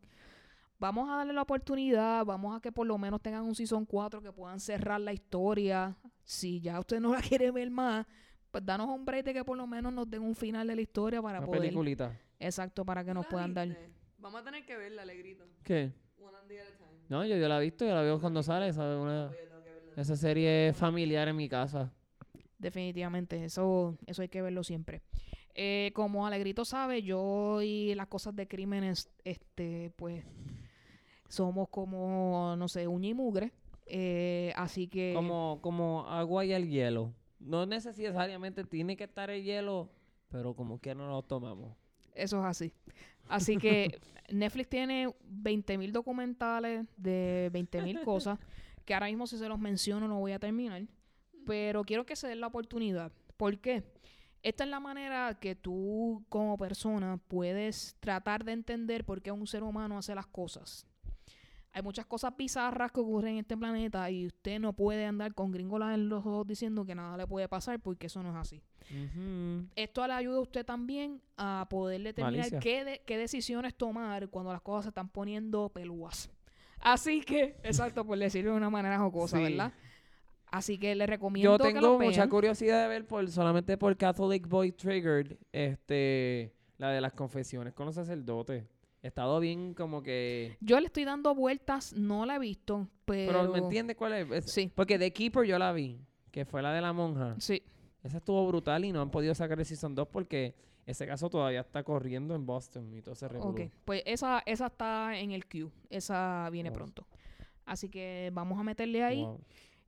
[0.80, 4.22] Vamos a darle la oportunidad, vamos a que por lo menos tengan un season 4
[4.22, 5.98] que puedan cerrar la historia.
[6.24, 8.06] Si ya usted no la quiere ver más,
[8.52, 10.82] pues danos un break de que por lo menos nos den un final de la
[10.82, 11.62] historia para Una poder.
[11.62, 12.18] peliculita.
[12.40, 13.76] Exacto, para que nos ¿La puedan dar.
[14.20, 15.46] Vamos a tener que verla, Alegrito.
[15.64, 15.92] ¿Qué?
[16.20, 16.87] One day at a time.
[17.10, 21.36] No, yo, yo la he visto, yo la veo cuando sale, esa serie familiar en
[21.36, 21.92] mi casa.
[22.60, 25.02] Definitivamente, eso, eso hay que verlo siempre.
[25.56, 30.24] Eh, como Alegrito sabe, yo y las cosas de crímenes, este, pues,
[31.30, 33.52] somos como, no sé, uña y mugre.
[33.86, 37.14] Eh, así que, Como, como agua y el hielo.
[37.40, 39.90] No necesariamente tiene que estar el hielo,
[40.30, 41.76] pero como que no lo tomamos.
[42.18, 42.74] Eso es así.
[43.28, 44.00] Así que
[44.30, 48.40] Netflix tiene 20.000 documentales de 20.000 cosas,
[48.86, 50.84] que ahora mismo si se los menciono no voy a terminar,
[51.46, 53.12] pero quiero que se den la oportunidad.
[53.38, 53.84] ¿Por qué?
[54.44, 59.48] Esta es la manera que tú como persona puedes tratar de entender por qué un
[59.48, 60.86] ser humano hace las cosas.
[61.78, 65.52] Hay muchas cosas bizarras que ocurren en este planeta y usted no puede andar con
[65.52, 68.64] gringolas en los ojos diciendo que nada le puede pasar porque eso no es así
[68.90, 69.68] Ujú.
[69.76, 74.52] esto le ayuda a usted también a poder determinar qué, de- qué decisiones tomar cuando
[74.52, 76.32] las cosas se están poniendo pelúas.
[76.80, 79.44] Así que, exacto, por decirlo de una manera jocosa, Sí.
[79.44, 79.72] ¿verdad?
[80.50, 82.30] Así que le recomiendo Yo que tengo lo mucha vean.
[82.30, 87.86] curiosidad de ver por, solamente por Catholic Boy Triggered, este, la de las confesiones con
[87.86, 88.66] los sacerdotes.
[89.08, 90.58] He estado bien como que...
[90.60, 93.32] Yo le estoy dando vueltas, no la he visto, pero...
[93.40, 94.30] Pero, ¿me entiendes cuál es?
[94.32, 94.70] Es- Sí.
[94.76, 95.98] Porque The Keeper yo la vi,
[96.30, 97.34] que fue la de la monja.
[97.40, 97.64] Sí,
[98.04, 100.56] Esa estuvo brutal y no han podido sacar el Season 2 porque
[100.86, 103.52] ese caso todavía está corriendo en Boston y todo ese revolú.
[103.52, 103.72] ok.
[103.86, 105.72] Pues esa, esa está en el queue.
[105.90, 107.08] Esa viene pronto.
[107.66, 109.22] Así que vamos a meterle ahí.
[109.24, 109.40] Wow.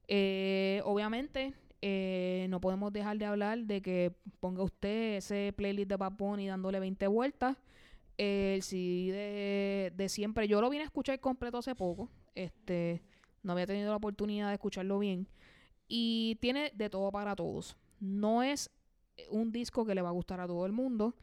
[0.07, 5.97] Eh, obviamente, eh, no podemos dejar de hablar de que ponga usted ese playlist de
[5.97, 7.57] Bad Bunny dándole 20 vueltas.
[8.19, 12.09] El CD de, de siempre, yo lo vine a escuchar completo hace poco.
[12.35, 13.01] Este,
[13.43, 15.25] no había tenido la oportunidad de escucharlo bien.
[15.87, 17.77] Y tiene de todo para todos.
[18.01, 18.71] No es
[19.29, 21.15] un disco que le va a gustar a todo el mundo.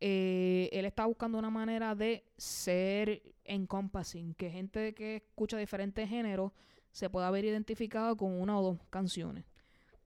[0.00, 6.52] Eh, él está buscando una manera de ser encompassing, que gente que escucha diferentes géneros
[6.92, 9.44] se pueda haber identificado con una o dos canciones.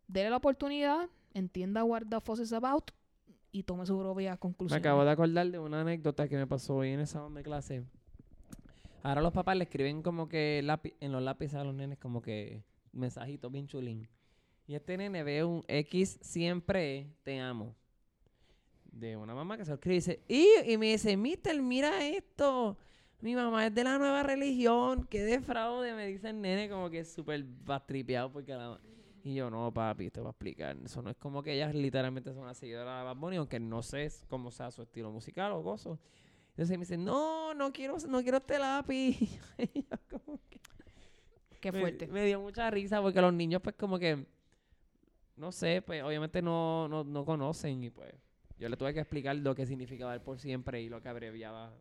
[0.09, 2.91] Dele la oportunidad, entienda what the fuss is about
[3.53, 4.85] y tome sus propias Me conclusiones.
[4.85, 7.85] acabo de acordar de una anécdota que me pasó hoy en el salón de clase.
[9.03, 10.59] Ahora los papás le escriben como que
[11.01, 14.09] en los lápices a los nenes como que mensajitos bien chulín.
[14.67, 17.75] Y este nene ve un X siempre te amo.
[18.85, 22.77] De una mamá que se escribe y dice, y, me dice, Mister, mira esto.
[23.21, 25.07] Mi mamá es de la nueva religión.
[25.09, 28.79] Qué de fraude, me dice el nene como que súper bastripeado porque la...
[29.25, 30.77] Y yo, no, papi, te voy a explicar.
[30.85, 33.83] Eso no es como que ellas literalmente son una seguidora de Bad Bunny, aunque no
[33.83, 35.99] sé cómo sea su estilo musical o gozo.
[36.51, 39.17] Entonces me dice, no, no quiero, no quiero este lápiz.
[39.75, 40.61] Y yo como que-
[41.61, 42.09] Qué fuerte.
[42.09, 44.27] Me, dio mucha risa porque los niños pues como que,
[45.37, 48.13] no sé, pues obviamente no, no, no conocen y pues
[48.59, 51.73] yo le tuve que explicar lo que significaba el por siempre y lo que abreviaba.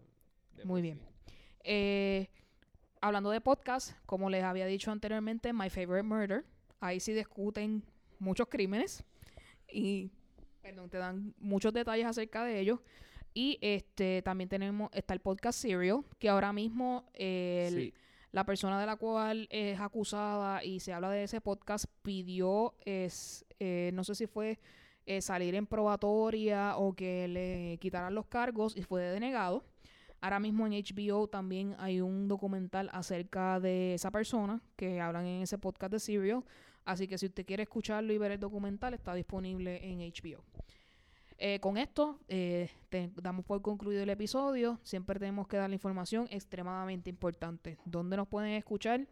[0.56, 1.00] de Muy bien.
[1.26, 1.34] sí.
[1.64, 2.30] Eh,
[3.02, 6.46] hablando de podcast, como les había dicho anteriormente, My Favorite Murder.
[6.82, 7.84] Ahí sí discuten
[8.20, 9.04] muchos crímenes
[9.72, 10.12] y
[10.62, 12.80] perdón, te dan muchos detalles acerca de ellos.
[13.34, 17.94] Y este también tenemos, está el podcast Serial, que ahora mismo el, Sí.
[18.34, 23.46] la persona de la cual es acusada y se habla de ese podcast pidió, es,
[23.60, 24.60] eh, no sé si fue
[25.06, 29.64] eh, salir en probatoria o que le quitaran los cargos y fue denegado.
[30.20, 35.42] Ahora mismo en HBO también hay un documental acerca de esa persona que hablan en
[35.42, 36.44] ese podcast de Serial.
[36.86, 40.44] Así que si usted quiere escucharlo y ver el documental, está disponible en HBO.
[41.38, 44.80] Eh, con esto, eh, te- damos por concluido el episodio.
[44.84, 47.78] Siempre tenemos que dar la información extremadamente importante.
[47.86, 49.08] ¿Dónde nos pueden escuchar?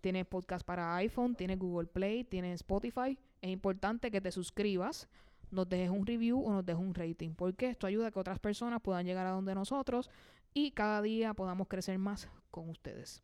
[0.00, 3.18] Tienes podcast para iPhone, tienes Google Play, tienes Spotify.
[3.40, 5.08] Es importante que te suscribas,
[5.50, 8.38] nos dejes un review o nos dejes un rating, porque esto ayuda a que otras
[8.38, 10.10] personas puedan llegar a donde nosotros
[10.52, 13.22] y cada día podamos crecer más con ustedes.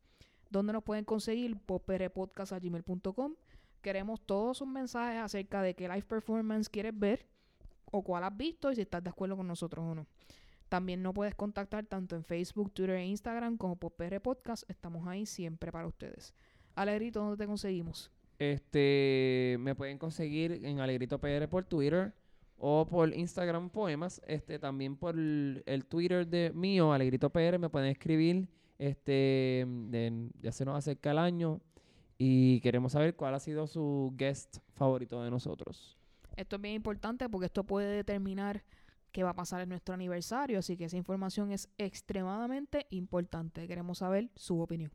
[0.49, 1.57] ¿Dónde nos pueden conseguir?
[1.59, 3.35] poperepodcast.gmail.com
[3.81, 7.27] Queremos todos sus mensajes acerca de qué live performance quieres ver
[7.91, 10.07] o cuál has visto y si estás de acuerdo con nosotros o no.
[10.69, 14.69] También nos puedes contactar tanto en Facebook, Twitter e Instagram como por PR Podcast.
[14.71, 16.33] Estamos ahí siempre para ustedes.
[16.77, 18.11] Alegrito, ¿dónde te conseguimos?
[18.39, 22.15] Este, me pueden conseguir en Alegrito PR por Twitter
[22.57, 24.23] o por Instagram Poemas.
[24.27, 28.49] Este, también por el, Twitter de mío, Alegrito PR, me pueden escribir.
[28.79, 29.67] Este,
[30.41, 31.61] ya se nos acerca el año
[32.23, 35.97] y queremos saber cuál ha sido su guest favorito de nosotros.
[36.37, 38.63] Esto es bien importante porque esto puede determinar
[39.11, 43.67] qué va a pasar en nuestro aniversario, así que esa información es extremadamente importante.
[43.67, 44.93] Queremos saber su opinión.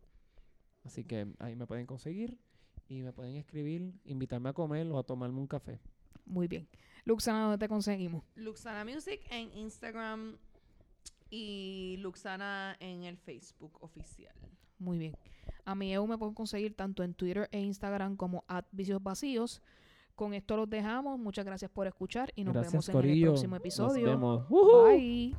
[0.83, 2.37] Así que ahí me pueden conseguir
[2.87, 5.79] y me pueden escribir, invitarme a comer o a tomarme un café.
[6.25, 6.67] Muy bien.
[7.05, 8.23] Luxana, ¿dónde te conseguimos?
[8.35, 10.37] Luxana Music en Instagram
[11.31, 14.35] y Luxana en el Facebook oficial.
[14.77, 15.15] Muy bien.
[15.65, 19.61] A mi EU me pueden conseguir tanto en Twitter e Instagram como at vicios vacíos.
[20.15, 21.19] Con esto los dejamos.
[21.19, 23.25] Muchas gracias por escuchar y nos Gracias, vemos en Corillo.
[23.27, 24.05] el próximo Nos episodio.
[24.05, 24.49] vemos.
[24.49, 24.87] ¡Woohoo!
[24.87, 25.35] Bye.